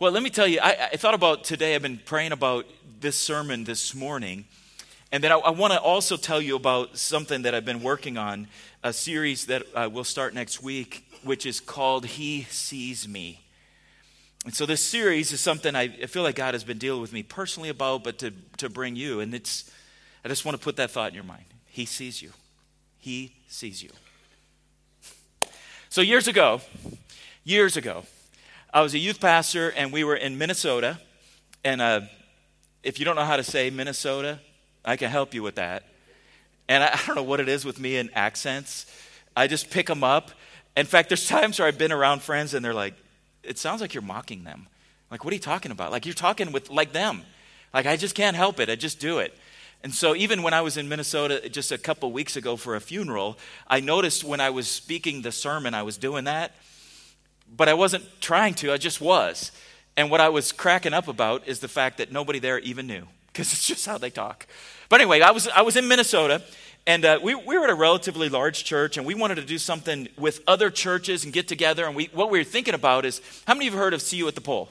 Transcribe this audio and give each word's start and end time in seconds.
Well, 0.00 0.12
let 0.12 0.22
me 0.22 0.30
tell 0.30 0.46
you, 0.46 0.60
I, 0.62 0.90
I, 0.92 0.96
thought 0.96 1.14
about 1.14 1.42
today, 1.42 1.74
I've 1.74 1.82
been 1.82 1.98
praying 1.98 2.30
about 2.30 2.66
this 3.00 3.16
sermon 3.16 3.64
this 3.64 3.96
morning. 3.96 4.44
And 5.10 5.24
then 5.24 5.32
I, 5.32 5.38
I 5.38 5.50
want 5.50 5.72
to 5.72 5.80
also 5.80 6.16
tell 6.16 6.40
you 6.40 6.54
about 6.54 6.96
something 6.96 7.42
that 7.42 7.52
I've 7.52 7.64
been 7.64 7.82
working 7.82 8.16
on, 8.16 8.46
a 8.84 8.92
series 8.92 9.46
that 9.46 9.64
uh, 9.74 9.90
will 9.92 10.04
start 10.04 10.34
next 10.34 10.62
week, 10.62 11.04
which 11.24 11.44
is 11.44 11.58
called 11.58 12.06
He 12.06 12.44
Sees 12.44 13.08
Me. 13.08 13.40
And 14.44 14.54
so 14.54 14.66
this 14.66 14.80
series 14.80 15.32
is 15.32 15.40
something 15.40 15.74
I, 15.74 15.92
I 16.00 16.06
feel 16.06 16.22
like 16.22 16.36
God 16.36 16.54
has 16.54 16.62
been 16.62 16.78
dealing 16.78 17.00
with 17.00 17.12
me 17.12 17.24
personally 17.24 17.68
about, 17.68 18.04
but 18.04 18.18
to, 18.20 18.30
to 18.58 18.68
bring 18.68 18.94
you. 18.94 19.18
And 19.18 19.34
it's, 19.34 19.68
I 20.24 20.28
just 20.28 20.44
want 20.44 20.56
to 20.56 20.62
put 20.62 20.76
that 20.76 20.92
thought 20.92 21.08
in 21.08 21.14
your 21.16 21.24
mind. 21.24 21.46
He 21.66 21.86
sees 21.86 22.22
you. 22.22 22.30
He 22.98 23.34
sees 23.48 23.82
you. 23.82 23.90
So 25.88 26.02
years 26.02 26.28
ago, 26.28 26.60
years 27.42 27.76
ago, 27.76 28.04
I 28.72 28.82
was 28.82 28.92
a 28.92 28.98
youth 28.98 29.18
pastor, 29.18 29.70
and 29.70 29.90
we 29.90 30.04
were 30.04 30.14
in 30.14 30.36
Minnesota. 30.36 30.98
And 31.64 31.80
uh, 31.80 32.02
if 32.82 32.98
you 32.98 33.06
don't 33.06 33.16
know 33.16 33.24
how 33.24 33.38
to 33.38 33.42
say 33.42 33.70
Minnesota, 33.70 34.40
I 34.84 34.96
can 34.96 35.10
help 35.10 35.32
you 35.32 35.42
with 35.42 35.54
that. 35.54 35.84
And 36.68 36.84
I, 36.84 36.88
I 36.92 37.06
don't 37.06 37.16
know 37.16 37.22
what 37.22 37.40
it 37.40 37.48
is 37.48 37.64
with 37.64 37.80
me 37.80 37.96
and 37.96 38.10
accents. 38.14 38.84
I 39.34 39.46
just 39.46 39.70
pick 39.70 39.86
them 39.86 40.04
up. 40.04 40.32
In 40.76 40.84
fact, 40.84 41.08
there's 41.08 41.26
times 41.26 41.58
where 41.58 41.66
I've 41.66 41.78
been 41.78 41.92
around 41.92 42.20
friends, 42.20 42.52
and 42.52 42.62
they're 42.62 42.74
like, 42.74 42.94
"It 43.42 43.58
sounds 43.58 43.80
like 43.80 43.94
you're 43.94 44.02
mocking 44.02 44.44
them." 44.44 44.66
Like, 45.10 45.24
what 45.24 45.32
are 45.32 45.36
you 45.36 45.40
talking 45.40 45.72
about? 45.72 45.90
Like 45.90 46.04
you're 46.04 46.14
talking 46.14 46.52
with 46.52 46.68
like 46.68 46.92
them. 46.92 47.22
Like 47.72 47.86
I 47.86 47.96
just 47.96 48.14
can't 48.14 48.36
help 48.36 48.60
it. 48.60 48.68
I 48.68 48.76
just 48.76 49.00
do 49.00 49.18
it. 49.18 49.34
And 49.82 49.94
so, 49.94 50.14
even 50.14 50.42
when 50.42 50.52
I 50.52 50.60
was 50.60 50.76
in 50.76 50.88
Minnesota 50.88 51.48
just 51.48 51.72
a 51.72 51.78
couple 51.78 52.12
weeks 52.12 52.36
ago 52.36 52.56
for 52.56 52.76
a 52.76 52.80
funeral, 52.80 53.38
I 53.66 53.80
noticed 53.80 54.24
when 54.24 54.40
I 54.40 54.50
was 54.50 54.68
speaking 54.68 55.22
the 55.22 55.32
sermon, 55.32 55.72
I 55.72 55.84
was 55.84 55.96
doing 55.96 56.24
that 56.24 56.52
but 57.56 57.68
I 57.68 57.74
wasn't 57.74 58.04
trying 58.20 58.54
to, 58.54 58.72
I 58.72 58.76
just 58.76 59.00
was. 59.00 59.52
And 59.96 60.10
what 60.10 60.20
I 60.20 60.28
was 60.28 60.52
cracking 60.52 60.94
up 60.94 61.08
about 61.08 61.48
is 61.48 61.60
the 61.60 61.68
fact 61.68 61.98
that 61.98 62.12
nobody 62.12 62.38
there 62.38 62.58
even 62.60 62.86
knew, 62.86 63.06
because 63.28 63.52
it's 63.52 63.66
just 63.66 63.86
how 63.86 63.98
they 63.98 64.10
talk. 64.10 64.46
But 64.88 65.00
anyway, 65.00 65.20
I 65.20 65.32
was, 65.32 65.48
I 65.48 65.62
was 65.62 65.76
in 65.76 65.88
Minnesota, 65.88 66.42
and 66.86 67.04
uh, 67.04 67.18
we, 67.22 67.34
we 67.34 67.58
were 67.58 67.64
at 67.64 67.70
a 67.70 67.74
relatively 67.74 68.28
large 68.28 68.64
church, 68.64 68.96
and 68.96 69.06
we 69.06 69.14
wanted 69.14 69.34
to 69.34 69.44
do 69.44 69.58
something 69.58 70.08
with 70.16 70.40
other 70.46 70.70
churches 70.70 71.24
and 71.24 71.32
get 71.32 71.48
together. 71.48 71.84
And 71.84 71.94
we, 71.94 72.10
what 72.14 72.30
we 72.30 72.38
were 72.38 72.44
thinking 72.44 72.74
about 72.74 73.04
is 73.04 73.20
how 73.46 73.54
many 73.54 73.66
of 73.66 73.74
you 73.74 73.78
have 73.78 73.84
heard 73.84 73.94
of 73.94 74.00
See 74.00 74.16
You 74.16 74.28
at 74.28 74.34
the 74.34 74.40
Pole? 74.40 74.70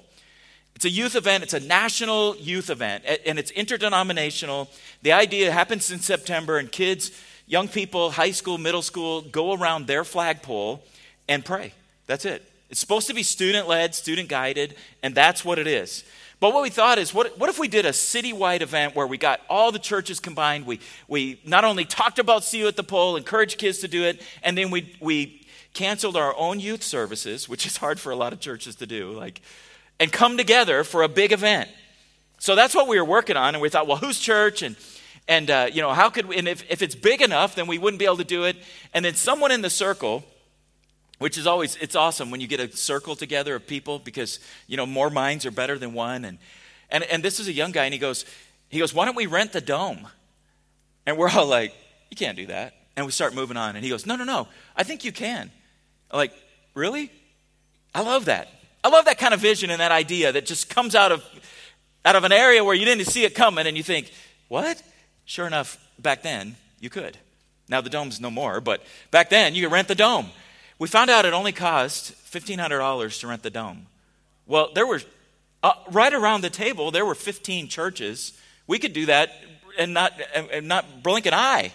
It's 0.75 0.86
a 0.86 0.89
youth 0.89 1.16
event, 1.16 1.44
it's 1.44 1.56
a 1.56 1.59
national 1.59 2.36
youth 2.38 2.69
event, 2.69 3.03
and 3.25 3.39
it's 3.39 3.50
interdenominational. 3.52 4.69
The 5.02 5.12
idea 5.12 5.52
happens 5.52 5.91
in 5.91 6.00
September, 6.00 6.58
and 6.58 6.72
kids, 6.72 7.12
young 7.47 7.67
people, 7.67 8.12
high 8.12 8.31
school, 8.31 8.58
middle 8.59 8.84
school, 8.84 9.22
go 9.22 9.53
around 9.53 9.88
their 9.88 10.03
flagpole 10.03 10.84
and 11.28 11.44
pray. 11.44 11.73
That's 12.06 12.25
it. 12.25 12.47
It's 12.69 12.79
supposed 12.79 13.07
to 13.07 13.13
be 13.13 13.23
student 13.23 13.67
led, 13.67 13.95
student 13.95 14.29
guided, 14.29 14.75
and 15.01 15.15
that's 15.15 15.45
what 15.45 15.57
it 15.59 15.67
is. 15.67 16.03
But 16.39 16.53
what 16.53 16.61
we 16.61 16.69
thought 16.69 16.99
is, 16.99 17.13
what, 17.13 17.39
what 17.39 17.49
if 17.49 17.57
we 17.57 17.67
did 17.67 17.85
a 17.85 17.91
citywide 17.91 18.61
event 18.61 18.95
where 18.95 19.07
we 19.07 19.17
got 19.17 19.41
all 19.49 19.71
the 19.71 19.79
churches 19.79 20.19
combined? 20.19 20.65
We, 20.67 20.79
we 21.07 21.41
not 21.45 21.63
only 21.63 21.83
talked 21.83 22.19
about 22.19 22.43
See 22.43 22.59
You 22.59 22.67
at 22.67 22.75
the 22.75 22.83
Pole, 22.83 23.15
encouraged 23.15 23.57
kids 23.57 23.79
to 23.79 23.88
do 23.88 24.03
it, 24.03 24.21
and 24.43 24.55
then 24.55 24.69
we, 24.69 24.95
we 24.99 25.41
canceled 25.73 26.15
our 26.15 26.35
own 26.38 26.59
youth 26.59 26.83
services, 26.83 27.49
which 27.49 27.65
is 27.65 27.77
hard 27.77 27.99
for 27.99 28.11
a 28.11 28.15
lot 28.15 28.33
of 28.33 28.39
churches 28.39 28.75
to 28.75 28.85
do, 28.85 29.11
like, 29.11 29.41
and 29.99 30.11
come 30.11 30.38
together 30.38 30.83
for 30.83 31.01
a 31.01 31.07
big 31.07 31.31
event. 31.31 31.69
So 32.39 32.55
that's 32.55 32.75
what 32.75 32.88
we 32.88 32.99
were 32.99 33.05
working 33.05 33.35
on, 33.35 33.55
and 33.55 33.61
we 33.61 33.69
thought, 33.69 33.88
well, 33.88 33.97
whose 33.97 34.19
church? 34.19 34.61
And, 34.61 34.75
and 35.27 35.49
uh, 35.49 35.69
you 35.71 35.81
know, 35.81 35.91
how 35.91 36.09
could 36.11 36.27
we, 36.27 36.38
and 36.38 36.47
if, 36.47 36.63
if 36.69 36.83
it's 36.83 36.93
big 36.93 37.23
enough, 37.23 37.55
then 37.55 37.65
we 37.65 37.79
wouldn't 37.79 37.97
be 37.97 38.05
able 38.05 38.17
to 38.17 38.23
do 38.23 38.43
it. 38.43 38.57
And 38.93 39.03
then 39.03 39.15
someone 39.15 39.51
in 39.51 39.61
the 39.61 39.71
circle, 39.71 40.23
which 41.19 41.37
is 41.37 41.47
always 41.47 41.75
it's 41.77 41.95
awesome 41.95 42.29
when 42.29 42.41
you 42.41 42.47
get 42.47 42.59
a 42.59 42.75
circle 42.75 43.15
together 43.15 43.55
of 43.55 43.65
people 43.65 43.99
because 43.99 44.39
you 44.67 44.77
know 44.77 44.85
more 44.85 45.09
minds 45.09 45.45
are 45.45 45.51
better 45.51 45.77
than 45.77 45.93
one. 45.93 46.25
And 46.25 46.37
and, 46.89 47.03
and 47.05 47.23
this 47.23 47.39
is 47.39 47.47
a 47.47 47.53
young 47.53 47.71
guy 47.71 47.85
and 47.85 47.93
he 47.93 47.99
goes 47.99 48.25
he 48.69 48.79
goes 48.79 48.93
why 48.93 49.05
don't 49.05 49.15
we 49.15 49.25
rent 49.25 49.53
the 49.53 49.61
dome? 49.61 50.07
And 51.05 51.17
we're 51.17 51.29
all 51.29 51.47
like 51.47 51.73
you 52.09 52.17
can't 52.17 52.38
do 52.38 52.47
that. 52.47 52.73
And 52.95 53.06
we 53.06 53.11
start 53.11 53.35
moving 53.35 53.57
on 53.57 53.75
and 53.75 53.83
he 53.83 53.89
goes 53.89 54.06
no 54.06 54.16
no 54.16 54.23
no. 54.23 54.47
I 54.75 54.83
think 54.83 55.03
you 55.03 55.11
can. 55.11 55.51
I'm 56.11 56.17
like 56.17 56.33
really? 56.73 57.11
I 57.95 58.01
love 58.01 58.25
that. 58.25 58.50
I 58.83 58.89
love 58.89 59.06
that 59.06 59.17
kind 59.17 59.33
of 59.33 59.39
vision 59.39 59.69
and 59.69 59.81
that 59.81 59.91
idea 59.91 60.31
that 60.31 60.45
just 60.45 60.69
comes 60.69 60.94
out 60.94 61.11
of 61.11 61.23
out 62.06 62.16
of 62.16 62.23
an 62.23 62.31
area 62.31 62.63
where 62.63 62.75
you 62.75 62.85
didn't 62.85 63.06
see 63.06 63.25
it 63.25 63.33
coming 63.33 63.66
and 63.66 63.75
you 63.75 63.83
think 63.83 64.11
what? 64.47 64.81
Sure 65.25 65.47
enough 65.47 65.83
back 66.00 66.22
then 66.22 66.56
you 66.79 66.91
could. 66.91 67.17
Now 67.69 67.81
the 67.81 67.89
dome's 67.89 68.22
no 68.22 68.29
more 68.29 68.61
but 68.61 68.83
back 69.09 69.31
then 69.31 69.56
you 69.56 69.63
could 69.63 69.72
rent 69.72 69.88
the 69.88 69.95
dome 69.95 70.29
we 70.79 70.88
found 70.88 71.09
out 71.09 71.25
it 71.25 71.33
only 71.33 71.51
cost 71.51 72.13
$1,500 72.31 73.19
to 73.19 73.27
rent 73.27 73.43
the 73.43 73.49
dome. 73.49 73.88
Well, 74.45 74.71
there 74.73 74.85
were, 74.85 75.01
uh, 75.63 75.73
right 75.91 76.13
around 76.13 76.41
the 76.41 76.49
table, 76.49 76.91
there 76.91 77.05
were 77.05 77.15
15 77.15 77.67
churches. 77.67 78.33
We 78.67 78.79
could 78.79 78.93
do 78.93 79.07
that 79.07 79.31
and 79.77 79.93
not, 79.93 80.13
and 80.33 80.67
not 80.67 81.03
blink 81.03 81.25
an 81.25 81.33
eye. 81.33 81.71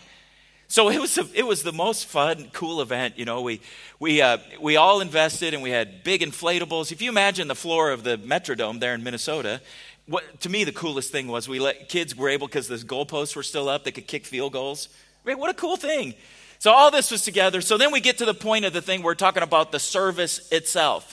So 0.68 0.88
it 0.88 0.98
was, 0.98 1.18
a, 1.18 1.26
it 1.34 1.46
was 1.46 1.62
the 1.62 1.72
most 1.72 2.06
fun, 2.06 2.48
cool 2.52 2.80
event. 2.80 3.18
You 3.18 3.26
know, 3.26 3.42
we, 3.42 3.60
we, 3.98 4.22
uh, 4.22 4.38
we 4.58 4.76
all 4.76 5.00
invested 5.00 5.52
and 5.52 5.62
we 5.62 5.70
had 5.70 6.02
big 6.02 6.22
inflatables. 6.22 6.92
If 6.92 7.02
you 7.02 7.10
imagine 7.10 7.46
the 7.46 7.54
floor 7.54 7.90
of 7.90 8.04
the 8.04 8.16
Metrodome 8.16 8.80
there 8.80 8.94
in 8.94 9.02
Minnesota, 9.02 9.60
what, 10.06 10.40
to 10.40 10.48
me, 10.48 10.64
the 10.64 10.72
coolest 10.72 11.12
thing 11.12 11.28
was 11.28 11.48
we 11.48 11.60
let 11.60 11.88
kids 11.88 12.16
were 12.16 12.28
able, 12.28 12.46
because 12.46 12.68
the 12.68 12.76
goalposts 12.76 13.36
were 13.36 13.42
still 13.42 13.68
up, 13.68 13.84
they 13.84 13.92
could 13.92 14.06
kick 14.06 14.24
field 14.24 14.54
goals. 14.54 14.88
I 15.24 15.28
mean, 15.28 15.38
what 15.38 15.50
a 15.50 15.54
cool 15.54 15.76
thing. 15.76 16.14
So 16.62 16.70
all 16.70 16.92
this 16.92 17.10
was 17.10 17.24
together. 17.24 17.60
So 17.60 17.76
then 17.76 17.90
we 17.90 17.98
get 17.98 18.18
to 18.18 18.24
the 18.24 18.34
point 18.34 18.64
of 18.64 18.72
the 18.72 18.80
thing 18.80 19.02
we're 19.02 19.16
talking 19.16 19.42
about 19.42 19.72
the 19.72 19.80
service 19.80 20.48
itself. 20.52 21.12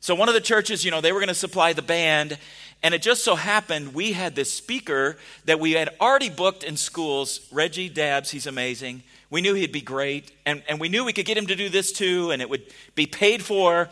So 0.00 0.14
one 0.14 0.30
of 0.30 0.34
the 0.34 0.40
churches, 0.40 0.82
you 0.82 0.90
know, 0.90 1.02
they 1.02 1.12
were 1.12 1.18
going 1.18 1.28
to 1.28 1.34
supply 1.34 1.74
the 1.74 1.82
band. 1.82 2.38
And 2.82 2.94
it 2.94 3.02
just 3.02 3.22
so 3.22 3.34
happened 3.34 3.92
we 3.92 4.12
had 4.12 4.34
this 4.34 4.50
speaker 4.50 5.18
that 5.44 5.60
we 5.60 5.72
had 5.72 5.90
already 6.00 6.30
booked 6.30 6.64
in 6.64 6.78
schools, 6.78 7.46
Reggie 7.52 7.90
Dabbs, 7.90 8.30
he's 8.30 8.46
amazing. 8.46 9.02
We 9.28 9.42
knew 9.42 9.52
he'd 9.52 9.72
be 9.72 9.82
great. 9.82 10.32
And, 10.46 10.62
and 10.66 10.80
we 10.80 10.88
knew 10.88 11.04
we 11.04 11.12
could 11.12 11.26
get 11.26 11.36
him 11.36 11.48
to 11.48 11.54
do 11.54 11.68
this 11.68 11.92
too, 11.92 12.30
and 12.30 12.40
it 12.40 12.48
would 12.48 12.64
be 12.94 13.04
paid 13.04 13.42
for. 13.42 13.90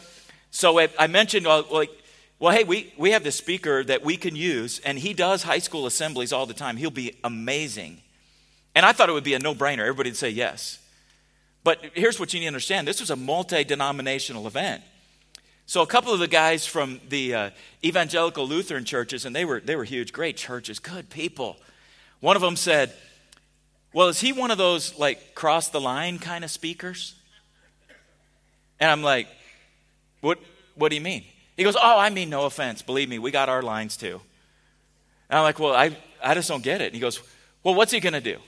So 0.51 0.81
I, 0.81 0.89
I 0.99 1.09
mentioned, 1.09 1.45
well, 1.45 1.67
like, 1.71 1.91
well, 2.39 2.57
hey, 2.57 2.65
we, 2.65 2.91
we 2.97 3.11
have 3.11 3.23
this 3.23 3.37
speaker 3.37 3.85
that 3.85 4.03
we 4.03 4.17
can 4.17 4.35
use, 4.35 4.79
and 4.79 4.99
he 4.99 5.13
does 5.13 5.43
high 5.43 5.59
school 5.59 5.85
assemblies 5.85 6.33
all 6.33 6.47
the 6.47 6.55
time. 6.55 6.79
He'll 6.79 6.91
be 6.91 7.19
amazing. 7.23 8.01
And 8.75 8.87
I 8.87 8.93
thought 8.93 9.09
it 9.09 9.13
would 9.13 9.25
be 9.25 9.35
a 9.35 9.39
no 9.39 9.55
brainer. 9.55 9.81
Everybody 9.81 10.11
would 10.11 10.17
say 10.17 10.31
yes. 10.31 10.79
But 11.63 11.85
here's 11.95 12.19
what 12.19 12.33
you 12.33 12.41
need 12.41 12.47
to 12.47 12.49
understand 12.49 12.89
this 12.89 13.01
was 13.01 13.11
a 13.11 13.17
multi 13.17 13.65
denominational 13.65 14.47
event. 14.47 14.83
So 15.67 15.83
a 15.83 15.87
couple 15.87 16.13
of 16.13 16.19
the 16.19 16.27
guys 16.27 16.67
from 16.67 17.01
the 17.09 17.35
uh, 17.35 17.51
evangelical 17.85 18.45
Lutheran 18.47 18.85
churches, 18.85 19.25
and 19.25 19.37
they 19.37 19.45
were, 19.45 19.61
they 19.61 19.77
were 19.77 19.85
huge, 19.85 20.13
great 20.13 20.37
churches, 20.37 20.81
good 20.81 21.11
people. 21.11 21.57
One 22.19 22.35
of 22.35 22.43
them 22.43 22.57
said, 22.57 22.93
Well, 23.93 24.09
is 24.09 24.21
he 24.21 24.33
one 24.33 24.51
of 24.51 24.59
those 24.59 24.99
like 24.99 25.35
cross 25.35 25.69
the 25.69 25.81
line 25.81 26.19
kind 26.19 26.43
of 26.43 26.51
speakers? 26.51 27.15
And 28.81 28.91
I'm 28.91 29.03
like, 29.03 29.29
What, 30.23 30.39
what 30.75 30.89
do 30.89 30.97
you 30.97 31.03
mean? 31.03 31.25
He 31.57 31.63
goes, 31.63 31.77
Oh, 31.77 31.99
I 31.99 32.11
mean, 32.11 32.31
no 32.31 32.47
offense. 32.47 32.83
Believe 32.83 33.09
me, 33.09 33.19
we 33.19 33.31
got 33.31 33.49
our 33.49 33.63
lines 33.63 33.97
too. 33.97 34.21
And 35.29 35.39
I'm 35.39 35.45
like, 35.45 35.59
Well, 35.59 35.75
I, 35.75 35.97
I 36.21 36.35
just 36.35 36.49
don't 36.49 36.65
get 36.65 36.81
it. 36.81 36.87
And 36.87 36.95
he 36.95 37.01
goes, 37.01 37.21
Well, 37.63 37.75
what's 37.75 37.93
he 37.93 38.01
going 38.01 38.15
to 38.15 38.21
do? 38.21 38.39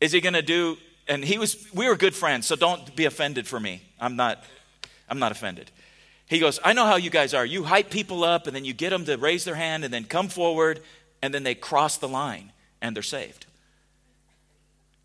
Is 0.00 0.12
he 0.12 0.20
going 0.20 0.34
to 0.34 0.42
do, 0.42 0.76
and 1.08 1.24
he 1.24 1.38
was, 1.38 1.66
we 1.72 1.88
were 1.88 1.96
good 1.96 2.14
friends, 2.14 2.46
so 2.46 2.56
don't 2.56 2.94
be 2.94 3.04
offended 3.04 3.46
for 3.46 3.58
me. 3.58 3.82
I'm 4.00 4.16
not, 4.16 4.44
I'm 5.08 5.18
not 5.18 5.32
offended. 5.32 5.70
He 6.26 6.38
goes, 6.38 6.58
I 6.64 6.72
know 6.72 6.84
how 6.84 6.96
you 6.96 7.10
guys 7.10 7.34
are. 7.34 7.46
You 7.46 7.64
hype 7.64 7.90
people 7.90 8.24
up, 8.24 8.46
and 8.46 8.54
then 8.54 8.64
you 8.64 8.74
get 8.74 8.90
them 8.90 9.04
to 9.04 9.16
raise 9.16 9.44
their 9.44 9.54
hand, 9.54 9.84
and 9.84 9.94
then 9.94 10.04
come 10.04 10.28
forward, 10.28 10.80
and 11.22 11.32
then 11.32 11.44
they 11.44 11.54
cross 11.54 11.96
the 11.96 12.08
line, 12.08 12.52
and 12.82 12.94
they're 12.94 13.02
saved. 13.02 13.46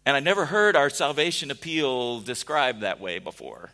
And 0.06 0.18
I 0.18 0.20
never 0.20 0.46
heard 0.46 0.76
our 0.76 0.90
salvation 0.90 1.52
appeal 1.52 2.22
described 2.22 2.82
that 2.82 3.00
way 3.00 3.20
before. 3.20 3.70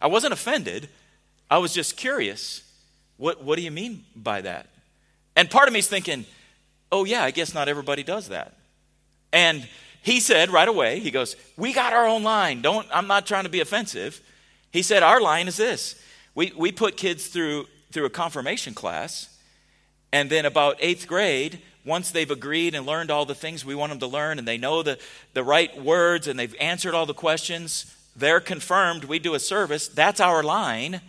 I 0.00 0.06
wasn't 0.06 0.32
offended. 0.32 0.88
I 1.50 1.58
was 1.58 1.72
just 1.72 1.96
curious. 1.96 2.62
What, 3.16 3.42
what 3.42 3.56
do 3.56 3.62
you 3.62 3.70
mean 3.70 4.04
by 4.14 4.42
that? 4.42 4.68
And 5.34 5.50
part 5.50 5.68
of 5.68 5.72
me 5.72 5.80
is 5.80 5.88
thinking, 5.88 6.24
oh, 6.92 7.04
yeah, 7.04 7.24
I 7.24 7.30
guess 7.30 7.52
not 7.52 7.68
everybody 7.68 8.04
does 8.04 8.28
that. 8.28 8.54
And 9.32 9.68
he 10.06 10.20
said 10.20 10.50
right 10.50 10.68
away, 10.68 11.00
he 11.00 11.10
goes, 11.10 11.34
We 11.56 11.72
got 11.72 11.92
our 11.92 12.06
own 12.06 12.22
line. 12.22 12.62
Don't, 12.62 12.86
I'm 12.94 13.08
not 13.08 13.26
trying 13.26 13.42
to 13.42 13.50
be 13.50 13.58
offensive. 13.58 14.20
He 14.70 14.82
said, 14.82 15.02
Our 15.02 15.20
line 15.20 15.48
is 15.48 15.56
this. 15.56 16.00
We, 16.32 16.52
we 16.56 16.70
put 16.70 16.96
kids 16.96 17.26
through, 17.26 17.66
through 17.90 18.04
a 18.04 18.10
confirmation 18.10 18.72
class, 18.72 19.36
and 20.12 20.30
then 20.30 20.46
about 20.46 20.76
eighth 20.78 21.08
grade, 21.08 21.58
once 21.84 22.12
they've 22.12 22.30
agreed 22.30 22.76
and 22.76 22.86
learned 22.86 23.10
all 23.10 23.24
the 23.24 23.34
things 23.34 23.64
we 23.64 23.74
want 23.74 23.90
them 23.90 23.98
to 23.98 24.06
learn, 24.06 24.38
and 24.38 24.46
they 24.46 24.56
know 24.56 24.84
the, 24.84 24.96
the 25.34 25.42
right 25.42 25.76
words 25.82 26.28
and 26.28 26.38
they've 26.38 26.54
answered 26.60 26.94
all 26.94 27.06
the 27.06 27.12
questions, 27.12 27.92
they're 28.14 28.38
confirmed. 28.38 29.06
We 29.06 29.18
do 29.18 29.34
a 29.34 29.40
service. 29.40 29.88
That's 29.88 30.20
our 30.20 30.44
line. 30.44 31.00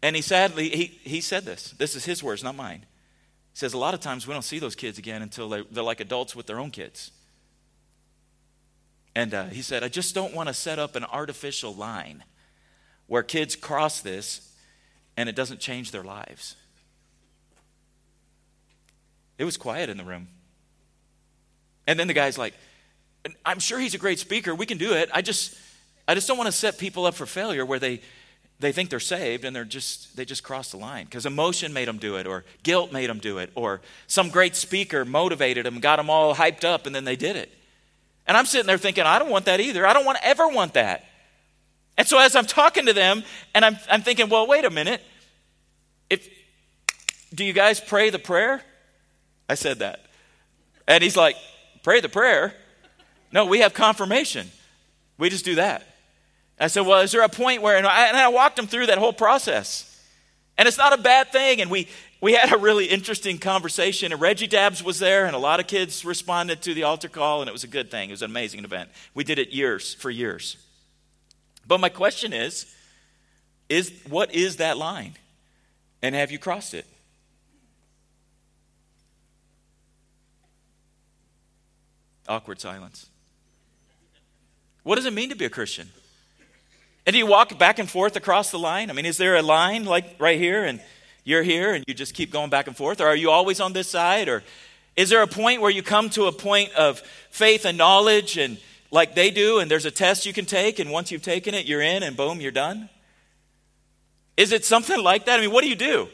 And 0.00 0.16
he 0.16 0.22
sadly, 0.22 0.70
he, 0.70 0.84
he 1.04 1.20
said 1.20 1.44
this. 1.44 1.72
This 1.72 1.94
is 1.94 2.06
his 2.06 2.22
words, 2.22 2.42
not 2.42 2.56
mine. 2.56 2.86
He 3.52 3.58
says, 3.58 3.74
A 3.74 3.78
lot 3.78 3.92
of 3.92 4.00
times 4.00 4.26
we 4.26 4.32
don't 4.32 4.40
see 4.40 4.58
those 4.58 4.74
kids 4.74 4.96
again 4.96 5.20
until 5.20 5.50
they're, 5.50 5.64
they're 5.70 5.84
like 5.84 6.00
adults 6.00 6.34
with 6.34 6.46
their 6.46 6.58
own 6.58 6.70
kids. 6.70 7.10
And 9.14 9.34
uh, 9.34 9.44
he 9.46 9.62
said, 9.62 9.84
I 9.84 9.88
just 9.88 10.14
don't 10.14 10.34
want 10.34 10.48
to 10.48 10.54
set 10.54 10.78
up 10.78 10.96
an 10.96 11.04
artificial 11.04 11.74
line 11.74 12.24
where 13.06 13.22
kids 13.22 13.56
cross 13.56 14.00
this 14.00 14.52
and 15.16 15.28
it 15.28 15.36
doesn't 15.36 15.60
change 15.60 15.90
their 15.90 16.02
lives. 16.02 16.56
It 19.38 19.44
was 19.44 19.56
quiet 19.56 19.90
in 19.90 19.96
the 19.96 20.04
room. 20.04 20.28
And 21.86 21.98
then 21.98 22.06
the 22.06 22.14
guy's 22.14 22.38
like, 22.38 22.54
I'm 23.44 23.58
sure 23.58 23.78
he's 23.78 23.94
a 23.94 23.98
great 23.98 24.18
speaker. 24.18 24.54
We 24.54 24.66
can 24.66 24.78
do 24.78 24.94
it. 24.94 25.10
I 25.12 25.22
just, 25.22 25.56
I 26.08 26.14
just 26.14 26.26
don't 26.26 26.38
want 26.38 26.46
to 26.46 26.52
set 26.52 26.78
people 26.78 27.06
up 27.06 27.14
for 27.14 27.26
failure 27.26 27.66
where 27.66 27.78
they, 27.78 28.00
they 28.60 28.72
think 28.72 28.90
they're 28.90 29.00
saved 29.00 29.44
and 29.44 29.54
they're 29.54 29.64
just, 29.64 30.16
they 30.16 30.24
just 30.24 30.42
cross 30.42 30.70
the 30.70 30.76
line 30.76 31.04
because 31.04 31.26
emotion 31.26 31.72
made 31.72 31.88
them 31.88 31.98
do 31.98 32.16
it 32.16 32.26
or 32.26 32.44
guilt 32.62 32.92
made 32.92 33.10
them 33.10 33.18
do 33.18 33.38
it 33.38 33.50
or 33.54 33.80
some 34.06 34.30
great 34.30 34.56
speaker 34.56 35.04
motivated 35.04 35.66
them, 35.66 35.80
got 35.80 35.96
them 35.96 36.08
all 36.08 36.34
hyped 36.34 36.64
up, 36.64 36.86
and 36.86 36.94
then 36.94 37.04
they 37.04 37.16
did 37.16 37.36
it. 37.36 37.50
And 38.26 38.36
I'm 38.36 38.46
sitting 38.46 38.66
there 38.66 38.78
thinking, 38.78 39.04
I 39.04 39.18
don't 39.18 39.30
want 39.30 39.46
that 39.46 39.60
either. 39.60 39.86
I 39.86 39.92
don't 39.92 40.04
want 40.04 40.18
to 40.18 40.26
ever 40.26 40.48
want 40.48 40.74
that. 40.74 41.04
And 41.98 42.06
so 42.06 42.18
as 42.18 42.34
I'm 42.36 42.46
talking 42.46 42.86
to 42.86 42.92
them, 42.92 43.22
and 43.54 43.64
I'm, 43.64 43.76
I'm 43.90 44.02
thinking, 44.02 44.28
well, 44.28 44.46
wait 44.46 44.64
a 44.64 44.70
minute. 44.70 45.02
If 46.08 46.28
do 47.34 47.44
you 47.44 47.52
guys 47.52 47.80
pray 47.80 48.10
the 48.10 48.18
prayer? 48.18 48.62
I 49.48 49.54
said 49.54 49.80
that. 49.80 50.00
And 50.86 51.02
he's 51.02 51.16
like, 51.16 51.36
pray 51.82 52.00
the 52.00 52.08
prayer? 52.08 52.54
No, 53.32 53.46
we 53.46 53.60
have 53.60 53.74
confirmation. 53.74 54.50
We 55.18 55.30
just 55.30 55.44
do 55.44 55.56
that. 55.56 55.86
I 56.60 56.68
said, 56.68 56.86
well, 56.86 57.00
is 57.00 57.12
there 57.12 57.22
a 57.22 57.28
point 57.28 57.62
where, 57.62 57.76
and 57.76 57.86
I, 57.86 58.06
and 58.06 58.16
I 58.16 58.28
walked 58.28 58.58
him 58.58 58.66
through 58.66 58.86
that 58.86 58.98
whole 58.98 59.12
process. 59.12 59.91
And 60.58 60.68
it's 60.68 60.78
not 60.78 60.92
a 60.92 61.02
bad 61.02 61.32
thing. 61.32 61.60
And 61.60 61.70
we, 61.70 61.88
we 62.20 62.34
had 62.34 62.52
a 62.52 62.58
really 62.58 62.86
interesting 62.86 63.38
conversation. 63.38 64.12
And 64.12 64.20
Reggie 64.20 64.46
Dabbs 64.46 64.82
was 64.82 64.98
there, 64.98 65.26
and 65.26 65.34
a 65.34 65.38
lot 65.38 65.60
of 65.60 65.66
kids 65.66 66.04
responded 66.04 66.62
to 66.62 66.74
the 66.74 66.84
altar 66.84 67.08
call, 67.08 67.40
and 67.40 67.48
it 67.48 67.52
was 67.52 67.64
a 67.64 67.68
good 67.68 67.90
thing. 67.90 68.10
It 68.10 68.12
was 68.12 68.22
an 68.22 68.30
amazing 68.30 68.64
event. 68.64 68.90
We 69.14 69.24
did 69.24 69.38
it 69.38 69.50
years, 69.50 69.94
for 69.94 70.10
years. 70.10 70.56
But 71.66 71.78
my 71.78 71.88
question 71.88 72.32
is, 72.32 72.72
is 73.68 73.92
what 74.08 74.34
is 74.34 74.56
that 74.56 74.76
line? 74.76 75.14
And 76.02 76.14
have 76.14 76.30
you 76.30 76.38
crossed 76.38 76.74
it? 76.74 76.86
Awkward 82.28 82.60
silence. 82.60 83.08
What 84.82 84.96
does 84.96 85.06
it 85.06 85.12
mean 85.12 85.30
to 85.30 85.36
be 85.36 85.44
a 85.44 85.50
Christian? 85.50 85.88
And 87.04 87.14
do 87.14 87.18
you 87.18 87.26
walk 87.26 87.58
back 87.58 87.78
and 87.78 87.90
forth 87.90 88.16
across 88.16 88.50
the 88.50 88.58
line? 88.58 88.90
I 88.90 88.92
mean, 88.92 89.06
is 89.06 89.16
there 89.16 89.36
a 89.36 89.42
line 89.42 89.84
like 89.84 90.16
right 90.18 90.38
here 90.38 90.64
and 90.64 90.80
you're 91.24 91.42
here 91.42 91.74
and 91.74 91.84
you 91.88 91.94
just 91.94 92.14
keep 92.14 92.30
going 92.30 92.50
back 92.50 92.66
and 92.66 92.76
forth? 92.76 93.00
Or 93.00 93.06
are 93.06 93.16
you 93.16 93.30
always 93.30 93.60
on 93.60 93.72
this 93.72 93.88
side? 93.88 94.28
Or 94.28 94.42
is 94.96 95.10
there 95.10 95.22
a 95.22 95.26
point 95.26 95.60
where 95.60 95.70
you 95.70 95.82
come 95.82 96.10
to 96.10 96.26
a 96.26 96.32
point 96.32 96.72
of 96.74 97.00
faith 97.30 97.64
and 97.64 97.76
knowledge 97.76 98.36
and 98.36 98.58
like 98.90 99.14
they 99.14 99.30
do 99.30 99.58
and 99.58 99.70
there's 99.70 99.86
a 99.86 99.90
test 99.90 100.26
you 100.26 100.32
can 100.32 100.44
take 100.44 100.78
and 100.78 100.90
once 100.90 101.10
you've 101.10 101.22
taken 101.22 101.54
it, 101.54 101.66
you're 101.66 101.80
in 101.80 102.02
and 102.02 102.16
boom, 102.16 102.40
you're 102.40 102.52
done? 102.52 102.88
Is 104.36 104.52
it 104.52 104.64
something 104.64 105.02
like 105.02 105.26
that? 105.26 105.38
I 105.38 105.42
mean, 105.42 105.52
what 105.52 105.62
do 105.62 105.68
you 105.68 105.76
do? 105.76 106.08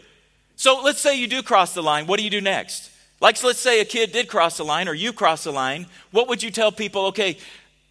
So 0.56 0.80
let's 0.82 1.00
say 1.00 1.18
you 1.18 1.28
do 1.28 1.42
cross 1.42 1.74
the 1.74 1.82
line. 1.82 2.06
What 2.06 2.18
do 2.18 2.24
you 2.24 2.30
do 2.30 2.40
next? 2.40 2.90
Like, 3.20 3.42
let's 3.42 3.58
say 3.58 3.80
a 3.80 3.84
kid 3.84 4.12
did 4.12 4.28
cross 4.28 4.56
the 4.56 4.64
line 4.64 4.88
or 4.88 4.94
you 4.94 5.12
cross 5.12 5.44
the 5.44 5.52
line. 5.52 5.86
What 6.12 6.28
would 6.28 6.42
you 6.42 6.50
tell 6.50 6.72
people? 6.72 7.06
Okay, 7.06 7.38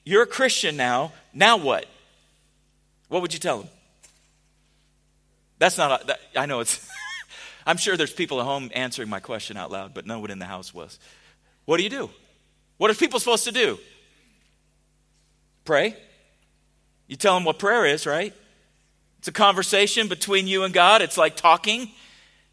you're 0.04 0.24
a 0.24 0.28
Christian 0.28 0.78
now. 0.78 1.12
Now 1.34 1.58
what? 1.58 1.86
What 3.08 3.22
would 3.22 3.34
you 3.34 3.40
tell 3.40 3.60
them? 3.60 3.70
That's 5.60 5.78
not, 5.78 6.04
a, 6.04 6.06
that, 6.08 6.20
I 6.36 6.46
know 6.46 6.60
it's, 6.60 6.88
I'm 7.66 7.78
sure 7.78 7.98
there's 7.98 8.14
people 8.14 8.40
at 8.40 8.46
home 8.46 8.70
answering 8.74 9.10
my 9.10 9.20
question 9.20 9.58
out 9.58 9.72
loud, 9.72 9.94
but 9.94 10.06
no 10.06 10.20
one 10.20 10.32
in 10.32 10.40
the 10.40 10.46
house 10.46 10.74
was. 10.74 11.00
What 11.66 11.78
do 11.78 11.84
you 11.84 11.90
do? 11.90 12.10
What 12.78 12.92
are 12.92 12.94
people 12.94 13.20
supposed 13.20 13.46
to 13.46 13.52
do? 13.52 13.80
Pray. 15.66 15.96
You 17.08 17.16
tell 17.16 17.34
them 17.34 17.44
what 17.44 17.60
prayer 17.60 17.86
is, 17.86 18.06
right? 18.06 18.34
It's 19.20 19.28
a 19.28 19.32
conversation 19.32 20.08
between 20.08 20.48
you 20.48 20.64
and 20.64 20.74
God. 20.74 21.02
It's 21.02 21.18
like 21.18 21.36
talking. 21.36 21.90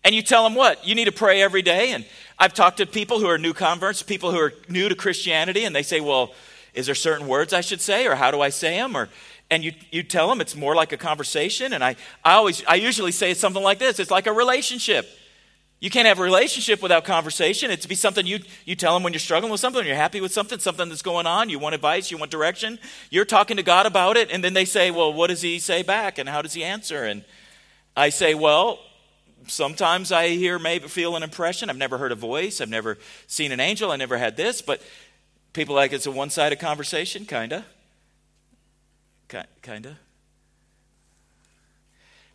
And 0.03 0.15
you 0.15 0.23
tell 0.23 0.45
them 0.45 0.55
what? 0.55 0.87
You 0.87 0.95
need 0.95 1.07
to 1.07 1.13
pray 1.13 1.43
every 1.43 1.63
day. 1.63 1.93
And 1.93 2.05
I've 2.39 2.55
talked 2.55 2.79
to 2.79 2.87
people 2.87 3.21
who 3.21 3.27
are 3.27 3.39
new 3.39 3.53
converts, 3.53 4.03
people 4.03 4.33
who 4.33 4.39
are 4.39 4.53
new 4.69 4.89
to 4.89 4.95
Christianity, 4.95 5.65
and 5.65 5.75
they 5.75 5.83
say, 5.83 6.01
well, 6.01 6.33
is 6.73 6.87
there 6.87 6.95
certain 6.95 7.29
words 7.29 7.53
I 7.53 7.61
should 7.61 7.81
say, 7.81 8.07
or 8.07 8.15
how 8.15 8.31
do 8.31 8.41
I 8.41 8.49
say 8.49 8.77
them? 8.77 8.97
Or 8.97 9.09
and 9.51 9.63
you, 9.65 9.73
you 9.91 10.03
tell 10.03 10.29
them 10.29 10.41
it's 10.41 10.57
more 10.57 10.75
like 10.75 10.93
a 10.93 10.97
conversation. 10.97 11.73
And 11.73 11.85
I, 11.85 11.97
I 12.25 12.35
always, 12.35 12.65
I 12.67 12.77
usually 12.77 13.13
say 13.13 13.31
it's 13.31 13.41
something 13.41 13.63
like 13.63 13.79
this. 13.79 13.99
It's 13.99 14.11
like 14.11 14.27
a 14.27 14.33
relationship. 14.33 15.07
You 15.81 15.91
can't 15.91 16.09
have 16.09 16.19
a 16.19 16.23
relationship 16.23 16.83
without 16.83 17.05
conversation. 17.05 17.71
It's 17.71 17.85
be 17.85 17.95
something 17.95 18.27
you, 18.27 18.39
you 18.65 18.75
tell 18.75 18.95
them 18.95 19.03
when 19.03 19.13
you're 19.13 19.21
struggling 19.21 19.53
with 19.53 19.61
something, 19.61 19.85
you're 19.85 19.97
happy 19.97 20.21
with 20.23 20.33
something, 20.33 20.59
something 20.59 20.89
that's 20.89 21.03
going 21.03 21.27
on, 21.27 21.51
you 21.51 21.59
want 21.59 21.75
advice, 21.75 22.11
you 22.11 22.17
want 22.17 22.31
direction. 22.31 22.79
You're 23.11 23.27
talking 23.27 23.59
to 23.59 23.63
God 23.63 23.85
about 23.85 24.17
it, 24.17 24.31
and 24.31 24.43
then 24.43 24.55
they 24.55 24.65
say, 24.65 24.91
Well, 24.91 25.13
what 25.13 25.27
does 25.29 25.43
He 25.43 25.59
say 25.59 25.83
back, 25.83 26.17
and 26.17 26.27
how 26.27 26.41
does 26.41 26.55
He 26.55 26.65
answer? 26.65 27.05
And 27.05 27.23
I 27.95 28.09
say, 28.09 28.35
Well, 28.35 28.79
sometimes 29.47 30.11
I 30.11 30.29
hear, 30.29 30.59
maybe 30.59 30.89
feel 30.89 31.17
an 31.17 31.23
impression. 31.23 31.69
I've 31.69 31.77
never 31.77 31.99
heard 31.99 32.13
a 32.13 32.17
voice, 32.17 32.63
I've 32.63 32.71
never 32.71 32.97
seen 33.27 33.53
an 33.53 33.61
angel, 33.61 33.93
I 33.93 33.97
never 33.97 34.17
had 34.17 34.39
this, 34.39 34.63
but 34.63 34.81
people 35.53 35.75
like 35.75 35.93
it's 35.93 36.07
a 36.07 36.11
one 36.11 36.31
sided 36.31 36.61
conversation, 36.61 37.27
kind 37.27 37.53
of. 37.53 37.65
Kind 39.63 39.87
of. 39.87 39.93
Have 39.93 39.99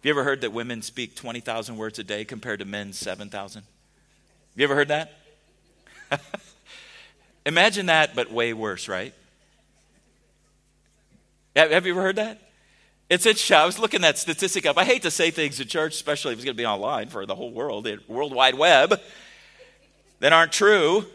you 0.03 0.11
ever 0.11 0.23
heard 0.23 0.41
that 0.41 0.51
women 0.51 0.81
speak 0.81 1.15
20,000 1.15 1.77
words 1.77 1.99
a 1.99 2.03
day 2.03 2.25
compared 2.25 2.59
to 2.59 2.65
men 2.65 2.93
7,000? 2.93 3.61
Have 3.61 3.67
you 4.55 4.63
ever 4.63 4.75
heard 4.75 4.89
that? 4.89 5.13
Imagine 7.45 7.85
that, 7.85 8.15
but 8.15 8.31
way 8.31 8.53
worse, 8.53 8.87
right? 8.87 9.13
Have 11.55 11.85
you 11.85 11.93
ever 11.93 12.01
heard 12.01 12.15
that? 12.17 12.39
It's 13.09 13.25
interesting. 13.25 13.57
I 13.57 13.65
was 13.65 13.79
looking 13.79 14.01
that 14.01 14.17
statistic 14.17 14.65
up. 14.65 14.77
I 14.77 14.83
hate 14.85 15.01
to 15.03 15.11
say 15.11 15.31
things 15.31 15.59
in 15.59 15.67
church, 15.67 15.95
especially 15.95 16.33
if 16.33 16.39
it's 16.39 16.45
going 16.45 16.55
to 16.55 16.61
be 16.61 16.65
online 16.65 17.07
for 17.07 17.25
the 17.25 17.35
whole 17.35 17.51
world, 17.51 17.85
the 17.85 17.99
World 18.07 18.33
Wide 18.33 18.55
Web, 18.55 18.99
that 20.19 20.33
aren't 20.33 20.51
true. 20.51 21.05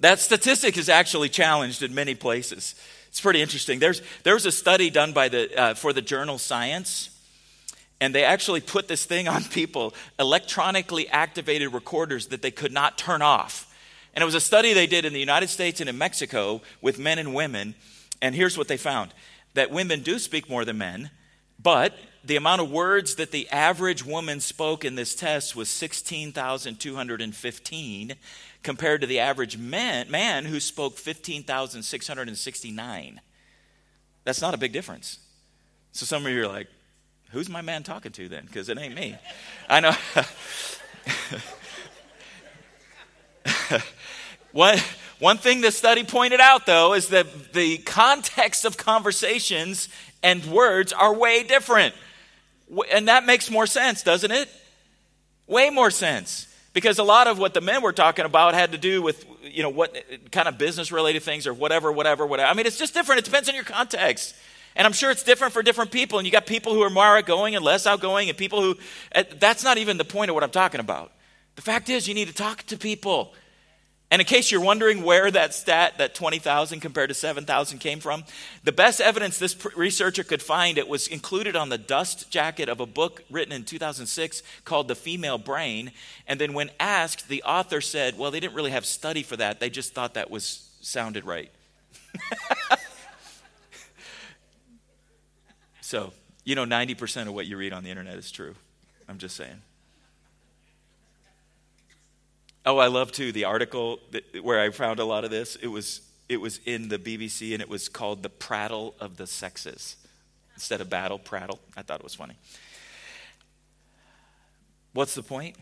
That 0.00 0.18
statistic 0.18 0.76
is 0.76 0.88
actually 0.88 1.28
challenged 1.28 1.82
in 1.82 1.94
many 1.94 2.14
places. 2.14 2.74
It's 3.16 3.22
pretty 3.22 3.40
interesting. 3.40 3.78
There's, 3.78 4.02
there 4.24 4.34
was 4.34 4.44
a 4.44 4.52
study 4.52 4.90
done 4.90 5.14
by 5.14 5.30
the, 5.30 5.58
uh, 5.58 5.72
for 5.72 5.94
the 5.94 6.02
journal 6.02 6.36
Science, 6.36 7.08
and 7.98 8.14
they 8.14 8.24
actually 8.24 8.60
put 8.60 8.88
this 8.88 9.06
thing 9.06 9.26
on 9.26 9.42
people 9.44 9.94
electronically 10.18 11.08
activated 11.08 11.72
recorders 11.72 12.26
that 12.26 12.42
they 12.42 12.50
could 12.50 12.72
not 12.72 12.98
turn 12.98 13.22
off. 13.22 13.74
And 14.12 14.20
it 14.20 14.26
was 14.26 14.34
a 14.34 14.40
study 14.40 14.74
they 14.74 14.86
did 14.86 15.06
in 15.06 15.14
the 15.14 15.18
United 15.18 15.48
States 15.48 15.80
and 15.80 15.88
in 15.88 15.96
Mexico 15.96 16.60
with 16.82 16.98
men 16.98 17.18
and 17.18 17.34
women. 17.34 17.74
And 18.20 18.34
here's 18.34 18.58
what 18.58 18.68
they 18.68 18.76
found 18.76 19.14
that 19.54 19.70
women 19.70 20.02
do 20.02 20.18
speak 20.18 20.50
more 20.50 20.66
than 20.66 20.76
men, 20.76 21.08
but 21.58 21.94
the 22.26 22.36
amount 22.36 22.60
of 22.60 22.70
words 22.70 23.14
that 23.16 23.30
the 23.30 23.48
average 23.50 24.04
woman 24.04 24.40
spoke 24.40 24.84
in 24.84 24.96
this 24.96 25.14
test 25.14 25.54
was 25.54 25.70
16,215 25.70 28.14
compared 28.64 29.00
to 29.00 29.06
the 29.06 29.20
average 29.20 29.56
man, 29.56 30.10
man 30.10 30.44
who 30.44 30.58
spoke 30.58 30.98
15,669. 30.98 33.20
That's 34.24 34.40
not 34.40 34.54
a 34.54 34.58
big 34.58 34.72
difference. 34.72 35.20
So 35.92 36.04
some 36.04 36.26
of 36.26 36.32
you 36.32 36.42
are 36.42 36.48
like, 36.48 36.66
who's 37.30 37.48
my 37.48 37.62
man 37.62 37.84
talking 37.84 38.10
to 38.12 38.28
then? 38.28 38.46
Because 38.46 38.68
it 38.68 38.76
ain't 38.76 38.96
me. 38.96 39.14
I 39.68 39.78
know. 39.78 39.94
one, 44.52 44.78
one 45.20 45.38
thing 45.38 45.60
the 45.60 45.70
study 45.70 46.02
pointed 46.02 46.40
out, 46.40 46.66
though, 46.66 46.94
is 46.94 47.06
that 47.08 47.52
the 47.52 47.78
context 47.78 48.64
of 48.64 48.76
conversations 48.76 49.88
and 50.24 50.44
words 50.46 50.92
are 50.92 51.14
way 51.14 51.44
different. 51.44 51.94
And 52.92 53.08
that 53.08 53.24
makes 53.24 53.50
more 53.50 53.66
sense, 53.66 54.02
doesn't 54.02 54.30
it? 54.30 54.48
Way 55.46 55.70
more 55.70 55.90
sense. 55.90 56.48
Because 56.72 56.98
a 56.98 57.04
lot 57.04 57.26
of 57.26 57.38
what 57.38 57.54
the 57.54 57.60
men 57.60 57.80
were 57.80 57.92
talking 57.92 58.24
about 58.24 58.54
had 58.54 58.72
to 58.72 58.78
do 58.78 59.00
with, 59.00 59.24
you 59.42 59.62
know, 59.62 59.70
what 59.70 59.96
kind 60.30 60.46
of 60.46 60.58
business 60.58 60.92
related 60.92 61.22
things 61.22 61.46
or 61.46 61.54
whatever, 61.54 61.90
whatever, 61.90 62.26
whatever. 62.26 62.48
I 62.48 62.54
mean, 62.54 62.66
it's 62.66 62.78
just 62.78 62.92
different. 62.92 63.20
It 63.20 63.24
depends 63.24 63.48
on 63.48 63.54
your 63.54 63.64
context. 63.64 64.34
And 64.74 64.86
I'm 64.86 64.92
sure 64.92 65.10
it's 65.10 65.22
different 65.22 65.54
for 65.54 65.62
different 65.62 65.90
people. 65.90 66.18
And 66.18 66.26
you 66.26 66.32
got 66.32 66.44
people 66.44 66.74
who 66.74 66.82
are 66.82 66.90
more 66.90 67.16
outgoing 67.16 67.56
and 67.56 67.64
less 67.64 67.86
outgoing, 67.86 68.28
and 68.28 68.36
people 68.36 68.60
who, 68.60 68.76
eh, 69.12 69.24
that's 69.38 69.64
not 69.64 69.78
even 69.78 69.96
the 69.96 70.04
point 70.04 70.30
of 70.30 70.34
what 70.34 70.44
I'm 70.44 70.50
talking 70.50 70.80
about. 70.80 71.12
The 71.54 71.62
fact 71.62 71.88
is, 71.88 72.06
you 72.06 72.14
need 72.14 72.28
to 72.28 72.34
talk 72.34 72.62
to 72.64 72.76
people. 72.76 73.32
And 74.16 74.22
in 74.22 74.26
case 74.26 74.50
you're 74.50 74.62
wondering 74.62 75.02
where 75.02 75.30
that 75.30 75.52
stat, 75.52 75.98
that 75.98 76.14
20,000 76.14 76.80
compared 76.80 77.10
to 77.10 77.14
7,000 77.14 77.80
came 77.80 78.00
from, 78.00 78.24
the 78.64 78.72
best 78.72 78.98
evidence 78.98 79.38
this 79.38 79.54
researcher 79.76 80.24
could 80.24 80.40
find, 80.40 80.78
it 80.78 80.88
was 80.88 81.06
included 81.06 81.54
on 81.54 81.68
the 81.68 81.76
dust 81.76 82.30
jacket 82.30 82.70
of 82.70 82.80
a 82.80 82.86
book 82.86 83.22
written 83.28 83.52
in 83.52 83.64
2006 83.64 84.42
called 84.64 84.88
The 84.88 84.94
Female 84.94 85.36
Brain. 85.36 85.92
And 86.26 86.40
then 86.40 86.54
when 86.54 86.70
asked, 86.80 87.28
the 87.28 87.42
author 87.42 87.82
said, 87.82 88.16
well, 88.16 88.30
they 88.30 88.40
didn't 88.40 88.54
really 88.54 88.70
have 88.70 88.86
study 88.86 89.22
for 89.22 89.36
that. 89.36 89.60
They 89.60 89.68
just 89.68 89.92
thought 89.92 90.14
that 90.14 90.30
was 90.30 90.66
sounded 90.80 91.26
right. 91.26 91.50
so, 95.82 96.14
you 96.42 96.54
know, 96.54 96.64
90% 96.64 97.26
of 97.26 97.34
what 97.34 97.44
you 97.44 97.58
read 97.58 97.74
on 97.74 97.84
the 97.84 97.90
internet 97.90 98.16
is 98.16 98.30
true. 98.30 98.54
I'm 99.10 99.18
just 99.18 99.36
saying. 99.36 99.60
Oh, 102.66 102.78
I 102.78 102.88
love 102.88 103.12
too 103.12 103.30
the 103.30 103.44
article 103.44 104.00
that, 104.10 104.42
where 104.42 104.60
I 104.60 104.70
found 104.70 104.98
a 104.98 105.04
lot 105.04 105.24
of 105.24 105.30
this. 105.30 105.54
It 105.56 105.68
was 105.68 106.00
it 106.28 106.38
was 106.38 106.58
in 106.66 106.88
the 106.88 106.98
BBC 106.98 107.52
and 107.52 107.62
it 107.62 107.68
was 107.68 107.88
called 107.88 108.24
"The 108.24 108.28
Prattle 108.28 108.96
of 108.98 109.16
the 109.16 109.26
Sexes" 109.28 109.96
instead 110.54 110.80
of 110.80 110.90
"Battle 110.90 111.20
Prattle." 111.20 111.60
I 111.76 111.82
thought 111.82 112.00
it 112.00 112.04
was 112.04 112.16
funny. 112.16 112.34
What's 114.92 115.14
the 115.14 115.22
point? 115.22 115.56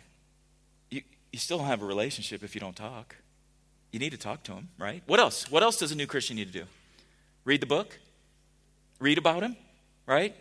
You 0.90 1.02
you 1.30 1.38
still 1.38 1.58
have 1.58 1.82
a 1.82 1.84
relationship 1.84 2.42
if 2.42 2.54
you 2.54 2.60
don't 2.60 2.76
talk. 2.76 3.16
You 3.92 3.98
need 4.00 4.10
to 4.10 4.18
talk 4.18 4.42
to 4.44 4.52
him, 4.52 4.70
right? 4.78 5.02
What 5.06 5.20
else? 5.20 5.50
What 5.50 5.62
else 5.62 5.78
does 5.78 5.92
a 5.92 5.94
new 5.94 6.06
Christian 6.06 6.36
need 6.36 6.52
to 6.52 6.58
do? 6.60 6.64
Read 7.44 7.60
the 7.60 7.66
book? 7.66 7.98
Read 8.98 9.18
about 9.18 9.42
him, 9.42 9.56
right? 10.06 10.34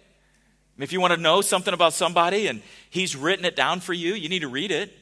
If 0.79 0.93
you 0.93 1.01
want 1.01 1.13
to 1.13 1.19
know 1.19 1.41
something 1.41 1.73
about 1.73 1.93
somebody 1.93 2.47
and 2.47 2.63
he's 2.89 3.15
written 3.15 3.45
it 3.45 3.55
down 3.55 3.79
for 3.81 3.93
you, 3.93 4.13
you 4.13 4.29
need 4.29 4.39
to 4.39 4.47
read 4.47 4.71
it. 4.71 4.97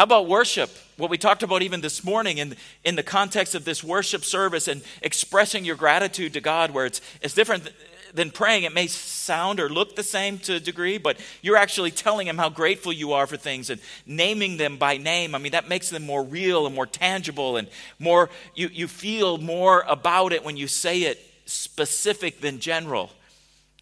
How 0.00 0.04
about 0.04 0.28
worship? 0.28 0.70
What 0.96 1.10
we 1.10 1.18
talked 1.18 1.42
about 1.42 1.60
even 1.60 1.82
this 1.82 2.02
morning 2.02 2.38
in, 2.38 2.56
in 2.84 2.96
the 2.96 3.02
context 3.02 3.54
of 3.54 3.66
this 3.66 3.84
worship 3.84 4.24
service 4.24 4.66
and 4.66 4.80
expressing 5.02 5.62
your 5.62 5.76
gratitude 5.76 6.32
to 6.32 6.40
God, 6.40 6.70
where 6.70 6.86
it's, 6.86 7.02
it's 7.20 7.34
different 7.34 7.70
than 8.14 8.30
praying. 8.30 8.62
It 8.62 8.72
may 8.72 8.86
sound 8.86 9.60
or 9.60 9.68
look 9.68 9.96
the 9.96 10.02
same 10.02 10.38
to 10.38 10.54
a 10.54 10.58
degree, 10.58 10.96
but 10.96 11.18
you're 11.42 11.58
actually 11.58 11.90
telling 11.90 12.26
Him 12.26 12.38
how 12.38 12.48
grateful 12.48 12.94
you 12.94 13.12
are 13.12 13.26
for 13.26 13.36
things 13.36 13.68
and 13.68 13.78
naming 14.06 14.56
them 14.56 14.78
by 14.78 14.96
name. 14.96 15.34
I 15.34 15.38
mean, 15.38 15.52
that 15.52 15.68
makes 15.68 15.90
them 15.90 16.06
more 16.06 16.24
real 16.24 16.64
and 16.64 16.74
more 16.74 16.86
tangible 16.86 17.58
and 17.58 17.68
more, 17.98 18.30
you, 18.54 18.70
you 18.72 18.88
feel 18.88 19.36
more 19.36 19.84
about 19.86 20.32
it 20.32 20.42
when 20.42 20.56
you 20.56 20.66
say 20.66 21.02
it 21.02 21.20
specific 21.44 22.40
than 22.40 22.58
general. 22.58 23.10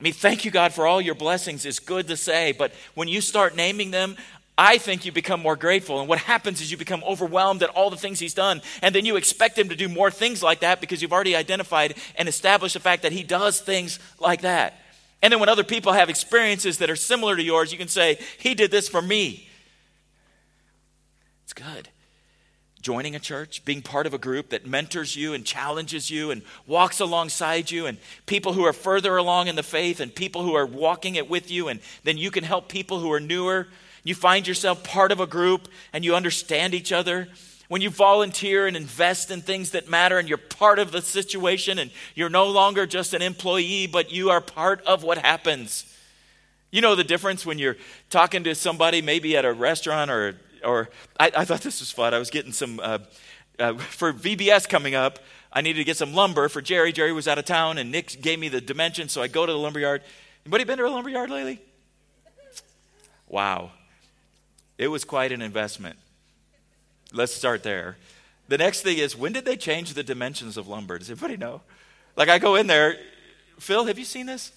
I 0.01 0.03
mean, 0.03 0.13
thank 0.13 0.45
you, 0.45 0.53
God, 0.53 0.73
for 0.73 0.87
all 0.87 1.01
your 1.01 1.17
blessings 1.17 1.65
is 1.65 1.81
good 1.81 2.07
to 2.07 2.17
say, 2.17 2.53
but 2.53 2.73
when 2.95 3.09
you 3.09 3.21
start 3.21 3.57
naming 3.57 3.91
them, 3.91 4.17
I 4.61 4.79
think 4.79 5.07
you 5.07 5.13
become 5.13 5.41
more 5.41 5.55
grateful. 5.55 6.01
And 6.01 6.09
what 6.09 6.19
happens 6.19 6.61
is 6.61 6.73
you 6.73 6.77
become 6.77 7.05
overwhelmed 7.05 7.63
at 7.63 7.71
all 7.71 7.91
the 7.91 7.97
things 7.97 8.19
he's 8.19 8.35
done. 8.35 8.61
And 8.83 8.93
then 8.93 9.05
you 9.05 9.15
expect 9.15 9.57
him 9.57 9.69
to 9.69 9.77
do 9.77 9.89
more 9.89 10.11
things 10.11 10.43
like 10.43 10.61
that 10.61 10.81
because 10.81 11.01
you've 11.01 11.13
already 11.13 11.37
identified 11.37 11.95
and 12.17 12.29
established 12.29 12.75
the 12.75 12.81
fact 12.81 13.03
that 13.03 13.13
he 13.13 13.23
does 13.23 13.61
things 13.61 14.01
like 14.19 14.41
that. 14.41 14.75
And 15.23 15.33
then 15.33 15.39
when 15.39 15.49
other 15.49 15.63
people 15.63 15.93
have 15.93 16.11
experiences 16.11 16.79
that 16.79 16.91
are 16.91 16.97
similar 16.97 17.37
to 17.37 17.43
yours, 17.43 17.71
you 17.71 17.79
can 17.79 17.87
say, 17.87 18.19
He 18.39 18.55
did 18.55 18.73
this 18.73 18.89
for 18.89 19.01
me. 19.01 19.49
It's 21.45 21.53
good. 21.53 21.89
Joining 22.83 23.15
a 23.15 23.21
church, 23.21 23.65
being 23.65 23.83
part 23.83 24.07
of 24.07 24.15
a 24.15 24.19
group 24.19 24.51
that 24.51 24.67
mentors 24.67 25.15
you 25.15 25.35
and 25.35 25.45
challenges 25.45 26.11
you 26.11 26.31
and 26.33 26.43
walks 26.67 26.99
alongside 27.01 27.71
you, 27.71 27.87
and 27.87 27.99
people 28.27 28.53
who 28.53 28.65
are 28.65 28.73
further 28.73 29.17
along 29.17 29.47
in 29.47 29.57
the 29.57 29.63
faith 29.63 30.01
and 30.01 30.15
people 30.15 30.43
who 30.43 30.55
are 30.55 30.67
walking 30.67 31.15
it 31.15 31.29
with 31.29 31.51
you, 31.51 31.69
and 31.69 31.81
then 32.03 32.19
you 32.19 32.31
can 32.31 32.45
help 32.45 32.69
people 32.69 33.01
who 33.01 33.13
are 33.13 33.21
newer 33.21 33.69
you 34.05 34.15
find 34.15 34.47
yourself 34.47 34.85
part 34.85 35.13
of 35.13 35.21
a 35.21 35.27
group 35.27 35.69
and 35.93 36.05
you 36.05 36.15
understand 36.15 36.75
each 36.75 36.93
other. 36.93 37.29
When 37.69 37.83
you 37.83 37.91
volunteer 37.91 38.67
and 38.67 38.77
invest 38.77 39.31
in 39.31 39.43
things 39.43 39.73
that 39.73 39.91
matter 39.91 40.19
and 40.19 40.27
you're 40.27 40.39
part 40.39 40.79
of 40.79 40.91
the 40.91 41.03
situation 41.03 41.79
and 41.79 41.91
you're 42.15 42.31
no 42.31 42.47
longer 42.47 42.87
just 42.87 43.13
an 43.13 43.21
employee, 43.21 43.87
but 43.87 44.11
you 44.11 44.31
are 44.31 44.41
part 44.41 44.83
of 44.87 45.03
what 45.03 45.19
happens. 45.19 45.85
You 46.71 46.81
know 46.81 46.95
the 46.95 47.05
difference 47.05 47.45
when 47.45 47.59
you're 47.59 47.77
talking 48.09 48.45
to 48.45 48.55
somebody, 48.55 49.03
maybe 49.03 49.37
at 49.37 49.45
a 49.45 49.53
restaurant 49.53 50.11
or, 50.11 50.37
or 50.65 50.89
I, 51.21 51.31
I 51.37 51.45
thought 51.45 51.61
this 51.61 51.81
was 51.81 51.91
fun. 51.91 52.15
I 52.15 52.19
was 52.19 52.31
getting 52.31 52.53
some, 52.53 52.81
uh, 52.83 52.99
uh, 53.59 53.75
for 53.75 54.15
VBS 54.15 54.69
coming 54.69 54.95
up, 54.95 55.19
I 55.53 55.61
needed 55.61 55.79
to 55.79 55.85
get 55.85 55.97
some 55.97 56.13
lumber 56.13 56.49
for 56.49 56.61
Jerry. 56.61 56.93
Jerry 56.93 57.13
was 57.13 57.27
out 57.27 57.39
of 57.39 57.45
town 57.45 57.79
and 57.79 57.91
Nick 57.91 58.21
gave 58.21 58.39
me 58.39 58.49
the 58.49 58.61
dimensions, 58.61 59.13
so 59.13 59.23
I 59.23 59.29
go 59.29 59.47
to 59.47 59.53
the 59.53 59.59
lumber 59.59 59.81
yard. 59.81 60.03
Anybody 60.45 60.65
been 60.65 60.79
to 60.79 60.87
a 60.87 60.89
lumber 60.89 61.11
yard 61.11 61.31
lately? 61.31 61.61
Wow. 63.29 63.73
It 64.79 64.89
was 64.89 65.05
quite 65.05 65.33
an 65.33 65.43
investment. 65.43 65.97
Let's 67.13 67.35
start 67.35 67.63
there. 67.63 67.97
The 68.47 68.59
next 68.59 68.83
thing 68.83 68.99
is 68.99 69.17
when 69.17 69.33
did 69.33 69.45
they 69.45 69.57
change 69.57 69.95
the 69.95 70.03
dimensions 70.03 70.57
of 70.57 70.69
lumber? 70.69 70.99
Does 70.99 71.11
anybody 71.11 71.37
know? 71.37 71.61
Like 72.17 72.29
I 72.29 72.39
go 72.39 72.55
in 72.55 72.69
there, 72.69 72.97
Phil, 73.59 73.85
have 73.85 73.99
you 73.99 74.05
seen 74.05 74.27
this? 74.27 74.53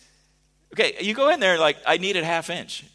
Okay, 0.73 0.95
you 1.01 1.13
go 1.13 1.29
in 1.29 1.39
there 1.39 1.57
like 1.57 1.77
I 1.85 1.97
need 1.97 2.01
needed 2.07 2.23
half 2.23 2.49
inch. 2.49 2.85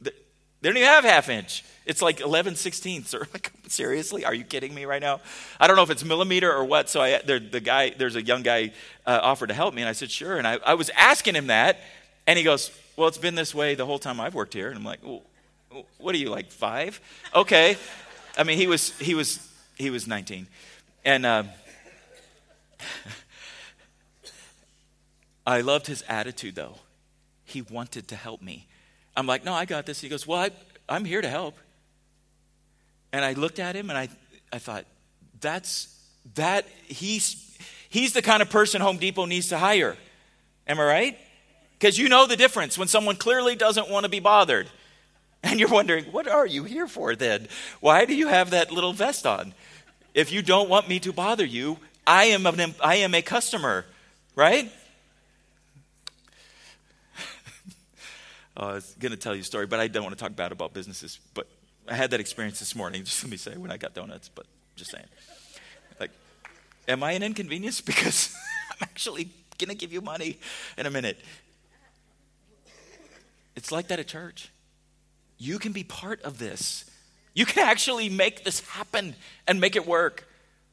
They 0.00 0.70
don't 0.70 0.78
even 0.78 0.88
have 0.88 1.04
half 1.04 1.28
inch. 1.28 1.62
It's 1.84 2.00
like 2.00 2.20
11 2.20 2.56
sixteenths. 2.56 3.14
Or 3.14 3.28
like, 3.32 3.52
seriously, 3.68 4.24
are 4.24 4.32
you 4.32 4.44
kidding 4.44 4.74
me 4.74 4.86
right 4.86 5.02
now? 5.02 5.20
I 5.60 5.66
don't 5.66 5.76
know 5.76 5.82
if 5.82 5.90
it's 5.90 6.04
millimeter 6.04 6.50
or 6.50 6.64
what. 6.64 6.88
So 6.88 7.02
I, 7.02 7.18
the 7.18 7.60
guy, 7.60 7.90
there's 7.90 8.16
a 8.16 8.22
young 8.22 8.42
guy 8.42 8.72
uh, 9.04 9.20
offered 9.22 9.48
to 9.48 9.54
help 9.54 9.74
me, 9.74 9.82
and 9.82 9.88
I 9.88 9.92
said 9.92 10.10
sure. 10.10 10.38
And 10.38 10.46
I, 10.46 10.58
I 10.64 10.74
was 10.74 10.90
asking 10.96 11.34
him 11.34 11.48
that, 11.48 11.80
and 12.26 12.38
he 12.38 12.44
goes, 12.44 12.70
"Well, 12.96 13.08
it's 13.08 13.18
been 13.18 13.34
this 13.34 13.54
way 13.54 13.74
the 13.74 13.84
whole 13.84 13.98
time 13.98 14.20
I've 14.20 14.34
worked 14.34 14.54
here." 14.54 14.68
And 14.68 14.78
I'm 14.78 14.84
like, 14.84 15.00
well, 15.02 15.22
what 15.98 16.14
are 16.14 16.18
you 16.18 16.30
like 16.30 16.50
five? 16.50 17.00
Okay. 17.34 17.76
I 18.36 18.44
mean, 18.44 18.58
he 18.58 18.66
was 18.66 18.90
he 18.98 19.14
was 19.14 19.46
he 19.76 19.90
was 19.90 20.06
19, 20.06 20.46
and 21.04 21.26
uh, 21.26 21.44
I 25.46 25.60
loved 25.60 25.86
his 25.86 26.02
attitude 26.08 26.54
though. 26.54 26.76
He 27.44 27.62
wanted 27.62 28.08
to 28.08 28.16
help 28.16 28.42
me. 28.42 28.66
I'm 29.16 29.26
like, 29.26 29.44
no, 29.44 29.52
I 29.52 29.64
got 29.64 29.86
this. 29.86 30.00
He 30.00 30.08
goes, 30.08 30.26
well, 30.26 30.40
I, 30.40 30.50
I'm 30.88 31.04
here 31.04 31.20
to 31.20 31.28
help. 31.28 31.56
And 33.12 33.24
I 33.24 33.34
looked 33.34 33.60
at 33.60 33.76
him 33.76 33.90
and 33.90 33.98
I 33.98 34.08
I 34.52 34.58
thought, 34.58 34.84
that's 35.40 35.88
that 36.34 36.66
he's 36.86 37.56
he's 37.88 38.12
the 38.12 38.22
kind 38.22 38.42
of 38.42 38.50
person 38.50 38.80
Home 38.80 38.98
Depot 38.98 39.26
needs 39.26 39.48
to 39.48 39.58
hire. 39.58 39.96
Am 40.66 40.80
I 40.80 40.84
right? 40.84 41.18
Because 41.78 41.98
you 41.98 42.08
know 42.08 42.26
the 42.26 42.36
difference 42.36 42.78
when 42.78 42.88
someone 42.88 43.16
clearly 43.16 43.56
doesn't 43.56 43.90
want 43.90 44.04
to 44.04 44.08
be 44.08 44.20
bothered. 44.20 44.70
And 45.44 45.60
you're 45.60 45.68
wondering, 45.68 46.06
what 46.06 46.26
are 46.26 46.46
you 46.46 46.64
here 46.64 46.88
for 46.88 47.14
then? 47.14 47.48
Why 47.80 48.06
do 48.06 48.14
you 48.14 48.28
have 48.28 48.50
that 48.50 48.72
little 48.72 48.94
vest 48.94 49.26
on? 49.26 49.52
If 50.14 50.32
you 50.32 50.40
don't 50.40 50.70
want 50.70 50.88
me 50.88 50.98
to 51.00 51.12
bother 51.12 51.44
you, 51.44 51.76
I 52.06 52.24
am, 52.26 52.46
an, 52.46 52.74
I 52.82 52.96
am 52.96 53.14
a 53.14 53.20
customer, 53.20 53.84
right? 54.34 54.72
oh, 58.56 58.68
I 58.68 58.72
was 58.72 58.96
going 58.98 59.12
to 59.12 59.18
tell 59.18 59.34
you 59.34 59.42
a 59.42 59.44
story, 59.44 59.66
but 59.66 59.80
I 59.80 59.88
don't 59.88 60.02
want 60.02 60.16
to 60.16 60.22
talk 60.22 60.34
bad 60.34 60.50
about 60.50 60.72
businesses. 60.72 61.20
But 61.34 61.46
I 61.86 61.94
had 61.94 62.10
that 62.12 62.20
experience 62.20 62.58
this 62.58 62.74
morning, 62.74 63.04
just 63.04 63.22
let 63.22 63.30
me 63.30 63.36
say, 63.36 63.54
when 63.58 63.70
I 63.70 63.76
got 63.76 63.92
donuts, 63.92 64.30
but 64.34 64.46
just 64.76 64.92
saying. 64.92 65.06
Like, 66.00 66.10
am 66.88 67.02
I 67.02 67.12
an 67.12 67.22
inconvenience? 67.22 67.80
Because 67.86 68.34
I'm 68.70 68.78
actually 68.80 69.28
going 69.58 69.68
to 69.68 69.76
give 69.76 69.92
you 69.92 70.00
money 70.00 70.38
in 70.78 70.86
a 70.86 70.90
minute. 70.90 71.18
It's 73.56 73.70
like 73.70 73.88
that 73.88 74.00
at 74.00 74.08
church. 74.08 74.48
You 75.38 75.58
can 75.58 75.72
be 75.72 75.84
part 75.84 76.22
of 76.22 76.38
this. 76.38 76.84
You 77.34 77.46
can 77.46 77.66
actually 77.66 78.08
make 78.08 78.44
this 78.44 78.60
happen 78.60 79.14
and 79.46 79.60
make 79.60 79.76
it 79.76 79.86
work. 79.86 80.28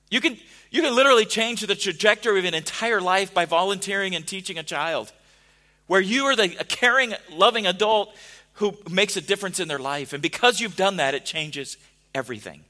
You 0.10 0.22
can, 0.22 0.38
you 0.70 0.82
can 0.82 0.96
literally 0.96 1.26
change 1.26 1.62
the 1.62 1.76
trajectory 1.76 2.40
of 2.40 2.46
an 2.46 2.54
entire 2.54 3.02
life 3.02 3.34
by 3.34 3.46
volunteering 3.46 4.16
and 4.16 4.28
teaching 4.28 4.58
a 4.58 4.64
child, 4.64 5.12
where 5.88 6.02
you 6.02 6.26
are 6.26 6.36
the 6.36 6.50
caring, 6.50 7.14
loving 7.32 7.66
adult 7.66 8.16
who 8.54 8.78
makes 8.90 9.18
a 9.18 9.22
difference 9.22 9.60
in 9.60 9.68
their 9.68 9.80
life. 9.80 10.14
And 10.14 10.22
because 10.22 10.60
you've 10.60 10.76
done 10.76 10.98
that, 10.98 11.16
it 11.16 11.26
changes 11.26 11.78
everything. 12.14 12.64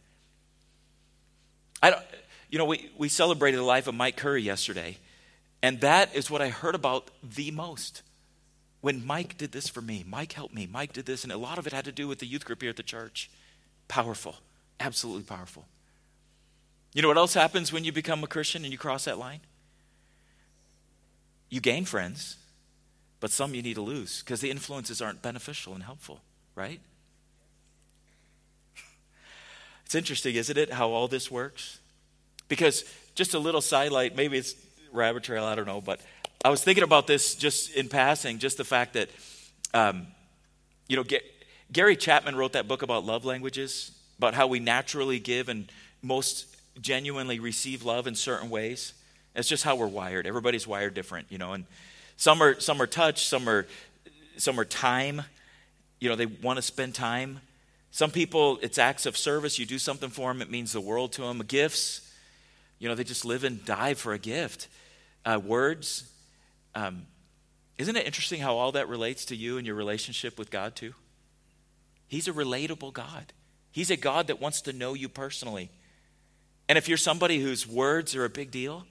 I 1.83 1.89
don't, 1.89 2.03
you 2.49 2.57
know, 2.57 2.65
we, 2.65 2.89
we 2.97 3.09
celebrated 3.09 3.57
the 3.57 3.63
life 3.63 3.87
of 3.87 3.95
Mike 3.95 4.15
Curry 4.15 4.43
yesterday, 4.43 4.97
and 5.61 5.81
that 5.81 6.15
is 6.15 6.29
what 6.29 6.41
I 6.41 6.49
heard 6.49 6.75
about 6.75 7.09
the 7.23 7.51
most 7.51 8.03
when 8.81 9.05
Mike 9.05 9.37
did 9.37 9.51
this 9.51 9.69
for 9.69 9.81
me, 9.81 10.03
Mike 10.07 10.33
helped 10.33 10.53
me, 10.53 10.67
Mike 10.69 10.91
did 10.91 11.05
this, 11.05 11.23
and 11.23 11.31
a 11.31 11.37
lot 11.37 11.57
of 11.57 11.67
it 11.67 11.73
had 11.73 11.85
to 11.85 11.91
do 11.91 12.07
with 12.07 12.19
the 12.19 12.25
youth 12.25 12.45
group 12.45 12.61
here 12.61 12.69
at 12.71 12.77
the 12.77 12.83
church. 12.83 13.29
Powerful, 13.87 14.35
absolutely 14.79 15.23
powerful. 15.23 15.65
You 16.93 17.01
know 17.01 17.07
what 17.07 17.17
else 17.17 17.35
happens 17.35 17.71
when 17.71 17.83
you 17.83 17.91
become 17.91 18.23
a 18.23 18.27
Christian 18.27 18.63
and 18.63 18.71
you 18.71 18.77
cross 18.77 19.05
that 19.05 19.19
line? 19.19 19.39
You 21.49 21.61
gain 21.61 21.85
friends, 21.85 22.37
but 23.19 23.31
some 23.31 23.53
you 23.53 23.61
need 23.61 23.75
to 23.75 23.81
lose 23.81 24.21
because 24.23 24.41
the 24.41 24.49
influences 24.49 25.01
aren't 25.01 25.21
beneficial 25.21 25.73
and 25.73 25.83
helpful, 25.83 26.21
right? 26.55 26.79
It's 29.85 29.95
interesting, 29.95 30.35
isn't 30.35 30.57
it, 30.57 30.71
how 30.71 30.91
all 30.91 31.09
this 31.09 31.29
works? 31.29 31.79
Because 32.47 32.85
just 33.13 33.33
a 33.33 33.39
little 33.39 33.59
sidelight, 33.59 34.15
maybe 34.15 34.37
it's 34.37 34.55
rabbit 34.93 35.23
trail, 35.23 35.43
I 35.43 35.53
don't 35.55 35.67
know, 35.67 35.81
but 35.81 35.99
I 36.43 36.49
was 36.49 36.63
thinking 36.63 36.83
about 36.83 37.05
this 37.05 37.35
just 37.35 37.75
in 37.75 37.87
passing, 37.87 38.39
just 38.39 38.57
the 38.57 38.63
fact 38.63 38.93
that, 38.93 39.09
um, 39.75 40.07
you 40.87 40.95
know, 40.95 41.03
Gary 41.71 41.95
Chapman 41.95 42.35
wrote 42.35 42.53
that 42.53 42.67
book 42.67 42.81
about 42.81 43.05
love 43.05 43.25
languages, 43.25 43.91
about 44.17 44.33
how 44.33 44.47
we 44.47 44.59
naturally 44.59 45.19
give 45.19 45.49
and 45.49 45.71
most 46.01 46.47
genuinely 46.81 47.39
receive 47.39 47.83
love 47.83 48.07
in 48.07 48.15
certain 48.15 48.49
ways. 48.49 48.93
It's 49.35 49.47
just 49.47 49.63
how 49.63 49.75
we're 49.75 49.87
wired. 49.87 50.25
Everybody's 50.25 50.65
wired 50.65 50.95
different, 50.95 51.27
you 51.29 51.37
know, 51.37 51.53
and 51.53 51.65
some 52.17 52.41
are 52.41 52.59
some 52.59 52.81
are 52.81 52.87
touch, 52.87 53.25
some 53.25 53.47
are 53.47 53.67
some 54.37 54.59
are 54.59 54.65
time. 54.65 55.21
You 55.99 56.09
know, 56.09 56.15
they 56.15 56.25
want 56.25 56.57
to 56.57 56.63
spend 56.63 56.95
time. 56.95 57.39
Some 57.91 58.09
people, 58.09 58.57
it's 58.63 58.79
acts 58.79 59.05
of 59.05 59.15
service. 59.15 59.59
You 59.59 59.67
do 59.67 59.77
something 59.77 60.09
for 60.09 60.33
them, 60.33 60.41
it 60.41 60.49
means 60.49 60.73
the 60.73 60.81
world 60.81 61.11
to 61.13 61.21
them. 61.21 61.37
Gifts, 61.39 62.11
you 62.79 62.89
know, 62.89 62.95
they 62.95 63.03
just 63.03 63.25
live 63.25 63.43
and 63.43 63.63
die 63.63 63.93
for 63.93 64.13
a 64.13 64.17
gift. 64.17 64.69
Uh, 65.23 65.39
words, 65.43 66.10
um, 66.75 67.05
isn't 67.77 67.95
it 67.95 68.05
interesting 68.05 68.41
how 68.41 68.57
all 68.57 68.71
that 68.73 68.87
relates 68.87 69.25
to 69.25 69.35
you 69.35 69.57
and 69.57 69.65
your 69.65 69.75
relationship 69.75 70.37
with 70.37 70.51
God, 70.51 70.75
too? 70.75 70.93
He's 72.07 72.27
a 72.27 72.33
relatable 72.33 72.93
God. 72.93 73.33
He's 73.71 73.89
a 73.89 73.97
God 73.97 74.27
that 74.27 74.41
wants 74.41 74.61
to 74.61 74.73
know 74.73 74.93
you 74.93 75.09
personally. 75.09 75.69
And 76.67 76.77
if 76.77 76.87
you're 76.87 76.97
somebody 76.97 77.39
whose 77.39 77.67
words 77.67 78.15
are 78.15 78.25
a 78.25 78.29
big 78.29 78.51
deal, 78.51 78.85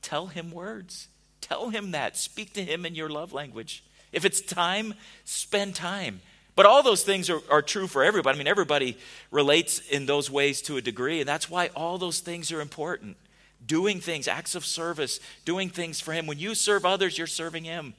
tell 0.00 0.28
him 0.28 0.50
words. 0.50 1.08
Tell 1.40 1.70
him 1.70 1.90
that. 1.90 2.16
Speak 2.16 2.54
to 2.54 2.64
him 2.64 2.86
in 2.86 2.94
your 2.94 3.08
love 3.08 3.32
language. 3.32 3.84
If 4.12 4.24
it's 4.24 4.40
time, 4.40 4.94
spend 5.24 5.74
time. 5.74 6.20
But 6.54 6.66
all 6.66 6.82
those 6.82 7.02
things 7.02 7.30
are, 7.30 7.40
are 7.50 7.62
true 7.62 7.86
for 7.86 8.04
everybody. 8.04 8.36
I 8.36 8.38
mean, 8.38 8.46
everybody 8.46 8.98
relates 9.30 9.78
in 9.78 10.06
those 10.06 10.30
ways 10.30 10.62
to 10.62 10.76
a 10.76 10.82
degree, 10.82 11.20
and 11.20 11.28
that's 11.28 11.50
why 11.50 11.70
all 11.74 11.98
those 11.98 12.20
things 12.20 12.52
are 12.52 12.60
important. 12.60 13.16
Doing 13.66 14.00
things, 14.00 14.28
acts 14.28 14.54
of 14.54 14.64
service, 14.64 15.20
doing 15.44 15.70
things 15.70 16.00
for 16.00 16.12
Him. 16.12 16.26
When 16.26 16.38
you 16.38 16.54
serve 16.54 16.84
others, 16.84 17.16
you're 17.16 17.26
serving 17.26 17.64
Him. 17.64 17.94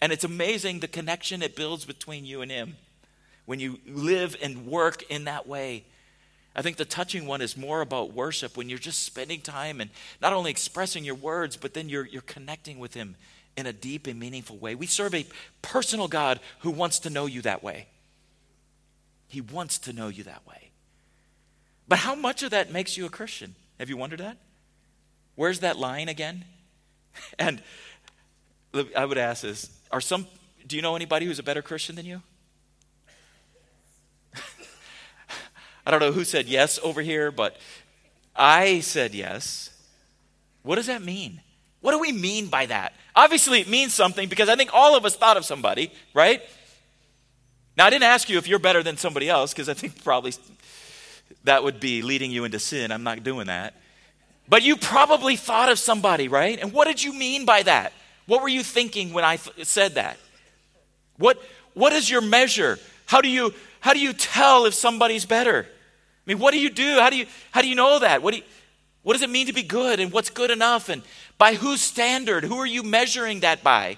And 0.00 0.12
it's 0.12 0.24
amazing 0.24 0.80
the 0.80 0.88
connection 0.88 1.42
it 1.42 1.56
builds 1.56 1.84
between 1.84 2.24
you 2.24 2.42
and 2.42 2.50
Him 2.50 2.76
when 3.46 3.60
you 3.60 3.78
live 3.86 4.36
and 4.42 4.66
work 4.66 5.04
in 5.10 5.24
that 5.24 5.46
way. 5.46 5.84
I 6.54 6.62
think 6.62 6.76
the 6.76 6.84
touching 6.84 7.26
one 7.26 7.40
is 7.40 7.56
more 7.56 7.80
about 7.80 8.12
worship 8.12 8.56
when 8.56 8.68
you're 8.68 8.78
just 8.78 9.02
spending 9.02 9.40
time 9.40 9.80
and 9.80 9.90
not 10.20 10.32
only 10.32 10.50
expressing 10.50 11.04
your 11.04 11.14
words, 11.14 11.56
but 11.56 11.74
then 11.74 11.88
you're, 11.88 12.06
you're 12.06 12.22
connecting 12.22 12.78
with 12.78 12.94
Him 12.94 13.16
in 13.56 13.66
a 13.66 13.72
deep 13.72 14.06
and 14.06 14.18
meaningful 14.18 14.56
way. 14.56 14.74
We 14.74 14.86
serve 14.86 15.14
a 15.14 15.26
personal 15.62 16.08
God 16.08 16.40
who 16.60 16.70
wants 16.70 16.98
to 17.00 17.10
know 17.10 17.26
you 17.26 17.42
that 17.42 17.62
way. 17.62 17.86
He 19.28 19.40
wants 19.40 19.78
to 19.80 19.92
know 19.92 20.08
you 20.08 20.24
that 20.24 20.46
way. 20.46 20.70
But 21.88 21.98
how 22.00 22.14
much 22.14 22.42
of 22.42 22.50
that 22.50 22.72
makes 22.72 22.96
you 22.96 23.06
a 23.06 23.10
Christian? 23.10 23.54
Have 23.78 23.88
you 23.88 23.96
wondered 23.96 24.20
that? 24.20 24.36
Where's 25.36 25.60
that 25.60 25.78
line 25.78 26.08
again? 26.08 26.44
And 27.38 27.62
I 28.94 29.06
would 29.06 29.16
ask 29.16 29.40
this 29.40 29.70
are 29.90 30.02
some 30.02 30.26
do 30.66 30.76
you 30.76 30.82
know 30.82 30.96
anybody 30.96 31.24
who's 31.24 31.38
a 31.38 31.42
better 31.42 31.62
Christian 31.62 31.94
than 31.94 32.04
you? 32.04 32.20
I 35.86 35.90
don't 35.90 36.00
know 36.00 36.12
who 36.12 36.24
said 36.24 36.46
yes 36.46 36.78
over 36.82 37.00
here, 37.00 37.30
but 37.30 37.56
I 38.34 38.80
said 38.80 39.14
yes. 39.14 39.70
What 40.62 40.74
does 40.76 40.88
that 40.88 41.02
mean? 41.02 41.40
What 41.80 41.92
do 41.92 42.00
we 42.00 42.10
mean 42.10 42.48
by 42.48 42.66
that? 42.66 42.94
Obviously, 43.14 43.60
it 43.60 43.68
means 43.68 43.94
something 43.94 44.28
because 44.28 44.48
I 44.48 44.56
think 44.56 44.70
all 44.72 44.96
of 44.96 45.04
us 45.04 45.14
thought 45.16 45.36
of 45.36 45.44
somebody, 45.44 45.92
right? 46.12 46.42
Now, 47.76 47.86
I 47.86 47.90
didn't 47.90 48.04
ask 48.04 48.28
you 48.28 48.38
if 48.38 48.48
you're 48.48 48.58
better 48.58 48.82
than 48.82 48.96
somebody 48.96 49.28
else 49.28 49.52
because 49.52 49.68
I 49.68 49.74
think 49.74 50.02
probably 50.02 50.32
that 51.44 51.62
would 51.62 51.78
be 51.78 52.02
leading 52.02 52.32
you 52.32 52.44
into 52.44 52.58
sin. 52.58 52.90
I'm 52.90 53.04
not 53.04 53.22
doing 53.22 53.46
that. 53.46 53.74
But 54.48 54.62
you 54.62 54.76
probably 54.76 55.36
thought 55.36 55.70
of 55.70 55.78
somebody, 55.78 56.28
right? 56.28 56.58
And 56.60 56.72
what 56.72 56.86
did 56.86 57.02
you 57.02 57.12
mean 57.12 57.44
by 57.44 57.62
that? 57.62 57.92
What 58.26 58.42
were 58.42 58.48
you 58.48 58.62
thinking 58.62 59.12
when 59.12 59.24
I 59.24 59.36
th- 59.36 59.66
said 59.66 59.94
that? 59.94 60.18
What, 61.18 61.42
what 61.74 61.92
is 61.92 62.08
your 62.08 62.20
measure? 62.20 62.78
How 63.06 63.20
do, 63.20 63.28
you, 63.28 63.54
how 63.80 63.92
do 63.92 64.00
you 64.00 64.12
tell 64.12 64.66
if 64.66 64.74
somebody's 64.74 65.24
better? 65.24 65.66
I 65.66 66.30
mean, 66.30 66.38
what 66.38 66.52
do 66.52 66.60
you 66.60 66.70
do? 66.70 66.98
How 67.00 67.10
do 67.10 67.16
you, 67.16 67.26
how 67.50 67.62
do 67.62 67.68
you 67.68 67.74
know 67.74 67.98
that? 67.98 68.22
What, 68.22 68.32
do 68.32 68.38
you, 68.38 68.44
what 69.02 69.12
does 69.12 69.22
it 69.22 69.30
mean 69.30 69.46
to 69.46 69.52
be 69.52 69.62
good? 69.62 70.00
And 70.00 70.12
what's 70.12 70.30
good 70.30 70.50
enough? 70.50 70.88
And 70.88 71.02
by 71.38 71.54
whose 71.54 71.80
standard? 71.80 72.44
Who 72.44 72.58
are 72.58 72.66
you 72.66 72.82
measuring 72.82 73.40
that 73.40 73.62
by? 73.62 73.96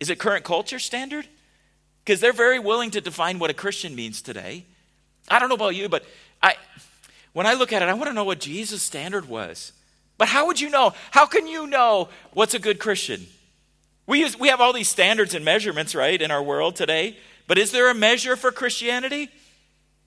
Is 0.00 0.10
it 0.10 0.18
current 0.18 0.44
culture 0.44 0.78
standard? 0.78 1.26
Because 2.04 2.20
they're 2.20 2.32
very 2.32 2.58
willing 2.58 2.90
to 2.92 3.00
define 3.00 3.38
what 3.38 3.50
a 3.50 3.54
Christian 3.54 3.94
means 3.94 4.22
today. 4.22 4.64
I 5.28 5.38
don't 5.38 5.48
know 5.48 5.54
about 5.54 5.76
you, 5.76 5.88
but 5.88 6.04
I, 6.42 6.54
when 7.32 7.46
I 7.46 7.54
look 7.54 7.72
at 7.72 7.82
it, 7.82 7.88
I 7.88 7.94
want 7.94 8.06
to 8.06 8.12
know 8.12 8.24
what 8.24 8.40
Jesus' 8.40 8.82
standard 8.82 9.28
was. 9.28 9.72
But 10.18 10.28
how 10.28 10.46
would 10.46 10.60
you 10.60 10.68
know? 10.68 10.92
How 11.10 11.26
can 11.26 11.46
you 11.46 11.66
know 11.66 12.08
what's 12.32 12.54
a 12.54 12.58
good 12.58 12.78
Christian? 12.78 13.26
We, 14.06 14.20
use, 14.20 14.38
we 14.38 14.48
have 14.48 14.60
all 14.60 14.72
these 14.72 14.88
standards 14.88 15.34
and 15.34 15.44
measurements, 15.44 15.94
right, 15.94 16.20
in 16.20 16.30
our 16.30 16.42
world 16.42 16.76
today. 16.76 17.16
But 17.46 17.58
is 17.58 17.72
there 17.72 17.90
a 17.90 17.94
measure 17.94 18.36
for 18.36 18.50
Christianity? 18.50 19.28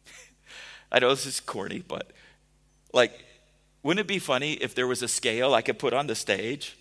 I 0.91 0.99
know 0.99 1.09
this 1.09 1.25
is 1.25 1.39
corny, 1.39 1.83
but 1.87 2.11
like, 2.93 3.11
wouldn't 3.81 4.01
it 4.01 4.07
be 4.07 4.19
funny 4.19 4.53
if 4.53 4.75
there 4.75 4.87
was 4.87 5.01
a 5.01 5.07
scale 5.07 5.53
I 5.53 5.61
could 5.61 5.79
put 5.79 5.93
on 5.93 6.07
the 6.07 6.15
stage 6.15 6.77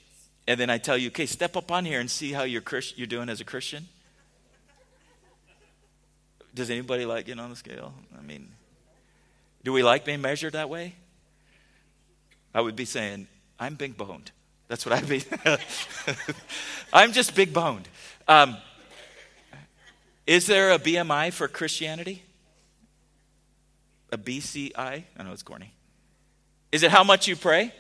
and 0.47 0.59
then 0.59 0.71
I 0.71 0.79
tell 0.79 0.99
you, 0.99 1.09
okay, 1.09 1.27
step 1.27 1.57
up 1.57 1.71
on 1.71 1.85
here 1.85 2.01
and 2.01 2.11
see 2.11 2.33
how 2.33 2.43
you're, 2.43 2.61
Christ- 2.61 2.99
you're 2.99 3.07
doing 3.07 3.29
as 3.29 3.41
a 3.41 3.45
Christian? 3.45 3.87
Does 6.55 6.71
anybody 6.71 7.07
like 7.07 7.27
getting 7.27 7.41
on 7.41 7.51
the 7.51 7.57
scale? 7.57 7.95
I 8.19 8.23
mean, 8.23 8.49
do 9.65 9.73
we 9.73 9.83
like 9.83 10.05
being 10.05 10.21
measured 10.21 10.55
that 10.55 10.69
way? 10.69 10.95
I 12.55 12.61
would 12.61 12.77
be 12.77 12.85
saying, 12.85 13.29
I'm 13.59 13.75
big 13.75 13.97
boned. 13.97 14.31
That's 14.69 14.85
what 14.87 14.95
I'd 14.95 15.09
be. 15.09 15.23
I'm 16.93 17.13
just 17.13 17.35
big 17.35 17.53
boned. 17.53 17.89
Um, 18.27 18.57
is 20.27 20.47
there 20.47 20.73
a 20.73 20.79
BMI 20.79 21.33
for 21.33 21.49
Christianity? 21.49 22.23
A 24.11 24.19
BCI? 24.19 24.77
I 24.77 25.23
know 25.23 25.33
it's 25.33 25.43
corny. 25.43 25.73
Is 26.71 26.83
it 26.83 26.91
how 26.91 27.05
much 27.05 27.29
you 27.29 27.37
pray? 27.37 27.73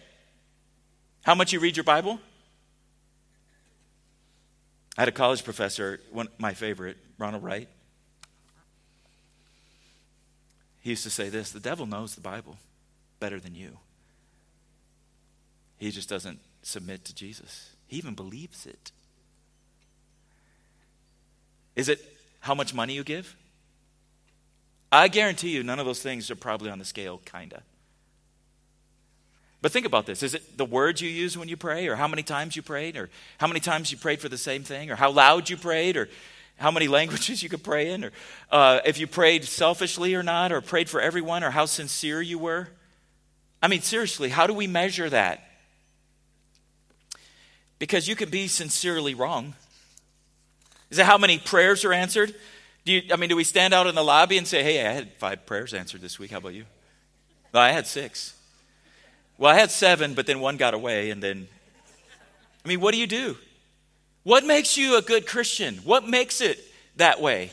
How 1.22 1.34
much 1.34 1.52
you 1.52 1.60
read 1.60 1.76
your 1.76 1.84
Bible? 1.84 2.18
I 4.96 5.02
had 5.02 5.08
a 5.08 5.12
college 5.12 5.44
professor, 5.44 6.00
one, 6.10 6.28
my 6.38 6.52
favorite, 6.52 6.98
Ronald 7.16 7.42
Wright. 7.42 7.68
He 10.82 10.90
used 10.90 11.04
to 11.04 11.10
say 11.10 11.28
this 11.28 11.50
the 11.50 11.60
devil 11.60 11.86
knows 11.86 12.14
the 12.14 12.20
Bible 12.20 12.58
better 13.20 13.40
than 13.40 13.54
you. 13.54 13.78
He 15.78 15.90
just 15.90 16.08
doesn't 16.08 16.40
submit 16.62 17.04
to 17.06 17.14
Jesus, 17.14 17.70
he 17.86 17.96
even 17.96 18.14
believes 18.14 18.66
it. 18.66 18.92
Is 21.74 21.88
it 21.88 22.00
how 22.40 22.54
much 22.54 22.74
money 22.74 22.94
you 22.94 23.04
give? 23.04 23.34
I 24.90 25.08
guarantee 25.08 25.48
you, 25.48 25.62
none 25.62 25.78
of 25.78 25.86
those 25.86 26.02
things 26.02 26.30
are 26.30 26.36
probably 26.36 26.70
on 26.70 26.78
the 26.78 26.84
scale, 26.84 27.22
kind 27.24 27.54
of. 27.54 27.62
But 29.62 29.72
think 29.72 29.86
about 29.86 30.04
this. 30.04 30.22
Is 30.22 30.34
it 30.34 30.58
the 30.58 30.66
words 30.66 31.00
you 31.00 31.08
use 31.08 31.38
when 31.38 31.48
you 31.48 31.56
pray, 31.56 31.86
or 31.86 31.96
how 31.96 32.08
many 32.08 32.22
times 32.22 32.56
you 32.56 32.62
prayed, 32.62 32.96
or 32.96 33.08
how 33.38 33.46
many 33.46 33.60
times 33.60 33.90
you 33.90 33.96
prayed 33.96 34.20
for 34.20 34.28
the 34.28 34.36
same 34.36 34.64
thing, 34.64 34.90
or 34.90 34.96
how 34.96 35.10
loud 35.10 35.48
you 35.48 35.56
prayed, 35.56 35.96
or 35.96 36.10
how 36.62 36.70
many 36.70 36.86
languages 36.86 37.42
you 37.42 37.48
could 37.48 37.64
pray 37.64 37.90
in, 37.90 38.04
or 38.04 38.12
uh, 38.52 38.80
if 38.86 38.96
you 38.96 39.08
prayed 39.08 39.44
selfishly 39.44 40.14
or 40.14 40.22
not, 40.22 40.52
or 40.52 40.60
prayed 40.60 40.88
for 40.88 41.00
everyone, 41.00 41.42
or 41.42 41.50
how 41.50 41.66
sincere 41.66 42.22
you 42.22 42.38
were. 42.38 42.68
I 43.60 43.66
mean, 43.66 43.82
seriously, 43.82 44.28
how 44.28 44.46
do 44.46 44.54
we 44.54 44.68
measure 44.68 45.10
that? 45.10 45.42
Because 47.80 48.06
you 48.06 48.14
can 48.14 48.30
be 48.30 48.46
sincerely 48.46 49.12
wrong. 49.12 49.54
Is 50.88 50.98
it 50.98 51.06
how 51.06 51.18
many 51.18 51.38
prayers 51.38 51.84
are 51.84 51.92
answered? 51.92 52.32
Do 52.84 52.92
you, 52.92 53.02
I 53.12 53.16
mean, 53.16 53.28
do 53.28 53.34
we 53.34 53.44
stand 53.44 53.74
out 53.74 53.88
in 53.88 53.96
the 53.96 54.04
lobby 54.04 54.38
and 54.38 54.46
say, 54.46 54.62
hey, 54.62 54.86
I 54.86 54.92
had 54.92 55.12
five 55.14 55.44
prayers 55.46 55.74
answered 55.74 56.00
this 56.00 56.20
week. 56.20 56.30
How 56.30 56.38
about 56.38 56.54
you? 56.54 56.64
Well, 57.52 57.62
I 57.62 57.70
had 57.70 57.88
six. 57.88 58.36
Well, 59.36 59.52
I 59.52 59.58
had 59.58 59.72
seven, 59.72 60.14
but 60.14 60.26
then 60.26 60.38
one 60.38 60.56
got 60.56 60.74
away, 60.74 61.10
and 61.10 61.20
then. 61.20 61.48
I 62.64 62.68
mean, 62.68 62.80
what 62.80 62.92
do 62.92 62.98
you 62.98 63.08
do? 63.08 63.36
What 64.22 64.44
makes 64.44 64.76
you 64.76 64.96
a 64.96 65.02
good 65.02 65.26
Christian? 65.26 65.76
What 65.78 66.06
makes 66.06 66.40
it 66.40 66.60
that 66.96 67.20
way? 67.20 67.50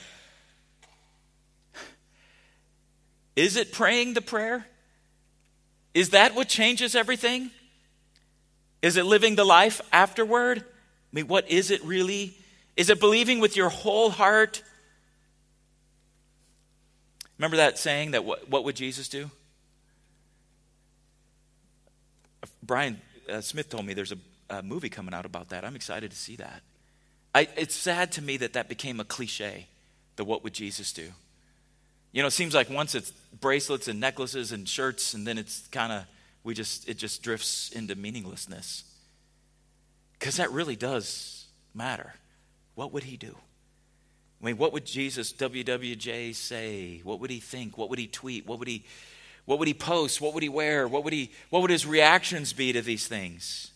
Is 3.35 3.55
it 3.55 3.71
praying 3.71 4.13
the 4.13 4.21
prayer? 4.21 4.65
Is 5.93 6.09
that 6.09 6.35
what 6.35 6.47
changes 6.47 6.95
everything? 6.95 7.51
Is 8.81 8.97
it 8.97 9.05
living 9.05 9.35
the 9.35 9.45
life 9.45 9.81
afterward? 9.91 10.59
I 10.59 10.63
mean, 11.11 11.27
what 11.27 11.49
is 11.49 11.71
it 11.71 11.83
really? 11.83 12.37
Is 12.77 12.89
it 12.89 12.99
believing 12.99 13.39
with 13.39 13.57
your 13.57 13.69
whole 13.69 14.09
heart? 14.09 14.61
Remember 17.37 17.57
that 17.57 17.77
saying 17.77 18.11
that 18.11 18.25
what, 18.25 18.49
what 18.49 18.63
would 18.65 18.75
Jesus 18.75 19.07
do? 19.09 19.31
Brian 22.61 23.01
uh, 23.29 23.41
Smith 23.41 23.69
told 23.69 23.85
me 23.85 23.93
there's 23.93 24.11
a 24.11 24.17
a 24.49 24.61
movie 24.63 24.89
coming 24.89 25.13
out 25.13 25.25
about 25.25 25.49
that. 25.49 25.63
I'm 25.63 25.75
excited 25.75 26.11
to 26.11 26.17
see 26.17 26.35
that. 26.37 26.61
I, 27.33 27.47
it's 27.55 27.75
sad 27.75 28.11
to 28.13 28.21
me 28.21 28.37
that 28.37 28.53
that 28.53 28.69
became 28.69 28.99
a 28.99 29.03
cliche, 29.03 29.67
the 30.15 30.25
what 30.25 30.43
would 30.43 30.53
Jesus 30.53 30.91
do? 30.91 31.09
You 32.11 32.23
know, 32.23 32.27
it 32.27 32.31
seems 32.31 32.55
like 32.55 32.69
once 32.69 32.95
it's 32.95 33.11
bracelets 33.39 33.87
and 33.87 33.99
necklaces 33.99 34.51
and 34.51 34.67
shirts, 34.67 35.13
and 35.13 35.27
then 35.27 35.37
it's 35.37 35.67
kind 35.67 35.91
of, 35.91 36.05
we 36.43 36.55
just, 36.55 36.89
it 36.89 36.97
just 36.97 37.21
drifts 37.21 37.69
into 37.69 37.95
meaninglessness. 37.95 38.83
Because 40.13 40.37
that 40.37 40.51
really 40.51 40.75
does 40.75 41.45
matter. 41.73 42.13
What 42.73 42.91
would 42.93 43.03
he 43.03 43.15
do? 43.15 43.35
I 44.41 44.45
mean, 44.45 44.57
what 44.57 44.73
would 44.73 44.85
Jesus, 44.85 45.33
WWJ, 45.33 46.33
say? 46.33 47.01
What 47.03 47.19
would 47.19 47.29
he 47.29 47.39
think? 47.39 47.77
What 47.77 47.89
would 47.89 47.99
he 47.99 48.07
tweet? 48.07 48.47
What 48.47 48.57
would 48.57 48.67
he, 48.67 48.85
what 49.45 49.59
would 49.59 49.67
he 49.67 49.73
post? 49.73 50.19
What 50.19 50.33
would 50.33 50.43
he 50.43 50.49
wear? 50.49 50.87
What 50.87 51.03
would, 51.03 51.13
he, 51.13 51.31
what 51.49 51.61
would 51.61 51.71
his 51.71 51.85
reactions 51.85 52.53
be 52.53 52.73
to 52.73 52.81
these 52.81 53.07
things? 53.07 53.71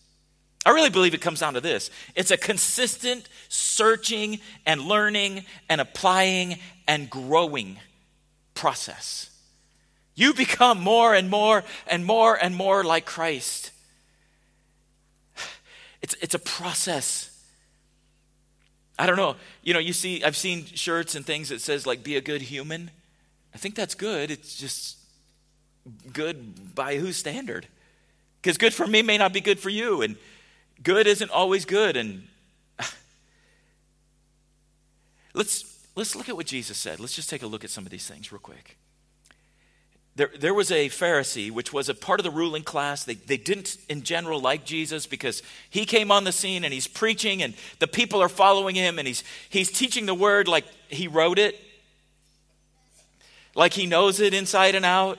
I 0.66 0.70
really 0.70 0.90
believe 0.90 1.14
it 1.14 1.20
comes 1.20 1.40
down 1.40 1.54
to 1.54 1.60
this 1.60 1.90
it's 2.14 2.30
a 2.30 2.36
consistent 2.36 3.28
searching 3.48 4.40
and 4.66 4.82
learning 4.82 5.44
and 5.68 5.80
applying 5.80 6.58
and 6.86 7.08
growing 7.10 7.78
process. 8.54 9.30
You 10.14 10.32
become 10.32 10.80
more 10.80 11.14
and 11.14 11.28
more 11.28 11.64
and 11.86 12.04
more 12.04 12.36
and 12.36 12.54
more 12.54 12.84
like 12.84 13.04
Christ. 13.04 13.72
It's, 16.02 16.14
it's 16.20 16.34
a 16.34 16.38
process. 16.38 17.30
I 18.98 19.06
don't 19.06 19.16
know. 19.16 19.36
You 19.62 19.72
know, 19.72 19.80
you 19.80 19.94
see, 19.94 20.22
I've 20.22 20.36
seen 20.36 20.66
shirts 20.66 21.14
and 21.14 21.24
things 21.24 21.48
that 21.48 21.62
says 21.62 21.86
like 21.86 22.04
be 22.04 22.16
a 22.16 22.20
good 22.20 22.42
human. 22.42 22.90
I 23.54 23.58
think 23.58 23.74
that's 23.74 23.94
good. 23.94 24.30
It's 24.30 24.54
just 24.54 24.98
good 26.12 26.74
by 26.74 26.96
whose 26.96 27.16
standard? 27.16 27.66
Because 28.42 28.58
good 28.58 28.74
for 28.74 28.86
me 28.86 29.00
may 29.00 29.16
not 29.16 29.32
be 29.32 29.40
good 29.40 29.58
for 29.58 29.70
you. 29.70 30.02
And 30.02 30.16
good 30.82 31.06
isn't 31.06 31.30
always 31.30 31.64
good 31.64 31.96
and 31.96 32.26
let's 35.34 35.74
let's 35.96 36.16
look 36.16 36.28
at 36.28 36.36
what 36.36 36.46
Jesus 36.46 36.76
said. 36.76 37.00
Let's 37.00 37.14
just 37.14 37.30
take 37.30 37.42
a 37.42 37.46
look 37.46 37.64
at 37.64 37.70
some 37.70 37.84
of 37.84 37.90
these 37.90 38.06
things 38.06 38.32
real 38.32 38.40
quick. 38.40 38.76
There, 40.16 40.30
there 40.38 40.54
was 40.54 40.70
a 40.70 40.88
Pharisee, 40.90 41.50
which 41.50 41.72
was 41.72 41.88
a 41.88 41.94
part 41.94 42.20
of 42.20 42.24
the 42.24 42.30
ruling 42.30 42.62
class. 42.62 43.02
They, 43.02 43.14
they 43.14 43.36
didn't, 43.36 43.76
in 43.88 44.02
general, 44.02 44.40
like 44.40 44.64
Jesus 44.64 45.06
because 45.06 45.42
he 45.68 45.84
came 45.84 46.12
on 46.12 46.22
the 46.22 46.30
scene 46.30 46.64
and 46.64 46.72
he's 46.72 46.86
preaching, 46.86 47.42
and 47.42 47.54
the 47.80 47.88
people 47.88 48.20
are 48.22 48.28
following 48.28 48.76
him, 48.76 49.00
and 49.00 49.08
he's, 49.08 49.24
he's 49.50 49.72
teaching 49.72 50.06
the 50.06 50.14
word 50.14 50.46
like 50.46 50.66
he 50.88 51.08
wrote 51.08 51.40
it, 51.40 51.60
like 53.56 53.72
he 53.72 53.86
knows 53.86 54.20
it 54.20 54.34
inside 54.34 54.76
and 54.76 54.84
out. 54.84 55.18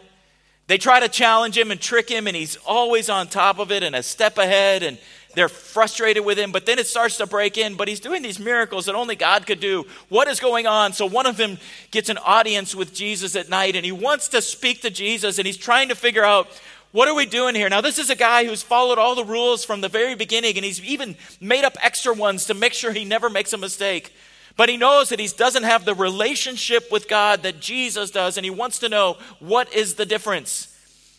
They 0.67 0.77
try 0.77 1.01
to 1.01 1.09
challenge 1.09 1.57
him 1.57 1.71
and 1.71 1.79
trick 1.79 2.09
him, 2.09 2.25
and 2.25 2.35
he's 2.35 2.55
always 2.65 3.09
on 3.09 3.27
top 3.27 3.59
of 3.59 3.73
it 3.73 3.83
and 3.83 3.97
a 3.97 4.01
step 4.01 4.37
ahead, 4.37 4.81
and 4.81 4.97
they're 5.35 5.49
frustrated 5.49 6.25
with 6.25 6.39
him, 6.39 6.51
but 6.51 6.65
then 6.65 6.79
it 6.79 6.87
starts 6.87 7.17
to 7.17 7.27
break 7.27 7.57
in. 7.57 7.75
But 7.75 7.87
he's 7.87 7.99
doing 7.99 8.21
these 8.21 8.39
miracles 8.39 8.85
that 8.85 8.95
only 8.95 9.15
God 9.15 9.45
could 9.45 9.59
do. 9.59 9.85
What 10.09 10.27
is 10.27 10.39
going 10.39 10.67
on? 10.67 10.93
So 10.93 11.05
one 11.05 11.25
of 11.25 11.37
them 11.37 11.57
gets 11.91 12.09
an 12.09 12.17
audience 12.17 12.73
with 12.73 12.93
Jesus 12.93 13.35
at 13.35 13.49
night, 13.49 13.75
and 13.75 13.85
he 13.85 13.91
wants 13.91 14.29
to 14.29 14.41
speak 14.41 14.81
to 14.81 14.89
Jesus, 14.89 15.37
and 15.37 15.45
he's 15.45 15.57
trying 15.57 15.89
to 15.89 15.95
figure 15.95 16.23
out 16.23 16.47
what 16.91 17.09
are 17.09 17.13
we 17.13 17.25
doing 17.25 17.55
here? 17.55 17.67
Now, 17.67 17.81
this 17.81 17.99
is 17.99 18.09
a 18.09 18.15
guy 18.15 18.45
who's 18.45 18.63
followed 18.63 18.97
all 18.97 19.15
the 19.15 19.25
rules 19.25 19.65
from 19.65 19.81
the 19.81 19.89
very 19.89 20.15
beginning, 20.15 20.55
and 20.55 20.63
he's 20.63 20.81
even 20.81 21.17
made 21.41 21.65
up 21.65 21.75
extra 21.83 22.13
ones 22.13 22.45
to 22.45 22.53
make 22.53 22.71
sure 22.71 22.93
he 22.93 23.03
never 23.03 23.29
makes 23.29 23.51
a 23.51 23.57
mistake. 23.57 24.13
But 24.55 24.69
he 24.69 24.77
knows 24.77 25.09
that 25.09 25.19
he 25.19 25.27
doesn't 25.27 25.63
have 25.63 25.83
the 25.83 25.93
relationship 25.93 26.89
with 26.93 27.09
God 27.09 27.43
that 27.43 27.59
Jesus 27.59 28.11
does, 28.11 28.37
and 28.37 28.45
he 28.45 28.49
wants 28.49 28.79
to 28.79 28.87
know 28.87 29.17
what 29.39 29.73
is 29.73 29.95
the 29.95 30.05
difference. 30.05 30.73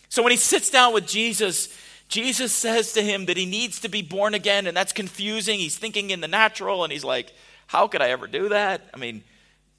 So 0.09 0.23
when 0.23 0.31
he 0.31 0.39
sits 0.39 0.71
down 0.71 0.95
with 0.95 1.07
Jesus, 1.07 1.69
Jesus 2.09 2.53
says 2.53 2.93
to 2.93 3.03
him 3.03 3.27
that 3.27 3.37
he 3.37 3.47
needs 3.47 3.81
to 3.81 3.89
be 3.89 4.03
born 4.03 4.35
again, 4.35 4.67
and 4.67 4.77
that's 4.77 4.93
confusing. 4.93 5.59
He's 5.59 5.77
thinking 5.77 6.11
in 6.11 6.21
the 6.21 6.29
natural, 6.29 6.85
and 6.85 6.93
he's 6.93 7.05
like, 7.05 7.33
How 7.67 7.89
could 7.89 8.03
I 8.03 8.11
ever 8.11 8.27
do 8.27 8.51
that? 8.51 8.89
I 8.95 8.97
mean, 8.97 9.25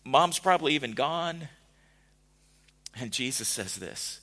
mom's 0.03 0.39
probably 0.39 0.73
even 0.73 0.91
gone. 0.91 1.47
And 2.99 3.11
Jesus 3.11 3.47
says 3.47 3.75
this 3.75 4.19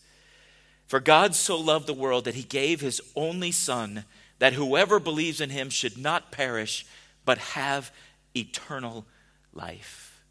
For 0.86 1.00
God 1.00 1.34
so 1.34 1.58
loved 1.58 1.86
the 1.86 1.94
world 1.94 2.24
that 2.24 2.34
he 2.34 2.42
gave 2.42 2.80
his 2.80 3.00
only 3.16 3.52
Son, 3.52 4.04
that 4.38 4.52
whoever 4.52 5.00
believes 5.00 5.40
in 5.40 5.50
him 5.50 5.70
should 5.70 5.96
not 5.96 6.32
perish, 6.32 6.84
but 7.24 7.38
have 7.38 7.90
eternal 8.36 9.06
life. 9.54 10.22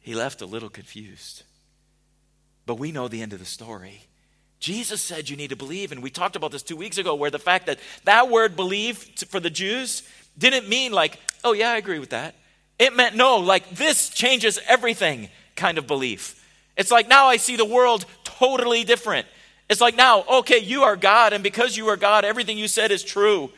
He 0.00 0.14
left 0.14 0.42
a 0.42 0.46
little 0.46 0.70
confused. 0.70 1.44
But 2.66 2.76
we 2.76 2.92
know 2.92 3.08
the 3.08 3.22
end 3.22 3.32
of 3.32 3.38
the 3.38 3.44
story. 3.44 4.02
Jesus 4.60 5.02
said 5.02 5.28
you 5.28 5.36
need 5.36 5.50
to 5.50 5.56
believe, 5.56 5.90
and 5.90 6.02
we 6.02 6.10
talked 6.10 6.36
about 6.36 6.52
this 6.52 6.62
two 6.62 6.76
weeks 6.76 6.96
ago, 6.96 7.16
where 7.16 7.30
the 7.30 7.38
fact 7.38 7.66
that 7.66 7.80
that 8.04 8.30
word 8.30 8.54
believe 8.54 8.98
for 9.28 9.40
the 9.40 9.50
Jews 9.50 10.04
didn't 10.38 10.68
mean 10.68 10.92
like, 10.92 11.18
oh, 11.42 11.52
yeah, 11.52 11.72
I 11.72 11.76
agree 11.76 11.98
with 11.98 12.10
that. 12.10 12.36
It 12.78 12.94
meant, 12.94 13.16
no, 13.16 13.38
like 13.38 13.70
this 13.70 14.08
changes 14.08 14.60
everything 14.68 15.28
kind 15.56 15.78
of 15.78 15.86
belief. 15.86 16.38
It's 16.76 16.90
like 16.90 17.08
now 17.08 17.26
I 17.26 17.36
see 17.36 17.56
the 17.56 17.64
world 17.64 18.06
totally 18.24 18.84
different. 18.84 19.26
It's 19.68 19.80
like 19.80 19.96
now, 19.96 20.24
okay, 20.24 20.58
you 20.58 20.82
are 20.82 20.96
God, 20.96 21.32
and 21.32 21.42
because 21.42 21.76
you 21.76 21.88
are 21.88 21.96
God, 21.96 22.24
everything 22.24 22.58
you 22.58 22.68
said 22.68 22.90
is 22.90 23.02
true. 23.02 23.50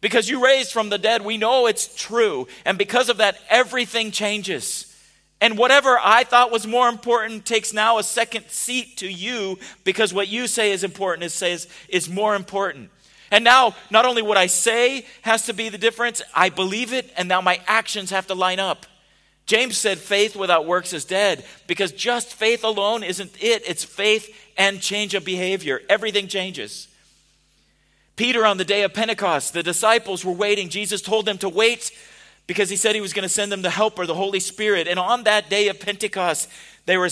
Because 0.00 0.28
you 0.28 0.44
raised 0.44 0.72
from 0.72 0.90
the 0.90 0.98
dead, 0.98 1.24
we 1.24 1.38
know 1.38 1.66
it's 1.66 1.94
true. 1.94 2.46
And 2.64 2.78
because 2.78 3.08
of 3.08 3.16
that, 3.18 3.36
everything 3.48 4.10
changes. 4.10 4.87
And 5.40 5.56
whatever 5.56 5.98
I 6.02 6.24
thought 6.24 6.50
was 6.50 6.66
more 6.66 6.88
important 6.88 7.44
takes 7.44 7.72
now 7.72 7.98
a 7.98 8.02
second 8.02 8.46
seat 8.48 8.96
to 8.98 9.08
you 9.08 9.58
because 9.84 10.12
what 10.12 10.28
you 10.28 10.46
say 10.46 10.72
is 10.72 10.82
important 10.82 11.24
is 11.24 11.32
says 11.32 11.68
is 11.88 12.08
more 12.08 12.34
important. 12.34 12.90
And 13.30 13.44
now 13.44 13.76
not 13.90 14.04
only 14.04 14.22
what 14.22 14.36
I 14.36 14.46
say 14.46 15.06
has 15.22 15.46
to 15.46 15.52
be 15.52 15.68
the 15.68 15.78
difference, 15.78 16.22
I 16.34 16.48
believe 16.48 16.92
it 16.92 17.12
and 17.16 17.28
now 17.28 17.40
my 17.40 17.60
actions 17.66 18.10
have 18.10 18.26
to 18.28 18.34
line 18.34 18.58
up. 18.58 18.86
James 19.46 19.78
said 19.78 19.98
faith 19.98 20.36
without 20.36 20.66
works 20.66 20.92
is 20.92 21.04
dead 21.04 21.44
because 21.66 21.92
just 21.92 22.34
faith 22.34 22.64
alone 22.64 23.02
isn't 23.02 23.32
it. 23.40 23.62
It's 23.66 23.84
faith 23.84 24.34
and 24.58 24.80
change 24.80 25.14
of 25.14 25.24
behavior. 25.24 25.80
Everything 25.88 26.26
changes. 26.26 26.88
Peter 28.16 28.44
on 28.44 28.58
the 28.58 28.64
day 28.64 28.82
of 28.82 28.92
Pentecost, 28.92 29.52
the 29.52 29.62
disciples 29.62 30.24
were 30.24 30.32
waiting. 30.32 30.68
Jesus 30.68 31.00
told 31.00 31.24
them 31.24 31.38
to 31.38 31.48
wait 31.48 31.92
because 32.48 32.70
he 32.70 32.76
said 32.76 32.96
he 32.96 33.00
was 33.00 33.12
going 33.12 33.22
to 33.24 33.28
send 33.28 33.52
them 33.52 33.62
the 33.62 33.70
helper, 33.70 34.06
the 34.06 34.14
Holy 34.14 34.40
Spirit. 34.40 34.88
And 34.88 34.98
on 34.98 35.24
that 35.24 35.48
day 35.50 35.68
of 35.68 35.78
Pentecost, 35.78 36.48
they 36.86 36.96
were, 36.96 37.10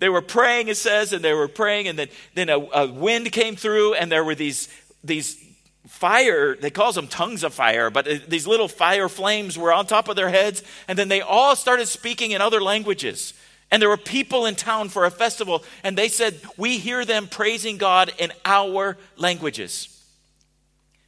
they 0.00 0.08
were 0.08 0.22
praying, 0.22 0.68
it 0.68 0.78
says, 0.78 1.12
and 1.12 1.22
they 1.22 1.34
were 1.34 1.46
praying, 1.46 1.86
and 1.86 1.98
then, 1.98 2.08
then 2.34 2.48
a, 2.48 2.58
a 2.58 2.90
wind 2.90 3.30
came 3.30 3.54
through, 3.54 3.94
and 3.94 4.10
there 4.10 4.24
were 4.24 4.34
these, 4.34 4.68
these 5.04 5.36
fire, 5.86 6.56
they 6.56 6.70
calls 6.70 6.94
them 6.94 7.08
tongues 7.08 7.44
of 7.44 7.52
fire, 7.52 7.90
but 7.90 8.08
uh, 8.08 8.14
these 8.26 8.46
little 8.46 8.68
fire 8.68 9.10
flames 9.10 9.58
were 9.58 9.70
on 9.70 9.84
top 9.86 10.08
of 10.08 10.16
their 10.16 10.30
heads, 10.30 10.62
and 10.88 10.98
then 10.98 11.08
they 11.08 11.20
all 11.20 11.54
started 11.54 11.86
speaking 11.86 12.30
in 12.30 12.40
other 12.40 12.62
languages. 12.62 13.34
And 13.70 13.82
there 13.82 13.90
were 13.90 13.98
people 13.98 14.46
in 14.46 14.54
town 14.54 14.88
for 14.88 15.04
a 15.04 15.10
festival, 15.10 15.62
and 15.84 15.96
they 15.96 16.08
said, 16.08 16.40
We 16.56 16.78
hear 16.78 17.04
them 17.04 17.26
praising 17.26 17.76
God 17.76 18.12
in 18.18 18.32
our 18.46 18.96
languages. 19.16 19.88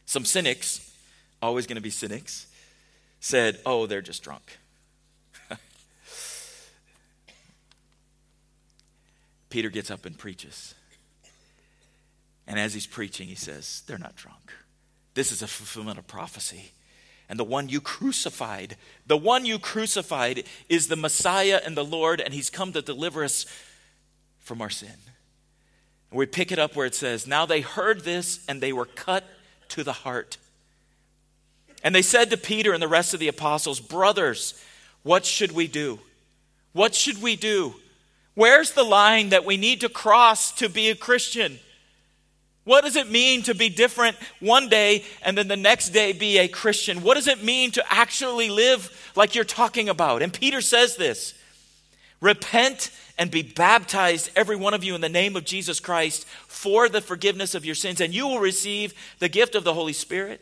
Some 0.04 0.26
cynics, 0.26 0.92
always 1.40 1.66
going 1.66 1.76
to 1.76 1.82
be 1.82 1.90
cynics, 1.90 2.46
said, 3.24 3.58
Oh, 3.64 3.86
they're 3.86 4.02
just 4.02 4.22
drunk. 4.22 4.58
Peter 9.48 9.70
gets 9.70 9.90
up 9.90 10.04
and 10.04 10.18
preaches. 10.18 10.74
And 12.46 12.58
as 12.58 12.74
he's 12.74 12.86
preaching, 12.86 13.28
he 13.28 13.34
says, 13.34 13.82
They're 13.86 13.96
not 13.96 14.14
drunk. 14.14 14.52
This 15.14 15.32
is 15.32 15.40
a 15.40 15.46
fulfillment 15.46 15.98
of 15.98 16.06
prophecy. 16.06 16.72
And 17.30 17.38
the 17.38 17.44
one 17.44 17.70
you 17.70 17.80
crucified, 17.80 18.76
the 19.06 19.16
one 19.16 19.46
you 19.46 19.58
crucified 19.58 20.44
is 20.68 20.88
the 20.88 20.96
Messiah 20.96 21.62
and 21.64 21.74
the 21.74 21.84
Lord, 21.84 22.20
and 22.20 22.34
he's 22.34 22.50
come 22.50 22.74
to 22.74 22.82
deliver 22.82 23.24
us 23.24 23.46
from 24.38 24.60
our 24.60 24.68
sin. 24.68 24.98
And 26.10 26.18
we 26.18 26.26
pick 26.26 26.52
it 26.52 26.58
up 26.58 26.76
where 26.76 26.84
it 26.84 26.94
says, 26.94 27.26
Now 27.26 27.46
they 27.46 27.62
heard 27.62 28.04
this 28.04 28.44
and 28.46 28.60
they 28.60 28.74
were 28.74 28.84
cut 28.84 29.24
to 29.70 29.82
the 29.82 29.94
heart. 29.94 30.36
And 31.84 31.94
they 31.94 32.02
said 32.02 32.30
to 32.30 32.36
Peter 32.38 32.72
and 32.72 32.82
the 32.82 32.88
rest 32.88 33.12
of 33.12 33.20
the 33.20 33.28
apostles, 33.28 33.78
Brothers, 33.78 34.60
what 35.02 35.26
should 35.26 35.52
we 35.52 35.68
do? 35.68 36.00
What 36.72 36.94
should 36.94 37.22
we 37.22 37.36
do? 37.36 37.74
Where's 38.34 38.72
the 38.72 38.82
line 38.82 39.28
that 39.28 39.44
we 39.44 39.58
need 39.58 39.82
to 39.82 39.88
cross 39.88 40.50
to 40.52 40.68
be 40.68 40.88
a 40.88 40.96
Christian? 40.96 41.60
What 42.64 42.82
does 42.84 42.96
it 42.96 43.10
mean 43.10 43.42
to 43.42 43.54
be 43.54 43.68
different 43.68 44.16
one 44.40 44.70
day 44.70 45.04
and 45.22 45.36
then 45.36 45.46
the 45.46 45.56
next 45.56 45.90
day 45.90 46.14
be 46.14 46.38
a 46.38 46.48
Christian? 46.48 47.02
What 47.02 47.14
does 47.14 47.28
it 47.28 47.44
mean 47.44 47.70
to 47.72 47.84
actually 47.92 48.48
live 48.48 49.12
like 49.14 49.34
you're 49.34 49.44
talking 49.44 49.90
about? 49.90 50.22
And 50.22 50.32
Peter 50.32 50.62
says 50.62 50.96
this 50.96 51.34
Repent 52.22 52.90
and 53.18 53.30
be 53.30 53.42
baptized, 53.42 54.30
every 54.34 54.56
one 54.56 54.72
of 54.72 54.82
you, 54.82 54.94
in 54.94 55.02
the 55.02 55.10
name 55.10 55.36
of 55.36 55.44
Jesus 55.44 55.78
Christ 55.78 56.24
for 56.48 56.88
the 56.88 57.02
forgiveness 57.02 57.54
of 57.54 57.66
your 57.66 57.74
sins, 57.74 58.00
and 58.00 58.14
you 58.14 58.26
will 58.26 58.40
receive 58.40 58.94
the 59.18 59.28
gift 59.28 59.54
of 59.54 59.64
the 59.64 59.74
Holy 59.74 59.92
Spirit. 59.92 60.40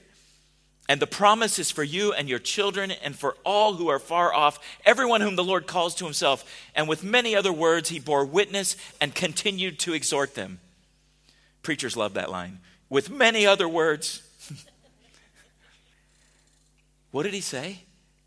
And 0.92 1.00
the 1.00 1.06
promise 1.06 1.58
is 1.58 1.70
for 1.70 1.82
you 1.82 2.12
and 2.12 2.28
your 2.28 2.38
children 2.38 2.90
and 2.90 3.16
for 3.16 3.34
all 3.46 3.72
who 3.72 3.88
are 3.88 3.98
far 3.98 4.34
off, 4.34 4.58
everyone 4.84 5.22
whom 5.22 5.36
the 5.36 5.42
Lord 5.42 5.66
calls 5.66 5.94
to 5.94 6.04
himself. 6.04 6.44
And 6.74 6.86
with 6.86 7.02
many 7.02 7.34
other 7.34 7.50
words, 7.50 7.88
he 7.88 7.98
bore 7.98 8.26
witness 8.26 8.76
and 9.00 9.14
continued 9.14 9.78
to 9.78 9.94
exhort 9.94 10.34
them. 10.34 10.60
Preachers 11.62 11.96
love 11.96 12.12
that 12.12 12.30
line. 12.30 12.58
With 12.90 13.08
many 13.08 13.46
other 13.46 13.66
words. 13.66 14.20
what 17.10 17.22
did 17.22 17.32
he 17.32 17.40
say? 17.40 17.84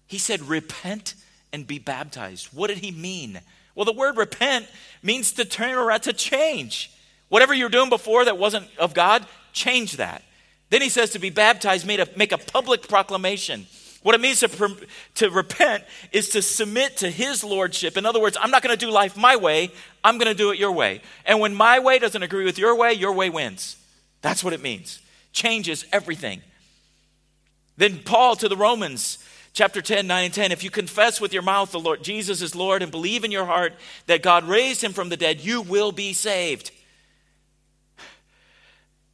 He 0.08 0.17
said, 0.17 0.41
Repent 0.41 1.13
and 1.54 1.67
be 1.67 1.78
baptized. 1.78 2.47
What 2.47 2.69
did 2.69 2.80
he 2.80 2.89
mean? 2.89 3.41
Well, 3.75 3.86
the 3.86 3.93
word 3.93 4.17
repent 4.17 4.65
means 5.04 5.34
to 5.34 5.45
turn 5.45 5.75
around, 5.75 5.99
to 5.99 6.13
change. 6.13 6.91
Whatever 7.30 7.54
you're 7.54 7.69
doing 7.69 7.89
before 7.89 8.25
that 8.25 8.39
wasn't 8.39 8.75
of 8.80 8.95
God, 8.95 9.23
change 9.54 9.97
that. 9.97 10.23
Then 10.76 10.82
he 10.82 10.90
says 10.90 11.12
to 11.12 11.20
be 11.20 11.30
baptized, 11.30 11.88
made 11.88 12.02
a, 12.02 12.10
make 12.18 12.34
a 12.34 12.38
public 12.38 12.90
proclamation. 12.90 13.66
What 14.04 14.14
it 14.14 14.20
means 14.20 14.42
to, 14.42 14.78
to 15.14 15.30
repent 15.30 15.86
is 16.12 16.28
to 16.32 16.42
submit 16.42 16.98
to 16.98 17.10
his 17.10 17.46
lordship. 17.46 17.96
In 17.96 18.06
other 18.06 18.20
words, 18.20 18.36
I'm 18.38 18.52
not 18.52 18.62
going 18.62 18.78
to 18.78 18.86
do 18.86 18.92
life 18.92 19.16
my 19.16 19.38
way, 19.38 19.72
I'm 20.04 20.18
going 20.18 20.28
to 20.28 20.38
do 20.38 20.52
it 20.52 20.60
your 20.60 20.74
way. 20.74 21.02
And 21.26 21.40
when 21.40 21.56
my 21.56 21.80
way 21.80 21.98
doesn't 21.98 22.22
agree 22.22 22.44
with 22.44 22.60
your 22.60 22.76
way, 22.76 22.92
your 22.92 23.14
way 23.14 23.30
wins. 23.30 23.78
That's 24.22 24.44
what 24.44 24.52
it 24.52 24.62
means. 24.62 25.00
Changes 25.32 25.86
everything. 25.94 26.42
Then 27.78 28.00
Paul 28.00 28.36
to 28.36 28.50
the 28.50 28.58
Romans, 28.58 29.20
chapter 29.54 29.82
10, 29.82 30.06
9 30.06 30.26
and 30.26 30.34
10. 30.34 30.52
If 30.52 30.62
you 30.62 30.72
confess 30.72 31.22
with 31.22 31.32
your 31.32 31.42
mouth 31.42 31.72
the 31.72 31.80
Lord 31.80 32.04
Jesus 32.04 32.42
is 32.42 32.54
Lord 32.54 32.84
and 32.84 32.92
believe 32.92 33.24
in 33.24 33.32
your 33.32 33.46
heart 33.46 33.76
that 34.08 34.22
God 34.22 34.44
raised 34.44 34.84
him 34.84 34.92
from 34.92 35.08
the 35.08 35.16
dead, 35.16 35.40
you 35.40 35.62
will 35.62 35.94
be 35.94 36.12
saved. 36.12 36.72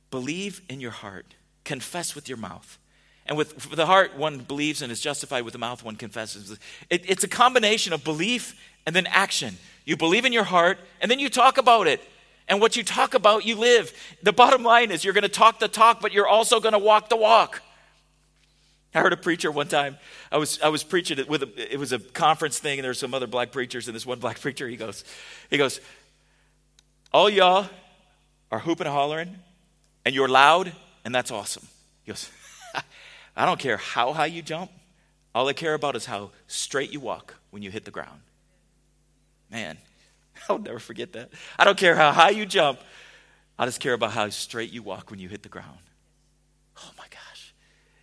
Believe 0.10 0.63
in 0.67 0.80
your 0.80 0.89
heart 0.89 1.36
confess 1.63 2.15
with 2.15 2.28
your 2.28 2.38
mouth. 2.38 2.78
And 3.26 3.38
with, 3.38 3.71
the 3.71 3.86
heart, 3.86 4.17
one 4.17 4.39
believes 4.39 4.82
and 4.82 4.91
is 4.91 5.00
justified. 5.00 5.43
With 5.43 5.54
the 5.54 5.60
mouth, 5.60 5.84
one 5.84 5.95
confesses. 5.95 6.58
It, 6.89 7.10
it's 7.10 7.24
a 7.24 7.28
combination 7.28 7.93
of 7.93 8.04
belief 8.04 8.60
and 8.86 8.95
then 8.95 9.08
action. 9.08 9.58
You 9.86 9.95
believe 9.95 10.26
in 10.26 10.34
your 10.34 10.43
heart, 10.43 10.80
and 11.00 11.10
then 11.10 11.19
you 11.19 11.30
talk 11.30 11.58
about 11.58 11.88
it. 11.88 12.02
And 12.47 12.60
what 12.60 12.76
you 12.76 12.84
talk 12.84 13.13
about, 13.13 13.45
you 13.45 13.56
live. 13.56 13.93
The 14.24 14.34
bottom 14.34 14.63
line 14.63 14.91
is 14.91 15.04
you're 15.04 15.13
going 15.13 15.21
to 15.24 15.30
talk 15.30 15.60
the 15.60 15.67
talk, 15.67 16.02
but 16.02 16.12
you're 16.12 16.28
also 16.28 16.60
going 16.60 16.74
to 16.74 16.80
walk 16.80 17.10
the 17.10 17.15
walk. 17.15 17.62
I 18.93 19.00
heard 19.00 19.13
a 19.13 19.17
preacher 19.17 19.50
one 19.52 19.69
time. 19.69 19.97
I 20.32 20.38
was 20.38 20.60
I 20.62 20.67
was 20.67 20.84
preaching 20.84 21.17
it 21.17 21.30
with 21.30 21.43
a, 21.43 21.74
it 21.74 21.80
was 21.80 21.93
a 21.93 22.00
conference 22.00 22.60
thing, 22.60 22.78
and 22.80 22.84
there 22.84 22.89
were 22.89 22.95
some 22.95 23.13
other 23.13 23.28
black 23.28 23.54
preachers, 23.54 23.88
and 23.88 23.95
this 23.95 24.06
one 24.06 24.19
black 24.19 24.41
preacher 24.41 24.67
he 24.67 24.76
goes, 24.76 25.06
he 25.50 25.58
goes, 25.58 25.80
all 27.13 27.30
y'all 27.30 27.67
are 28.52 28.60
hooping 28.60 28.88
and 28.88 28.93
hollering, 28.93 29.38
and 30.04 30.13
you're 30.13 30.28
loud, 30.28 30.74
and 31.03 31.13
that's 31.13 31.31
awesome. 31.31 31.67
He 32.03 32.11
goes, 32.11 32.29
I 33.35 33.45
don't 33.45 33.59
care 33.59 33.77
how 33.77 34.13
high 34.13 34.27
you 34.27 34.41
jump. 34.41 34.71
All 35.33 35.47
I 35.47 35.53
care 35.53 35.73
about 35.73 35.95
is 35.95 36.05
how 36.05 36.31
straight 36.47 36.91
you 36.91 36.99
walk 36.99 37.35
when 37.51 37.63
you 37.63 37.71
hit 37.71 37.85
the 37.85 37.91
ground. 37.91 38.21
Man, 39.49 39.77
I'll 40.49 40.59
never 40.59 40.79
forget 40.79 41.13
that. 41.13 41.29
I 41.57 41.63
don't 41.63 41.77
care 41.77 41.95
how 41.95 42.11
high 42.11 42.31
you 42.31 42.45
jump. 42.45 42.79
I 43.57 43.65
just 43.65 43.79
care 43.79 43.93
about 43.93 44.11
how 44.11 44.27
straight 44.29 44.71
you 44.71 44.81
walk 44.81 45.11
when 45.11 45.19
you 45.19 45.29
hit 45.29 45.43
the 45.43 45.49
ground. 45.49 45.77
Oh 46.77 46.91
my 46.97 47.05
gosh. 47.09 47.53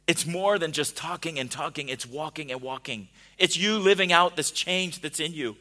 It's 0.07 0.25
more 0.27 0.59
than 0.59 0.73
just 0.73 0.97
talking 0.97 1.39
and 1.39 1.51
talking, 1.51 1.89
it's 1.89 2.07
walking 2.07 2.51
and 2.53 2.63
walking. 2.63 3.09
It's 3.37 3.57
you 3.57 3.79
living 3.79 4.13
out 4.13 4.37
this 4.37 4.51
change 4.51 5.01
that's 5.01 5.21
in 5.21 5.33
you. 5.33 5.57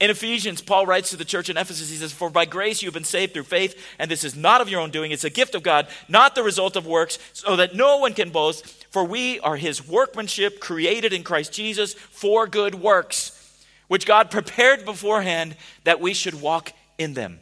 In 0.00 0.08
Ephesians, 0.08 0.62
Paul 0.62 0.86
writes 0.86 1.10
to 1.10 1.18
the 1.18 1.26
church 1.26 1.50
in 1.50 1.58
Ephesus, 1.58 1.90
he 1.90 1.96
says, 1.96 2.10
For 2.10 2.30
by 2.30 2.46
grace 2.46 2.80
you 2.80 2.86
have 2.86 2.94
been 2.94 3.04
saved 3.04 3.34
through 3.34 3.44
faith, 3.44 3.78
and 3.98 4.10
this 4.10 4.24
is 4.24 4.34
not 4.34 4.62
of 4.62 4.70
your 4.70 4.80
own 4.80 4.90
doing, 4.90 5.12
it's 5.12 5.24
a 5.24 5.30
gift 5.30 5.54
of 5.54 5.62
God, 5.62 5.88
not 6.08 6.34
the 6.34 6.42
result 6.42 6.74
of 6.74 6.86
works, 6.86 7.18
so 7.34 7.54
that 7.56 7.74
no 7.74 7.98
one 7.98 8.14
can 8.14 8.30
boast. 8.30 8.66
For 8.90 9.04
we 9.04 9.40
are 9.40 9.56
his 9.56 9.86
workmanship, 9.86 10.58
created 10.58 11.12
in 11.12 11.22
Christ 11.22 11.52
Jesus 11.52 11.92
for 11.92 12.46
good 12.46 12.74
works, 12.74 13.62
which 13.88 14.06
God 14.06 14.30
prepared 14.30 14.86
beforehand 14.86 15.54
that 15.84 16.00
we 16.00 16.14
should 16.14 16.40
walk 16.40 16.72
in 16.96 17.12
them. 17.12 17.38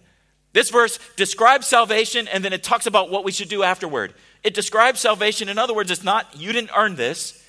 This 0.53 0.71
verse 0.71 0.99
describes 1.14 1.68
salvation, 1.68 2.27
and 2.27 2.44
then 2.44 2.53
it 2.53 2.64
talks 2.64 2.87
about 2.87 3.09
what 3.09 3.23
we 3.23 3.31
should 3.31 3.49
do 3.49 3.62
afterward. 3.62 4.14
It 4.42 4.55
describes 4.55 4.99
salvation. 4.99 5.49
In 5.49 5.59
other 5.59 5.75
words, 5.75 5.92
it's 5.92 6.03
not, 6.03 6.37
you 6.37 6.53
didn't 6.53 6.71
earn 6.77 6.97
this 6.97 7.40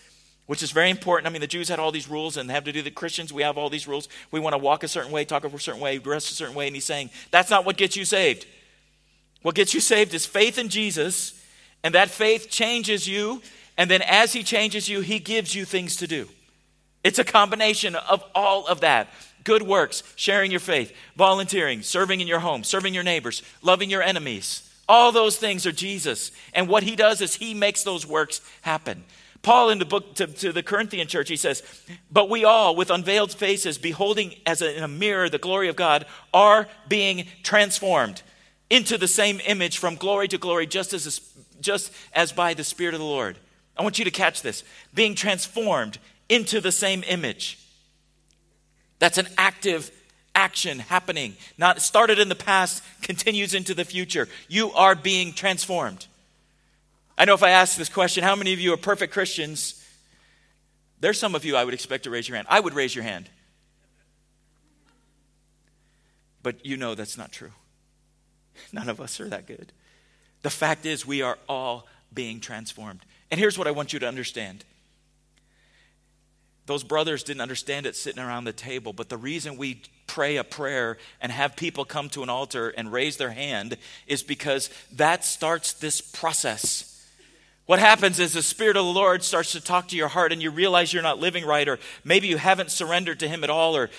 which 0.49 0.63
is 0.63 0.71
very 0.71 0.89
important. 0.89 1.27
I 1.27 1.29
mean, 1.29 1.41
the 1.41 1.45
Jews 1.47 1.69
had 1.69 1.77
all 1.77 1.91
these 1.91 2.09
rules 2.09 2.35
and 2.35 2.49
they 2.49 2.55
have 2.55 2.63
to 2.63 2.71
do 2.71 2.81
the 2.81 2.89
Christians. 2.89 3.31
We 3.31 3.43
have 3.43 3.55
all 3.55 3.69
these 3.69 3.87
rules. 3.87 4.09
We 4.31 4.39
want 4.39 4.55
to 4.55 4.57
walk 4.57 4.81
a 4.81 4.87
certain 4.87 5.11
way, 5.11 5.23
talk 5.23 5.43
a 5.43 5.59
certain 5.59 5.79
way, 5.79 5.99
dress 5.99 6.31
a 6.31 6.33
certain 6.33 6.55
way. 6.55 6.65
And 6.65 6.75
he's 6.75 6.85
saying, 6.85 7.11
that's 7.29 7.51
not 7.51 7.65
what 7.65 7.77
gets 7.77 7.95
you 7.95 8.03
saved. 8.03 8.47
What 9.43 9.53
gets 9.53 9.75
you 9.75 9.79
saved 9.79 10.11
is 10.15 10.25
faith 10.25 10.57
in 10.57 10.69
Jesus, 10.69 11.39
and 11.83 11.93
that 11.93 12.09
faith 12.09 12.49
changes 12.49 13.07
you. 13.07 13.43
And 13.77 13.91
then 13.91 14.01
as 14.01 14.33
he 14.33 14.41
changes 14.41 14.89
you, 14.89 15.01
he 15.01 15.19
gives 15.19 15.53
you 15.53 15.65
things 15.65 15.97
to 15.97 16.07
do. 16.07 16.27
It's 17.03 17.19
a 17.19 17.23
combination 17.23 17.93
of 17.93 18.23
all 18.33 18.65
of 18.65 18.79
that 18.79 19.07
good 19.43 19.61
works, 19.61 20.01
sharing 20.15 20.49
your 20.49 20.59
faith, 20.59 20.91
volunteering, 21.15 21.83
serving 21.83 22.21
in 22.21 22.27
your 22.27 22.39
home, 22.39 22.63
serving 22.63 22.95
your 22.95 23.03
neighbors, 23.03 23.43
loving 23.61 23.91
your 23.91 24.01
enemies. 24.01 24.67
All 24.87 25.11
those 25.11 25.37
things 25.37 25.67
are 25.67 25.71
Jesus. 25.71 26.31
And 26.53 26.67
what 26.67 26.81
he 26.81 26.95
does 26.95 27.21
is 27.21 27.35
he 27.35 27.53
makes 27.53 27.83
those 27.83 28.07
works 28.07 28.41
happen. 28.61 29.03
Paul, 29.41 29.69
in 29.69 29.79
the 29.79 29.85
book 29.85 30.15
to, 30.15 30.27
to, 30.27 30.51
the 30.51 30.63
Corinthian 30.63 31.07
church, 31.07 31.29
he 31.29 31.37
says, 31.37 31.63
But 32.11 32.29
we 32.29 32.43
all, 32.43 32.75
with 32.75 32.89
unveiled 32.89 33.31
faces, 33.33 33.77
beholding 33.77 34.35
as 34.45 34.61
in 34.61 34.83
a 34.83 34.87
mirror 34.87 35.29
the 35.29 35.37
glory 35.37 35.69
of 35.69 35.75
God, 35.75 36.05
are 36.33 36.67
being 36.87 37.25
transformed 37.41 38.21
into 38.69 38.97
the 38.97 39.07
same 39.07 39.39
image 39.45 39.77
from 39.77 39.95
glory 39.95 40.27
to 40.27 40.37
glory, 40.37 40.67
just 40.67 40.93
as, 40.93 41.21
just 41.61 41.91
as 42.13 42.31
by 42.31 42.53
the 42.53 42.63
Spirit 42.63 42.93
of 42.93 42.99
the 42.99 43.05
Lord. 43.05 43.37
I 43.77 43.81
want 43.81 43.97
you 43.97 44.05
to 44.05 44.11
catch 44.11 44.41
this 44.41 44.63
being 44.93 45.15
transformed 45.15 45.99
into 46.27 46.59
the 46.59 46.71
same 46.71 47.03
image. 47.07 47.57
That's 48.99 49.17
an 49.17 49.29
active 49.37 49.89
action 50.35 50.79
happening. 50.79 51.35
Not 51.57 51.81
started 51.81 52.19
in 52.19 52.27
the 52.27 52.35
past, 52.35 52.83
continues 53.01 53.53
into 53.53 53.73
the 53.73 53.85
future. 53.85 54.27
You 54.49 54.71
are 54.73 54.95
being 54.95 55.31
transformed. 55.31 56.07
I 57.19 57.25
know 57.25 57.33
if 57.33 57.43
I 57.43 57.49
ask 57.49 57.77
this 57.77 57.89
question, 57.89 58.23
how 58.23 58.37
many 58.37 58.53
of 58.53 58.61
you 58.61 58.71
are 58.73 58.77
perfect 58.77 59.11
Christians? 59.11 59.85
There's 61.01 61.19
some 61.19 61.35
of 61.35 61.43
you 61.43 61.57
I 61.57 61.65
would 61.65 61.73
expect 61.73 62.05
to 62.05 62.09
raise 62.09 62.29
your 62.29 62.37
hand. 62.37 62.47
I 62.49 62.61
would 62.61 62.73
raise 62.73 62.95
your 62.95 63.03
hand. 63.03 63.29
But 66.41 66.65
you 66.65 66.77
know 66.77 66.95
that's 66.95 67.17
not 67.17 67.33
true. 67.33 67.51
None 68.71 68.87
of 68.87 69.01
us 69.01 69.19
are 69.19 69.27
that 69.27 69.47
good. 69.47 69.73
The 70.43 70.49
fact 70.49 70.85
is, 70.85 71.05
we 71.05 71.21
are 71.21 71.37
all 71.49 71.87
being 72.13 72.39
transformed. 72.39 73.01
And 73.29 73.37
here's 73.37 73.57
what 73.57 73.67
I 73.67 73.71
want 73.71 73.91
you 73.91 73.99
to 73.99 74.07
understand. 74.07 74.63
Those 76.67 76.85
brothers 76.85 77.23
didn't 77.23 77.41
understand 77.41 77.85
it 77.85 77.97
sitting 77.97 78.23
around 78.23 78.45
the 78.45 78.53
table, 78.53 78.93
but 78.93 79.09
the 79.09 79.17
reason 79.17 79.57
we 79.57 79.81
pray 80.07 80.37
a 80.37 80.45
prayer 80.45 80.97
and 81.19 81.33
have 81.33 81.57
people 81.57 81.83
come 81.83 82.07
to 82.09 82.23
an 82.23 82.29
altar 82.29 82.69
and 82.69 82.93
raise 82.93 83.17
their 83.17 83.31
hand 83.31 83.75
is 84.07 84.23
because 84.23 84.69
that 84.93 85.25
starts 85.25 85.73
this 85.73 85.99
process. 85.99 86.95
What 87.69 87.77
happens 87.77 88.19
is 88.19 88.33
the 88.33 88.41
Spirit 88.41 88.77
of 88.77 88.85
the 88.85 88.91
Lord 88.91 89.21
starts 89.21 89.51
to 89.51 89.61
talk 89.61 89.89
to 89.89 89.95
your 89.95 90.07
heart 90.07 90.31
and 90.31 90.41
you 90.41 90.49
realize 90.49 90.91
you're 90.91 91.03
not 91.03 91.19
living 91.19 91.45
right, 91.45 91.67
or 91.67 91.77
maybe 92.03 92.25
you 92.25 92.37
haven't 92.37 92.71
surrendered 92.71 93.19
to 93.19 93.27
Him 93.27 93.43
at 93.43 93.51
all, 93.51 93.77
or 93.77 93.91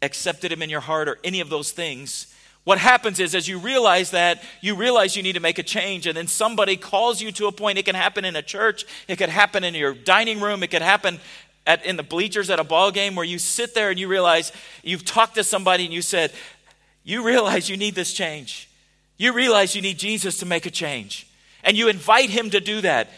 accepted 0.00 0.52
Him 0.52 0.62
in 0.62 0.70
your 0.70 0.78
heart, 0.78 1.08
or 1.08 1.18
any 1.24 1.40
of 1.40 1.48
those 1.48 1.72
things. 1.72 2.32
What 2.62 2.78
happens 2.78 3.18
is, 3.18 3.34
as 3.34 3.48
you 3.48 3.58
realize 3.58 4.12
that, 4.12 4.44
you 4.60 4.76
realize 4.76 5.16
you 5.16 5.24
need 5.24 5.32
to 5.32 5.40
make 5.40 5.58
a 5.58 5.64
change, 5.64 6.06
and 6.06 6.16
then 6.16 6.28
somebody 6.28 6.76
calls 6.76 7.20
you 7.20 7.32
to 7.32 7.48
a 7.48 7.52
point. 7.52 7.78
It 7.78 7.84
can 7.84 7.96
happen 7.96 8.24
in 8.24 8.36
a 8.36 8.42
church, 8.42 8.84
it 9.08 9.16
could 9.16 9.28
happen 9.28 9.64
in 9.64 9.74
your 9.74 9.92
dining 9.92 10.40
room, 10.40 10.62
it 10.62 10.70
could 10.70 10.80
happen 10.80 11.18
at, 11.66 11.84
in 11.84 11.96
the 11.96 12.04
bleachers 12.04 12.48
at 12.48 12.60
a 12.60 12.64
ball 12.64 12.92
game 12.92 13.16
where 13.16 13.26
you 13.26 13.40
sit 13.40 13.74
there 13.74 13.90
and 13.90 13.98
you 13.98 14.06
realize 14.06 14.52
you've 14.84 15.04
talked 15.04 15.34
to 15.34 15.42
somebody 15.42 15.84
and 15.84 15.92
you 15.92 16.00
said, 16.00 16.30
You 17.02 17.24
realize 17.24 17.68
you 17.68 17.76
need 17.76 17.96
this 17.96 18.12
change. 18.12 18.70
You 19.16 19.32
realize 19.32 19.74
you 19.74 19.82
need 19.82 19.98
Jesus 19.98 20.38
to 20.38 20.46
make 20.46 20.64
a 20.64 20.70
change 20.70 21.26
and 21.64 21.76
you 21.76 21.88
invite 21.88 22.30
him 22.30 22.50
to 22.50 22.60
do 22.60 22.80
that. 22.82 23.10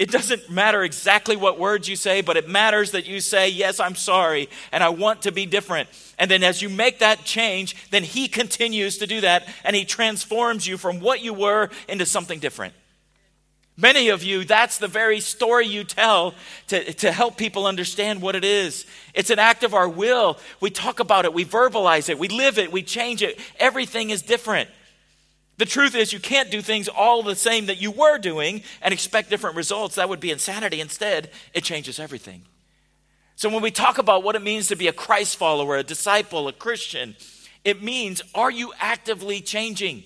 It 0.00 0.10
doesn't 0.10 0.48
matter 0.48 0.82
exactly 0.82 1.36
what 1.36 1.58
words 1.58 1.86
you 1.86 1.94
say, 1.94 2.22
but 2.22 2.38
it 2.38 2.48
matters 2.48 2.92
that 2.92 3.06
you 3.06 3.20
say, 3.20 3.50
Yes, 3.50 3.78
I'm 3.78 3.94
sorry, 3.94 4.48
and 4.72 4.82
I 4.82 4.88
want 4.88 5.22
to 5.22 5.32
be 5.32 5.44
different. 5.44 5.90
And 6.18 6.30
then 6.30 6.42
as 6.42 6.62
you 6.62 6.70
make 6.70 7.00
that 7.00 7.24
change, 7.24 7.76
then 7.90 8.02
He 8.02 8.26
continues 8.26 8.96
to 8.98 9.06
do 9.06 9.20
that, 9.20 9.46
and 9.62 9.76
He 9.76 9.84
transforms 9.84 10.66
you 10.66 10.78
from 10.78 11.00
what 11.00 11.20
you 11.20 11.34
were 11.34 11.68
into 11.86 12.06
something 12.06 12.38
different. 12.38 12.72
Many 13.76 14.08
of 14.08 14.22
you, 14.22 14.44
that's 14.44 14.78
the 14.78 14.88
very 14.88 15.20
story 15.20 15.66
you 15.66 15.84
tell 15.84 16.34
to, 16.68 16.92
to 16.94 17.12
help 17.12 17.36
people 17.36 17.66
understand 17.66 18.22
what 18.22 18.36
it 18.36 18.44
is. 18.44 18.86
It's 19.14 19.30
an 19.30 19.38
act 19.38 19.64
of 19.64 19.74
our 19.74 19.88
will. 19.88 20.38
We 20.60 20.70
talk 20.70 21.00
about 21.00 21.26
it, 21.26 21.34
we 21.34 21.44
verbalize 21.44 22.08
it, 22.08 22.18
we 22.18 22.28
live 22.28 22.58
it, 22.58 22.72
we 22.72 22.82
change 22.82 23.22
it. 23.22 23.38
Everything 23.58 24.08
is 24.08 24.22
different. 24.22 24.70
The 25.60 25.66
truth 25.66 25.94
is, 25.94 26.10
you 26.10 26.20
can't 26.20 26.50
do 26.50 26.62
things 26.62 26.88
all 26.88 27.22
the 27.22 27.36
same 27.36 27.66
that 27.66 27.82
you 27.82 27.90
were 27.90 28.16
doing 28.16 28.62
and 28.80 28.94
expect 28.94 29.28
different 29.28 29.56
results. 29.56 29.96
That 29.96 30.08
would 30.08 30.18
be 30.18 30.30
insanity. 30.30 30.80
Instead, 30.80 31.28
it 31.52 31.64
changes 31.64 32.00
everything. 32.00 32.44
So, 33.36 33.50
when 33.50 33.60
we 33.60 33.70
talk 33.70 33.98
about 33.98 34.22
what 34.22 34.34
it 34.36 34.40
means 34.40 34.68
to 34.68 34.74
be 34.74 34.88
a 34.88 34.92
Christ 34.94 35.36
follower, 35.36 35.76
a 35.76 35.82
disciple, 35.82 36.48
a 36.48 36.54
Christian, 36.54 37.14
it 37.62 37.82
means 37.82 38.22
are 38.34 38.50
you 38.50 38.72
actively 38.80 39.42
changing? 39.42 40.04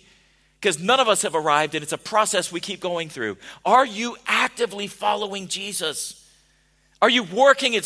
Because 0.61 0.81
none 0.81 0.99
of 0.99 1.07
us 1.07 1.23
have 1.23 1.37
arrived, 1.37 1.77
and 1.77 1.85
it's 1.85 1.93
a 1.93 1.99
process 1.99 2.51
we 2.51 2.59
keep 2.59 2.81
going 2.81 3.09
through. 3.09 3.37
Are 3.65 3.87
you 3.87 4.17
actively 4.27 4.89
following 4.89 5.47
Jesus? 5.47 6.29
Are 7.01 7.11
you 7.11 7.23
working 7.23 7.77
at 7.77 7.85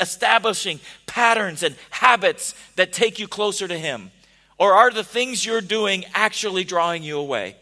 establishing 0.00 0.80
patterns 1.04 1.62
and 1.62 1.76
habits 1.90 2.54
that 2.76 2.94
take 2.94 3.18
you 3.18 3.28
closer 3.28 3.68
to 3.68 3.76
Him? 3.76 4.10
Or 4.60 4.74
are 4.74 4.90
the 4.90 5.02
things 5.02 5.44
you're 5.44 5.62
doing 5.62 6.04
actually 6.12 6.64
drawing 6.64 7.02
you 7.02 7.18
away? 7.18 7.56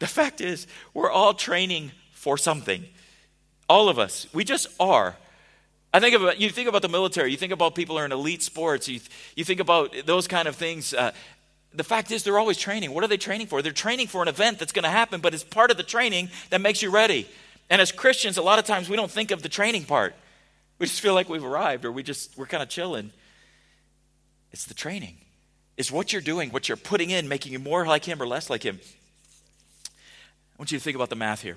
The 0.00 0.08
fact 0.08 0.40
is, 0.40 0.66
we're 0.92 1.10
all 1.10 1.34
training 1.34 1.92
for 2.10 2.36
something. 2.36 2.84
All 3.68 3.88
of 3.88 4.00
us. 4.00 4.26
We 4.34 4.42
just 4.42 4.66
are. 4.80 5.16
I 5.94 6.00
think 6.00 6.16
about 6.16 6.40
you 6.40 6.50
think 6.50 6.68
about 6.68 6.82
the 6.82 6.88
military. 6.88 7.30
You 7.30 7.36
think 7.36 7.52
about 7.52 7.76
people 7.76 7.94
who 7.94 8.02
are 8.02 8.04
in 8.04 8.10
elite 8.10 8.42
sports. 8.42 8.88
You, 8.88 8.98
you 9.36 9.44
think 9.44 9.60
about 9.60 9.94
those 10.04 10.26
kind 10.26 10.48
of 10.48 10.56
things. 10.56 10.92
Uh, 10.92 11.12
the 11.72 11.84
fact 11.84 12.10
is, 12.10 12.24
they're 12.24 12.40
always 12.40 12.58
training. 12.58 12.92
What 12.92 13.04
are 13.04 13.08
they 13.08 13.16
training 13.16 13.46
for? 13.46 13.62
They're 13.62 13.70
training 13.70 14.08
for 14.08 14.20
an 14.20 14.26
event 14.26 14.58
that's 14.58 14.72
going 14.72 14.82
to 14.82 14.90
happen, 14.90 15.20
but 15.20 15.32
it's 15.32 15.44
part 15.44 15.70
of 15.70 15.76
the 15.76 15.84
training 15.84 16.30
that 16.50 16.60
makes 16.60 16.82
you 16.82 16.90
ready. 16.90 17.28
And 17.68 17.80
as 17.80 17.92
Christians, 17.92 18.36
a 18.36 18.42
lot 18.42 18.58
of 18.58 18.64
times 18.64 18.88
we 18.88 18.96
don't 18.96 19.10
think 19.10 19.30
of 19.30 19.42
the 19.42 19.48
training 19.48 19.84
part. 19.84 20.16
We 20.80 20.86
just 20.86 21.00
feel 21.00 21.14
like 21.14 21.28
we've 21.28 21.44
arrived, 21.44 21.84
or 21.84 21.92
we 21.92 22.02
just 22.02 22.36
we're 22.36 22.46
kind 22.46 22.64
of 22.64 22.68
chilling. 22.68 23.12
It's 24.50 24.64
the 24.64 24.74
training. 24.74 25.18
Is 25.80 25.90
what 25.90 26.12
you're 26.12 26.20
doing, 26.20 26.50
what 26.50 26.68
you're 26.68 26.76
putting 26.76 27.08
in, 27.08 27.26
making 27.26 27.52
you 27.52 27.58
more 27.58 27.86
like 27.86 28.04
Him 28.04 28.20
or 28.20 28.26
less 28.26 28.50
like 28.50 28.62
Him? 28.62 28.78
I 29.86 29.88
want 30.58 30.70
you 30.70 30.76
to 30.76 30.84
think 30.84 30.94
about 30.94 31.08
the 31.08 31.16
math 31.16 31.40
here. 31.40 31.56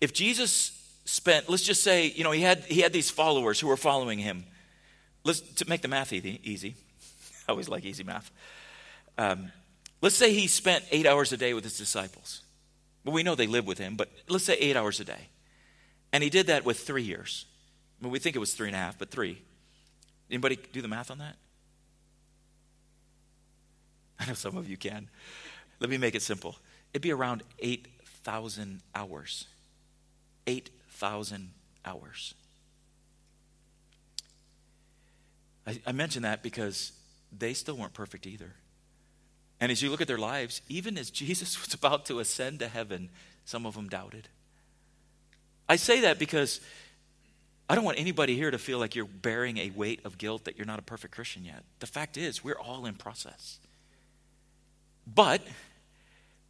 If 0.00 0.14
Jesus 0.14 0.72
spent, 1.04 1.50
let's 1.50 1.64
just 1.64 1.82
say, 1.82 2.06
you 2.06 2.24
know, 2.24 2.30
he 2.30 2.40
had, 2.40 2.60
he 2.60 2.80
had 2.80 2.94
these 2.94 3.10
followers 3.10 3.60
who 3.60 3.66
were 3.66 3.76
following 3.76 4.20
Him. 4.20 4.46
Let's 5.22 5.40
to 5.40 5.68
make 5.68 5.82
the 5.82 5.88
math 5.88 6.14
easy. 6.14 6.76
I 7.46 7.52
always 7.52 7.68
like 7.68 7.84
easy 7.84 8.04
math. 8.04 8.30
Um, 9.18 9.52
let's 10.00 10.16
say 10.16 10.32
he 10.32 10.46
spent 10.46 10.82
eight 10.90 11.04
hours 11.04 11.34
a 11.34 11.36
day 11.36 11.52
with 11.52 11.64
his 11.64 11.76
disciples. 11.76 12.40
Well, 13.04 13.14
we 13.14 13.22
know 13.22 13.34
they 13.34 13.46
lived 13.46 13.66
with 13.66 13.76
him, 13.76 13.96
but 13.96 14.08
let's 14.30 14.44
say 14.44 14.54
eight 14.54 14.78
hours 14.78 14.98
a 14.98 15.04
day. 15.04 15.28
And 16.10 16.24
he 16.24 16.30
did 16.30 16.46
that 16.46 16.64
with 16.64 16.80
three 16.80 17.02
years. 17.02 17.44
I 18.00 18.04
mean, 18.04 18.12
we 18.12 18.18
think 18.18 18.34
it 18.34 18.38
was 18.38 18.54
three 18.54 18.68
and 18.68 18.76
a 18.76 18.78
half, 18.78 18.98
but 18.98 19.10
three. 19.10 19.42
Anybody 20.30 20.58
do 20.72 20.80
the 20.80 20.88
math 20.88 21.10
on 21.10 21.18
that? 21.18 21.36
I 24.20 24.26
know 24.26 24.34
some 24.34 24.56
of 24.56 24.68
you 24.68 24.76
can. 24.76 25.08
Let 25.80 25.90
me 25.90 25.98
make 25.98 26.14
it 26.14 26.22
simple. 26.22 26.56
It'd 26.92 27.02
be 27.02 27.12
around 27.12 27.42
8,000 27.60 28.80
hours. 28.94 29.46
8,000 30.46 31.50
hours. 31.84 32.34
I, 35.66 35.80
I 35.86 35.92
mention 35.92 36.22
that 36.22 36.42
because 36.42 36.92
they 37.36 37.52
still 37.52 37.76
weren't 37.76 37.92
perfect 37.92 38.26
either. 38.26 38.52
And 39.60 39.70
as 39.70 39.82
you 39.82 39.90
look 39.90 40.00
at 40.00 40.08
their 40.08 40.18
lives, 40.18 40.62
even 40.68 40.96
as 40.96 41.10
Jesus 41.10 41.60
was 41.60 41.74
about 41.74 42.06
to 42.06 42.18
ascend 42.20 42.60
to 42.60 42.68
heaven, 42.68 43.10
some 43.44 43.66
of 43.66 43.74
them 43.74 43.88
doubted. 43.88 44.28
I 45.68 45.76
say 45.76 46.00
that 46.00 46.18
because 46.18 46.60
I 47.68 47.74
don't 47.74 47.84
want 47.84 47.98
anybody 47.98 48.34
here 48.34 48.50
to 48.50 48.58
feel 48.58 48.78
like 48.78 48.94
you're 48.94 49.04
bearing 49.04 49.58
a 49.58 49.70
weight 49.70 50.00
of 50.06 50.16
guilt 50.16 50.44
that 50.44 50.56
you're 50.56 50.66
not 50.66 50.78
a 50.78 50.82
perfect 50.82 51.14
Christian 51.14 51.44
yet. 51.44 51.64
The 51.80 51.86
fact 51.86 52.16
is, 52.16 52.42
we're 52.42 52.58
all 52.58 52.86
in 52.86 52.94
process. 52.94 53.58
But 55.14 55.42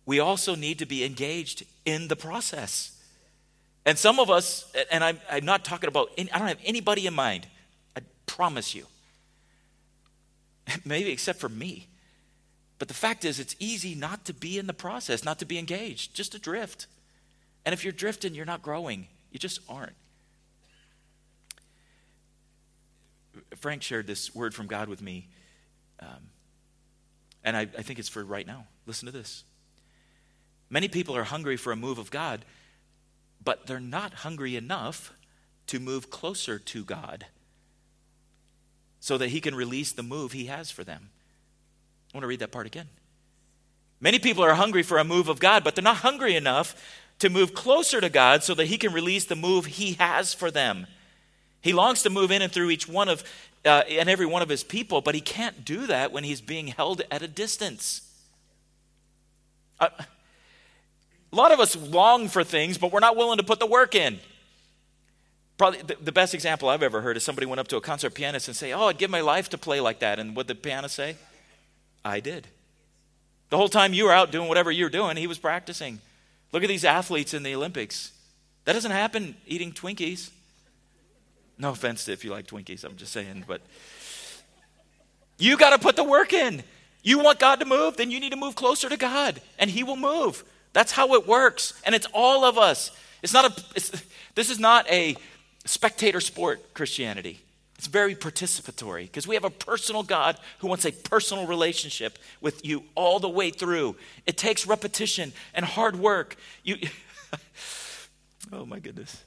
we 0.06 0.20
also 0.20 0.54
need 0.54 0.78
to 0.78 0.86
be 0.86 1.04
engaged 1.04 1.64
in 1.84 2.08
the 2.08 2.16
process. 2.16 2.92
And 3.84 3.96
some 3.96 4.18
of 4.18 4.30
us, 4.30 4.70
and 4.90 5.02
I'm, 5.02 5.20
I'm 5.30 5.44
not 5.44 5.64
talking 5.64 5.88
about, 5.88 6.10
I 6.18 6.24
don't 6.24 6.48
have 6.48 6.58
anybody 6.64 7.06
in 7.06 7.14
mind, 7.14 7.46
I 7.96 8.00
promise 8.26 8.74
you. 8.74 8.86
Maybe 10.84 11.10
except 11.10 11.38
for 11.38 11.48
me. 11.48 11.88
But 12.78 12.88
the 12.88 12.94
fact 12.94 13.24
is, 13.24 13.40
it's 13.40 13.56
easy 13.58 13.94
not 13.94 14.24
to 14.26 14.34
be 14.34 14.58
in 14.58 14.66
the 14.66 14.74
process, 14.74 15.24
not 15.24 15.38
to 15.40 15.46
be 15.46 15.58
engaged, 15.58 16.14
just 16.14 16.32
to 16.32 16.38
drift. 16.38 16.86
And 17.64 17.72
if 17.72 17.82
you're 17.82 17.92
drifting, 17.92 18.34
you're 18.34 18.46
not 18.46 18.62
growing. 18.62 19.08
You 19.32 19.38
just 19.38 19.60
aren't. 19.68 19.96
Frank 23.56 23.82
shared 23.82 24.06
this 24.06 24.34
word 24.34 24.54
from 24.54 24.66
God 24.66 24.88
with 24.88 25.02
me, 25.02 25.28
um, 26.00 26.30
and 27.48 27.56
I, 27.56 27.62
I 27.62 27.82
think 27.82 27.98
it's 27.98 28.10
for 28.10 28.22
right 28.22 28.46
now. 28.46 28.66
Listen 28.86 29.06
to 29.06 29.12
this. 29.12 29.42
Many 30.68 30.86
people 30.86 31.16
are 31.16 31.24
hungry 31.24 31.56
for 31.56 31.72
a 31.72 31.76
move 31.76 31.98
of 31.98 32.10
God, 32.10 32.44
but 33.42 33.66
they're 33.66 33.80
not 33.80 34.12
hungry 34.12 34.54
enough 34.54 35.14
to 35.68 35.80
move 35.80 36.10
closer 36.10 36.58
to 36.58 36.84
God 36.84 37.24
so 39.00 39.16
that 39.16 39.30
He 39.30 39.40
can 39.40 39.54
release 39.54 39.92
the 39.92 40.02
move 40.02 40.32
He 40.32 40.44
has 40.44 40.70
for 40.70 40.84
them. 40.84 41.08
I 42.12 42.18
want 42.18 42.24
to 42.24 42.28
read 42.28 42.40
that 42.40 42.52
part 42.52 42.66
again. 42.66 42.88
Many 43.98 44.18
people 44.18 44.44
are 44.44 44.54
hungry 44.54 44.82
for 44.82 44.98
a 44.98 45.04
move 45.04 45.28
of 45.28 45.40
God, 45.40 45.64
but 45.64 45.74
they're 45.74 45.82
not 45.82 45.96
hungry 45.96 46.36
enough 46.36 46.74
to 47.20 47.30
move 47.30 47.54
closer 47.54 47.98
to 48.02 48.10
God 48.10 48.44
so 48.44 48.52
that 48.54 48.66
He 48.66 48.76
can 48.76 48.92
release 48.92 49.24
the 49.24 49.36
move 49.36 49.64
He 49.64 49.94
has 49.94 50.34
for 50.34 50.50
them. 50.50 50.86
He 51.60 51.72
longs 51.72 52.02
to 52.02 52.10
move 52.10 52.30
in 52.30 52.42
and 52.42 52.52
through 52.52 52.70
each 52.70 52.88
one 52.88 53.08
of 53.08 53.24
uh, 53.64 53.82
and 53.88 54.08
every 54.08 54.26
one 54.26 54.42
of 54.42 54.48
his 54.48 54.62
people, 54.64 55.00
but 55.00 55.14
he 55.14 55.20
can't 55.20 55.64
do 55.64 55.86
that 55.86 56.12
when 56.12 56.24
he's 56.24 56.40
being 56.40 56.68
held 56.68 57.02
at 57.10 57.22
a 57.22 57.28
distance. 57.28 58.02
Uh, 59.80 59.88
a 61.32 61.36
lot 61.36 61.52
of 61.52 61.60
us 61.60 61.76
long 61.76 62.28
for 62.28 62.44
things, 62.44 62.78
but 62.78 62.92
we're 62.92 63.00
not 63.00 63.16
willing 63.16 63.38
to 63.38 63.44
put 63.44 63.58
the 63.58 63.66
work 63.66 63.94
in. 63.94 64.18
Probably 65.58 65.82
the, 65.82 65.96
the 66.00 66.12
best 66.12 66.34
example 66.34 66.68
I've 66.68 66.82
ever 66.82 67.00
heard 67.00 67.16
is 67.16 67.24
somebody 67.24 67.46
went 67.46 67.60
up 67.60 67.68
to 67.68 67.76
a 67.76 67.80
concert 67.80 68.14
pianist 68.14 68.48
and 68.48 68.56
say, 68.56 68.72
"Oh, 68.72 68.86
I'd 68.86 68.98
give 68.98 69.10
my 69.10 69.20
life 69.20 69.48
to 69.50 69.58
play 69.58 69.80
like 69.80 69.98
that." 69.98 70.18
And 70.18 70.36
what 70.36 70.46
the 70.46 70.54
pianist 70.54 70.94
say? 70.94 71.16
I 72.04 72.20
did. 72.20 72.46
The 73.50 73.56
whole 73.56 73.68
time 73.68 73.92
you 73.92 74.04
were 74.04 74.12
out 74.12 74.30
doing 74.30 74.48
whatever 74.48 74.70
you 74.70 74.84
were 74.84 74.90
doing, 74.90 75.16
he 75.16 75.26
was 75.26 75.38
practicing. 75.38 76.00
Look 76.52 76.62
at 76.62 76.68
these 76.68 76.84
athletes 76.84 77.34
in 77.34 77.42
the 77.42 77.54
Olympics. 77.54 78.12
That 78.64 78.74
doesn't 78.74 78.90
happen 78.90 79.36
eating 79.46 79.72
Twinkies. 79.72 80.30
No 81.58 81.70
offense 81.70 82.08
if 82.08 82.24
you 82.24 82.30
like 82.30 82.46
Twinkies, 82.46 82.84
I'm 82.84 82.96
just 82.96 83.12
saying, 83.12 83.44
but 83.46 83.60
you 85.38 85.56
got 85.56 85.70
to 85.70 85.78
put 85.78 85.96
the 85.96 86.04
work 86.04 86.32
in. 86.32 86.62
You 87.02 87.18
want 87.18 87.38
God 87.38 87.60
to 87.60 87.66
move, 87.66 87.96
then 87.96 88.10
you 88.10 88.20
need 88.20 88.30
to 88.30 88.36
move 88.36 88.54
closer 88.54 88.88
to 88.88 88.96
God, 88.96 89.40
and 89.58 89.70
He 89.70 89.82
will 89.82 89.96
move. 89.96 90.44
That's 90.72 90.92
how 90.92 91.14
it 91.14 91.26
works, 91.26 91.80
and 91.84 91.94
it's 91.94 92.06
all 92.12 92.44
of 92.44 92.58
us. 92.58 92.90
It's 93.22 93.32
not 93.32 93.44
a. 93.46 93.64
It's, 93.74 93.90
this 94.34 94.50
is 94.50 94.58
not 94.58 94.88
a 94.88 95.16
spectator 95.64 96.20
sport 96.20 96.74
Christianity. 96.74 97.40
It's 97.76 97.86
very 97.86 98.16
participatory 98.16 99.02
because 99.02 99.28
we 99.28 99.36
have 99.36 99.44
a 99.44 99.50
personal 99.50 100.02
God 100.02 100.36
who 100.58 100.66
wants 100.66 100.84
a 100.84 100.90
personal 100.90 101.46
relationship 101.46 102.18
with 102.40 102.64
you 102.66 102.82
all 102.96 103.20
the 103.20 103.28
way 103.28 103.50
through. 103.50 103.94
It 104.26 104.36
takes 104.36 104.66
repetition 104.66 105.32
and 105.54 105.64
hard 105.64 105.96
work. 105.96 106.36
You, 106.64 106.76
oh 108.52 108.66
my 108.66 108.80
goodness. 108.80 109.22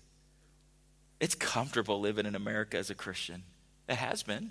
It's 1.22 1.36
comfortable 1.36 2.02
living 2.02 2.26
in 2.26 2.34
America 2.34 2.78
as 2.78 2.90
a 2.90 2.96
Christian. 2.96 3.44
It 3.88 3.96
has 3.96 4.24
been. 4.24 4.50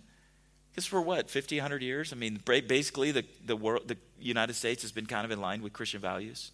Because 0.70 0.86
for 0.86 1.02
what, 1.02 1.28
50, 1.28 1.56
100 1.56 1.82
years? 1.82 2.12
I 2.12 2.16
mean, 2.16 2.40
basically, 2.44 3.10
the, 3.10 3.24
the, 3.44 3.56
world, 3.56 3.88
the 3.88 3.96
United 4.20 4.54
States 4.54 4.82
has 4.82 4.92
been 4.92 5.06
kind 5.06 5.24
of 5.24 5.32
in 5.32 5.40
line 5.40 5.62
with 5.62 5.72
Christian 5.72 6.00
values. 6.00 6.52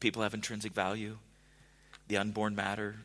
People 0.00 0.22
have 0.22 0.34
intrinsic 0.34 0.72
value, 0.72 1.18
the 2.08 2.16
unborn 2.16 2.56
matter, 2.56 2.96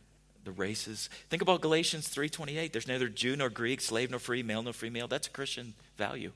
the 0.45 0.51
races. 0.51 1.11
Think 1.29 1.43
about 1.43 1.61
Galatians 1.61 2.07
3.28. 2.09 2.71
There's 2.71 2.87
neither 2.87 3.09
Jew 3.09 3.35
nor 3.35 3.51
Greek, 3.51 3.81
slave 3.81 4.09
nor 4.09 4.19
free, 4.19 4.41
male 4.41 4.63
nor 4.63 4.73
female. 4.73 5.07
That's 5.07 5.27
a 5.27 5.31
Christian 5.31 5.75
value. 5.95 6.31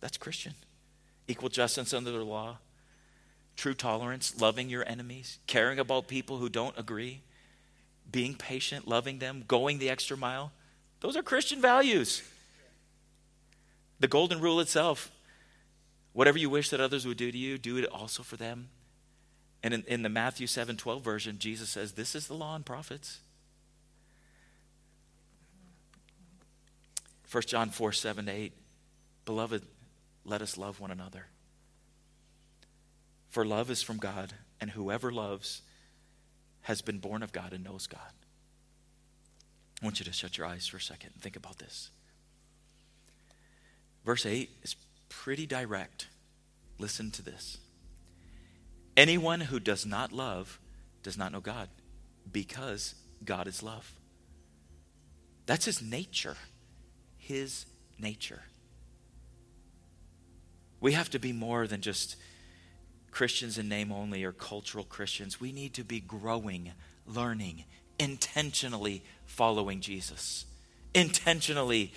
That's 0.00 0.16
Christian. 0.16 0.54
Equal 1.28 1.50
justice 1.50 1.92
under 1.92 2.12
the 2.12 2.24
law 2.24 2.56
true 3.56 3.74
tolerance, 3.74 4.40
loving 4.40 4.68
your 4.68 4.86
enemies, 4.88 5.38
caring 5.46 5.78
about 5.78 6.08
people 6.08 6.38
who 6.38 6.48
don't 6.48 6.78
agree, 6.78 7.22
being 8.10 8.34
patient, 8.34 8.86
loving 8.86 9.18
them, 9.18 9.44
going 9.46 9.78
the 9.78 9.90
extra 9.90 10.16
mile. 10.16 10.52
Those 11.00 11.16
are 11.16 11.22
Christian 11.22 11.60
values. 11.60 12.22
The 14.00 14.08
golden 14.08 14.40
rule 14.40 14.60
itself 14.60 15.10
whatever 16.14 16.38
you 16.38 16.48
wish 16.48 16.70
that 16.70 16.80
others 16.80 17.06
would 17.06 17.18
do 17.18 17.30
to 17.30 17.36
you, 17.36 17.58
do 17.58 17.76
it 17.76 17.84
also 17.86 18.22
for 18.22 18.36
them. 18.36 18.68
And 19.62 19.74
in, 19.74 19.84
in 19.86 20.02
the 20.02 20.08
Matthew 20.08 20.46
7 20.46 20.76
12 20.76 21.02
version, 21.02 21.38
Jesus 21.38 21.68
says, 21.68 21.92
This 21.92 22.14
is 22.14 22.26
the 22.26 22.34
law 22.34 22.54
and 22.54 22.64
prophets. 22.64 23.20
1 27.30 27.42
John 27.46 27.68
4 27.70 27.92
7 27.92 28.28
8. 28.28 28.52
Beloved, 29.24 29.62
let 30.24 30.40
us 30.40 30.56
love 30.56 30.80
one 30.80 30.90
another. 30.90 31.26
For 33.34 33.44
love 33.44 33.68
is 33.68 33.82
from 33.82 33.96
God, 33.96 34.32
and 34.60 34.70
whoever 34.70 35.10
loves 35.10 35.62
has 36.60 36.82
been 36.82 37.00
born 37.00 37.20
of 37.20 37.32
God 37.32 37.52
and 37.52 37.64
knows 37.64 37.88
God. 37.88 38.12
I 39.82 39.84
want 39.84 39.98
you 39.98 40.04
to 40.04 40.12
shut 40.12 40.38
your 40.38 40.46
eyes 40.46 40.68
for 40.68 40.76
a 40.76 40.80
second 40.80 41.10
and 41.14 41.20
think 41.20 41.34
about 41.34 41.58
this. 41.58 41.90
Verse 44.04 44.24
8 44.24 44.48
is 44.62 44.76
pretty 45.08 45.46
direct. 45.46 46.06
Listen 46.78 47.10
to 47.10 47.22
this. 47.22 47.58
Anyone 48.96 49.40
who 49.40 49.58
does 49.58 49.84
not 49.84 50.12
love 50.12 50.60
does 51.02 51.18
not 51.18 51.32
know 51.32 51.40
God 51.40 51.68
because 52.30 52.94
God 53.24 53.48
is 53.48 53.64
love. 53.64 53.94
That's 55.46 55.64
his 55.64 55.82
nature. 55.82 56.36
His 57.16 57.66
nature. 57.98 58.42
We 60.80 60.92
have 60.92 61.10
to 61.10 61.18
be 61.18 61.32
more 61.32 61.66
than 61.66 61.80
just 61.80 62.14
Christians 63.14 63.58
in 63.58 63.68
name 63.68 63.92
only 63.92 64.24
or 64.24 64.32
cultural 64.32 64.82
Christians. 64.82 65.40
We 65.40 65.52
need 65.52 65.72
to 65.74 65.84
be 65.84 66.00
growing, 66.00 66.72
learning, 67.06 67.62
intentionally 67.96 69.04
following 69.24 69.80
Jesus, 69.80 70.46
intentionally 70.94 71.92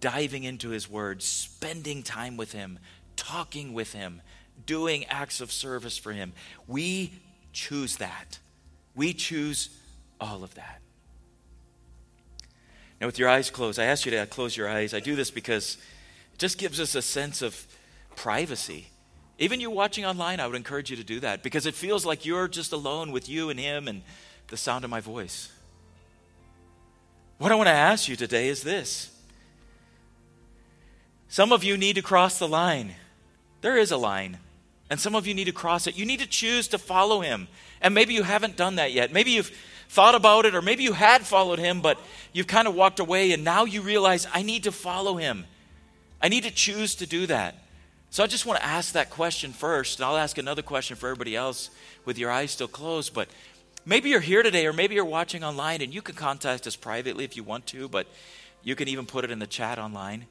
diving 0.00 0.42
into 0.42 0.70
his 0.70 0.90
word, 0.90 1.22
spending 1.22 2.02
time 2.02 2.36
with 2.36 2.50
him, 2.50 2.80
talking 3.14 3.72
with 3.72 3.92
him, 3.92 4.22
doing 4.66 5.04
acts 5.06 5.40
of 5.40 5.52
service 5.52 5.96
for 5.96 6.12
him. 6.12 6.32
We 6.66 7.12
choose 7.52 7.98
that. 7.98 8.40
We 8.96 9.14
choose 9.14 9.70
all 10.20 10.42
of 10.42 10.54
that. 10.56 10.80
Now, 13.00 13.06
with 13.06 13.20
your 13.20 13.28
eyes 13.28 13.50
closed, 13.50 13.78
I 13.78 13.84
ask 13.84 14.04
you 14.04 14.10
to 14.10 14.26
close 14.26 14.56
your 14.56 14.68
eyes. 14.68 14.94
I 14.94 15.00
do 15.00 15.14
this 15.14 15.30
because 15.30 15.76
it 16.34 16.38
just 16.38 16.58
gives 16.58 16.80
us 16.80 16.96
a 16.96 17.02
sense 17.02 17.40
of 17.40 17.66
privacy. 18.16 18.89
Even 19.40 19.58
you 19.58 19.70
watching 19.70 20.04
online, 20.04 20.38
I 20.38 20.46
would 20.46 20.54
encourage 20.54 20.90
you 20.90 20.96
to 20.96 21.04
do 21.04 21.18
that 21.20 21.42
because 21.42 21.66
it 21.66 21.74
feels 21.74 22.06
like 22.06 22.24
you're 22.24 22.46
just 22.46 22.72
alone 22.72 23.10
with 23.10 23.28
you 23.28 23.50
and 23.50 23.58
Him 23.58 23.88
and 23.88 24.02
the 24.48 24.56
sound 24.56 24.84
of 24.84 24.90
my 24.90 25.00
voice. 25.00 25.50
What 27.38 27.50
I 27.50 27.54
want 27.54 27.68
to 27.68 27.72
ask 27.72 28.06
you 28.06 28.16
today 28.16 28.48
is 28.48 28.62
this 28.62 29.10
some 31.28 31.52
of 31.52 31.64
you 31.64 31.76
need 31.76 31.96
to 31.96 32.02
cross 32.02 32.38
the 32.38 32.46
line. 32.46 32.94
There 33.62 33.78
is 33.78 33.90
a 33.90 33.96
line. 33.96 34.38
And 34.90 34.98
some 34.98 35.14
of 35.14 35.26
you 35.26 35.34
need 35.34 35.44
to 35.44 35.52
cross 35.52 35.86
it. 35.86 35.96
You 35.96 36.04
need 36.04 36.18
to 36.18 36.26
choose 36.26 36.66
to 36.68 36.78
follow 36.78 37.20
him. 37.20 37.46
And 37.80 37.94
maybe 37.94 38.12
you 38.12 38.24
haven't 38.24 38.56
done 38.56 38.74
that 38.76 38.92
yet. 38.92 39.12
Maybe 39.12 39.30
you've 39.30 39.52
thought 39.88 40.16
about 40.16 40.44
it, 40.44 40.56
or 40.56 40.60
maybe 40.60 40.82
you 40.82 40.92
had 40.92 41.24
followed 41.24 41.60
him, 41.60 41.80
but 41.80 41.98
you've 42.32 42.48
kind 42.48 42.66
of 42.66 42.74
walked 42.74 42.98
away, 42.98 43.30
and 43.30 43.44
now 43.44 43.64
you 43.64 43.80
realize, 43.82 44.26
I 44.34 44.42
need 44.42 44.64
to 44.64 44.72
follow 44.72 45.16
him. 45.16 45.46
I 46.20 46.28
need 46.28 46.42
to 46.42 46.50
choose 46.50 46.96
to 46.96 47.06
do 47.06 47.26
that. 47.26 47.54
So 48.12 48.24
I 48.24 48.26
just 48.26 48.44
want 48.44 48.58
to 48.58 48.66
ask 48.66 48.94
that 48.94 49.08
question 49.08 49.52
first, 49.52 50.00
and 50.00 50.06
I'll 50.06 50.16
ask 50.16 50.36
another 50.36 50.62
question 50.62 50.96
for 50.96 51.06
everybody 51.06 51.36
else 51.36 51.70
with 52.04 52.18
your 52.18 52.28
eyes 52.28 52.50
still 52.50 52.66
closed. 52.66 53.14
But 53.14 53.28
maybe 53.86 54.10
you're 54.10 54.18
here 54.18 54.42
today, 54.42 54.66
or 54.66 54.72
maybe 54.72 54.96
you're 54.96 55.04
watching 55.04 55.44
online, 55.44 55.80
and 55.80 55.94
you 55.94 56.02
can 56.02 56.16
contact 56.16 56.66
us 56.66 56.74
privately 56.74 57.24
if 57.24 57.36
you 57.36 57.44
want 57.44 57.66
to, 57.66 57.88
but 57.88 58.08
you 58.64 58.74
can 58.74 58.88
even 58.88 59.06
put 59.06 59.24
it 59.24 59.30
in 59.30 59.38
the 59.38 59.46
chat 59.46 59.78
online. 59.78 60.26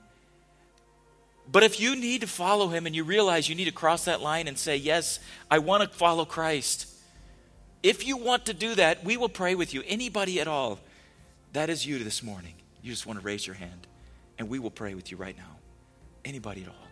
But 1.49 1.63
if 1.63 1.80
you 1.80 1.95
need 1.95 2.19
to 2.21 2.27
follow 2.27 2.67
him 2.67 2.86
and 2.86 2.93
you 2.93 3.05
realize 3.05 3.47
you 3.47 3.55
need 3.55 3.65
to 3.65 3.71
cross 3.71 4.05
that 4.05 4.21
line 4.21 4.49
and 4.49 4.57
say, 4.57 4.75
Yes, 4.75 5.19
I 5.49 5.59
want 5.59 5.82
to 5.82 5.97
follow 5.97 6.25
Christ, 6.25 6.86
If 7.82 8.05
you 8.05 8.17
want 8.17 8.47
to 8.47 8.53
do 8.53 8.75
that, 8.75 9.05
we 9.05 9.15
will 9.15 9.30
pray 9.30 9.55
with 9.55 9.73
you. 9.73 9.84
Anybody 9.88 10.41
at 10.41 10.49
all, 10.49 10.80
that 11.53 11.69
is 11.69 11.86
you 11.86 12.03
this 12.03 12.21
morning. 12.21 12.55
You 12.84 12.91
just 12.91 13.05
want 13.05 13.19
to 13.19 13.25
raise 13.25 13.47
your 13.47 13.55
hand, 13.55 13.88
and 14.38 14.49
we 14.49 14.59
will 14.59 14.69
pray 14.69 14.95
with 14.95 15.11
you 15.11 15.17
right 15.17 15.36
now. 15.36 15.57
Anybody 16.25 16.63
at 16.63 16.67
all. 16.67 16.89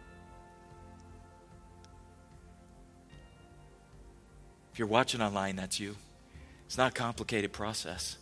If 4.77 4.79
you're 4.79 4.87
watching 4.89 5.23
online, 5.23 5.55
that's 5.55 5.79
you. 5.79 5.95
It's 6.67 6.77
not 6.77 6.91
a 6.91 6.93
complicated 6.93 7.51
process. 7.51 8.15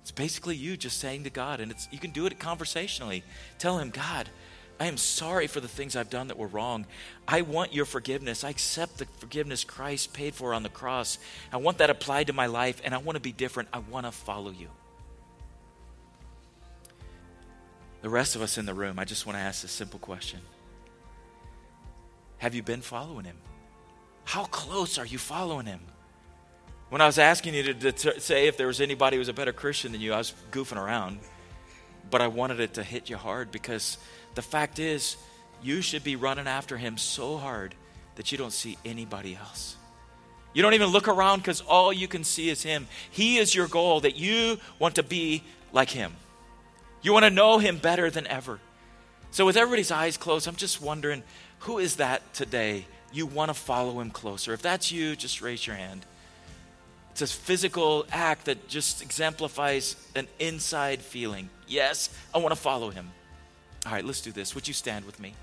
It's 0.00 0.10
basically 0.10 0.56
you 0.56 0.76
just 0.76 0.98
saying 0.98 1.22
to 1.22 1.30
God, 1.30 1.60
and 1.60 1.70
it's, 1.70 1.86
you 1.92 2.00
can 2.00 2.10
do 2.10 2.26
it 2.26 2.36
conversationally. 2.36 3.22
Tell 3.60 3.78
Him, 3.78 3.90
God, 3.90 4.28
I 4.80 4.86
am 4.86 4.96
sorry 4.96 5.46
for 5.46 5.60
the 5.60 5.68
things 5.68 5.94
I've 5.94 6.10
done 6.10 6.26
that 6.26 6.36
were 6.36 6.48
wrong. 6.48 6.84
I 7.28 7.42
want 7.42 7.72
your 7.72 7.84
forgiveness. 7.84 8.42
I 8.42 8.50
accept 8.50 8.98
the 8.98 9.06
forgiveness 9.20 9.62
Christ 9.62 10.12
paid 10.12 10.34
for 10.34 10.52
on 10.52 10.64
the 10.64 10.68
cross. 10.68 11.16
I 11.52 11.58
want 11.58 11.78
that 11.78 11.90
applied 11.90 12.26
to 12.26 12.32
my 12.32 12.46
life, 12.46 12.82
and 12.84 12.92
I 12.92 12.98
want 12.98 13.14
to 13.14 13.22
be 13.22 13.30
different. 13.30 13.68
I 13.72 13.78
want 13.78 14.04
to 14.04 14.10
follow 14.10 14.50
you. 14.50 14.66
The 18.02 18.10
rest 18.10 18.34
of 18.34 18.42
us 18.42 18.58
in 18.58 18.66
the 18.66 18.74
room, 18.74 18.98
I 18.98 19.04
just 19.04 19.26
want 19.26 19.38
to 19.38 19.42
ask 19.42 19.62
this 19.62 19.70
simple 19.70 20.00
question 20.00 20.40
Have 22.38 22.56
you 22.56 22.64
been 22.64 22.82
following 22.82 23.26
him? 23.26 23.36
How 24.24 24.46
close 24.46 24.98
are 24.98 25.06
you 25.06 25.18
following 25.18 25.66
him? 25.66 25.82
When 26.90 27.00
I 27.00 27.06
was 27.06 27.18
asking 27.18 27.54
you 27.54 27.72
to, 27.72 27.92
to, 27.92 28.20
say 28.20 28.48
if 28.48 28.56
there 28.56 28.66
was 28.66 28.80
anybody 28.80 29.16
who 29.16 29.20
was 29.20 29.28
a 29.28 29.32
better 29.32 29.52
Christian 29.52 29.92
than 29.92 30.00
you, 30.00 30.12
I 30.12 30.18
was 30.18 30.34
goofing 30.50 30.76
around. 30.76 31.20
But 32.10 32.20
I 32.20 32.26
wanted 32.26 32.58
it 32.58 32.74
to 32.74 32.82
hit 32.82 33.08
you 33.08 33.16
hard 33.16 33.52
because 33.52 33.96
the 34.34 34.42
fact 34.42 34.80
is, 34.80 35.16
you 35.62 35.82
should 35.82 36.02
be 36.02 36.16
running 36.16 36.48
after 36.48 36.76
him 36.76 36.98
so 36.98 37.36
hard 37.36 37.76
that 38.16 38.32
you 38.32 38.38
don't 38.38 38.52
see 38.52 38.76
anybody 38.84 39.36
else. 39.36 39.76
You 40.52 40.62
don't 40.62 40.74
even 40.74 40.88
look 40.88 41.06
around 41.06 41.38
because 41.38 41.60
all 41.60 41.92
you 41.92 42.08
can 42.08 42.24
see 42.24 42.48
is 42.48 42.64
him. 42.64 42.88
He 43.10 43.38
is 43.38 43.54
your 43.54 43.68
goal, 43.68 44.00
that 44.00 44.16
you 44.16 44.58
want 44.80 44.96
to 44.96 45.04
be 45.04 45.44
like 45.72 45.90
him. 45.90 46.16
You 47.02 47.12
want 47.12 47.24
to 47.24 47.30
know 47.30 47.58
him 47.58 47.78
better 47.78 48.10
than 48.10 48.26
ever. 48.26 48.58
So, 49.30 49.46
with 49.46 49.56
everybody's 49.56 49.92
eyes 49.92 50.16
closed, 50.16 50.48
I'm 50.48 50.56
just 50.56 50.82
wondering 50.82 51.22
who 51.60 51.78
is 51.78 51.96
that 51.96 52.34
today? 52.34 52.86
You 53.12 53.26
want 53.26 53.50
to 53.50 53.54
follow 53.54 54.00
him 54.00 54.10
closer. 54.10 54.52
If 54.52 54.62
that's 54.62 54.90
you, 54.90 55.14
just 55.14 55.40
raise 55.40 55.64
your 55.66 55.76
hand. 55.76 56.04
It's 57.12 57.22
a 57.22 57.26
physical 57.26 58.06
act 58.10 58.46
that 58.46 58.68
just 58.68 59.02
exemplifies 59.02 59.96
an 60.14 60.28
inside 60.38 61.02
feeling. 61.02 61.50
Yes, 61.66 62.10
I 62.34 62.38
want 62.38 62.54
to 62.54 62.60
follow 62.60 62.90
him. 62.90 63.10
All 63.86 63.92
right, 63.92 64.04
let's 64.04 64.20
do 64.20 64.32
this. 64.32 64.54
Would 64.54 64.68
you 64.68 64.74
stand 64.74 65.04
with 65.04 65.18
me? 65.20 65.34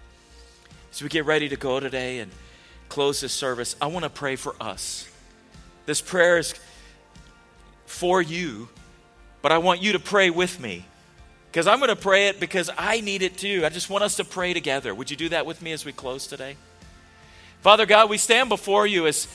As 0.91 1.01
we 1.01 1.09
get 1.09 1.25
ready 1.25 1.49
to 1.49 1.55
go 1.55 1.79
today 1.79 2.19
and 2.19 2.31
close 2.89 3.21
this 3.21 3.33
service, 3.33 3.75
I 3.81 3.87
want 3.87 4.03
to 4.03 4.09
pray 4.09 4.35
for 4.35 4.55
us. 4.59 5.07
This 5.85 6.01
prayer 6.01 6.37
is 6.37 6.53
for 7.85 8.21
you, 8.21 8.69
but 9.41 9.51
I 9.51 9.57
want 9.57 9.81
you 9.81 9.93
to 9.93 9.99
pray 9.99 10.29
with 10.29 10.59
me. 10.59 10.85
Because 11.51 11.67
I'm 11.67 11.79
going 11.79 11.89
to 11.89 11.95
pray 11.95 12.27
it 12.27 12.39
because 12.39 12.69
I 12.77 13.01
need 13.01 13.21
it 13.21 13.37
too. 13.37 13.63
I 13.65 13.69
just 13.69 13.89
want 13.89 14.03
us 14.03 14.17
to 14.17 14.25
pray 14.25 14.53
together. 14.53 14.93
Would 14.93 15.09
you 15.09 15.17
do 15.17 15.29
that 15.29 15.45
with 15.45 15.61
me 15.61 15.71
as 15.71 15.85
we 15.85 15.91
close 15.91 16.27
today? 16.27 16.55
Father 17.61 17.85
God, 17.85 18.09
we 18.09 18.17
stand 18.17 18.49
before 18.49 18.85
you 18.85 19.07
as 19.07 19.27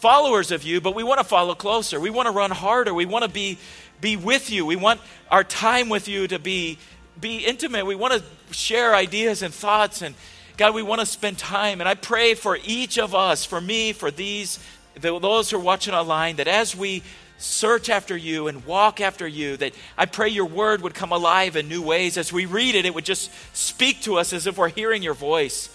followers 0.00 0.50
of 0.50 0.62
you, 0.62 0.80
but 0.80 0.94
we 0.94 1.04
want 1.04 1.18
to 1.18 1.24
follow 1.24 1.54
closer. 1.54 2.00
We 2.00 2.08
want 2.08 2.26
to 2.26 2.32
run 2.32 2.50
harder. 2.50 2.94
We 2.94 3.04
want 3.04 3.24
to 3.24 3.30
be, 3.30 3.58
be 4.00 4.16
with 4.16 4.50
you. 4.50 4.64
We 4.64 4.76
want 4.76 4.98
our 5.30 5.44
time 5.44 5.90
with 5.90 6.08
you 6.08 6.26
to 6.28 6.38
be, 6.38 6.78
be 7.20 7.44
intimate. 7.44 7.84
We 7.84 7.94
want 7.94 8.14
to 8.14 8.54
share 8.54 8.94
ideas 8.94 9.42
and 9.42 9.52
thoughts. 9.52 10.00
And 10.00 10.14
God, 10.56 10.74
we 10.74 10.82
want 10.82 11.00
to 11.00 11.06
spend 11.06 11.36
time. 11.36 11.80
And 11.80 11.88
I 11.88 11.94
pray 11.94 12.32
for 12.32 12.58
each 12.64 12.98
of 12.98 13.14
us, 13.14 13.44
for 13.44 13.60
me, 13.60 13.92
for 13.92 14.10
these, 14.10 14.58
those 14.98 15.50
who 15.50 15.58
are 15.58 15.60
watching 15.60 15.92
online, 15.92 16.36
that 16.36 16.48
as 16.48 16.74
we 16.74 17.02
search 17.36 17.90
after 17.90 18.16
you 18.16 18.48
and 18.48 18.64
walk 18.64 19.02
after 19.02 19.26
you, 19.26 19.58
that 19.58 19.74
I 19.98 20.06
pray 20.06 20.30
your 20.30 20.46
word 20.46 20.80
would 20.80 20.94
come 20.94 21.12
alive 21.12 21.56
in 21.56 21.68
new 21.68 21.82
ways. 21.82 22.16
As 22.16 22.32
we 22.32 22.46
read 22.46 22.74
it, 22.74 22.86
it 22.86 22.94
would 22.94 23.04
just 23.04 23.30
speak 23.54 24.00
to 24.02 24.16
us 24.16 24.32
as 24.32 24.46
if 24.46 24.56
we're 24.56 24.70
hearing 24.70 25.02
your 25.02 25.14
voice. 25.14 25.68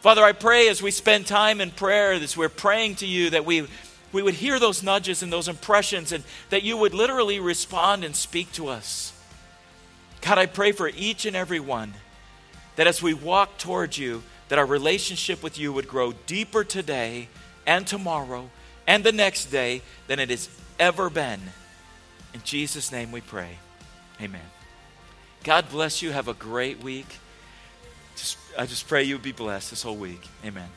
Father, 0.00 0.24
I 0.24 0.32
pray 0.32 0.68
as 0.68 0.82
we 0.82 0.90
spend 0.90 1.26
time 1.26 1.60
in 1.60 1.70
prayer, 1.70 2.12
as 2.12 2.34
we're 2.34 2.48
praying 2.48 2.96
to 2.96 3.06
you, 3.06 3.30
that 3.30 3.44
we, 3.44 3.68
we 4.12 4.22
would 4.22 4.34
hear 4.34 4.58
those 4.58 4.82
nudges 4.82 5.22
and 5.22 5.30
those 5.30 5.46
impressions 5.46 6.10
and 6.10 6.24
that 6.48 6.62
you 6.62 6.78
would 6.78 6.94
literally 6.94 7.38
respond 7.38 8.02
and 8.02 8.16
speak 8.16 8.50
to 8.52 8.68
us. 8.68 9.12
God, 10.22 10.38
I 10.38 10.46
pray 10.46 10.72
for 10.72 10.88
each 10.88 11.26
and 11.26 11.36
every 11.36 11.60
one 11.60 11.92
that 12.76 12.86
as 12.86 13.02
we 13.02 13.12
walk 13.12 13.58
towards 13.58 13.98
you, 13.98 14.22
that 14.48 14.58
our 14.58 14.64
relationship 14.64 15.42
with 15.42 15.58
you 15.58 15.70
would 15.70 15.86
grow 15.86 16.12
deeper 16.26 16.64
today 16.64 17.28
and 17.66 17.86
tomorrow 17.86 18.48
and 18.86 19.04
the 19.04 19.12
next 19.12 19.46
day 19.46 19.82
than 20.06 20.18
it 20.18 20.30
has 20.30 20.48
ever 20.78 21.10
been. 21.10 21.40
In 22.32 22.40
Jesus' 22.42 22.90
name 22.90 23.12
we 23.12 23.20
pray. 23.20 23.58
Amen. 24.20 24.40
God 25.44 25.68
bless 25.70 26.00
you. 26.00 26.12
Have 26.12 26.28
a 26.28 26.34
great 26.34 26.82
week. 26.82 27.18
Just, 28.20 28.36
I 28.58 28.66
just 28.66 28.86
pray 28.86 29.04
you 29.04 29.14
will 29.14 29.22
be 29.22 29.32
blessed 29.32 29.70
this 29.70 29.82
whole 29.82 29.96
week. 29.96 30.20
Amen. 30.44 30.68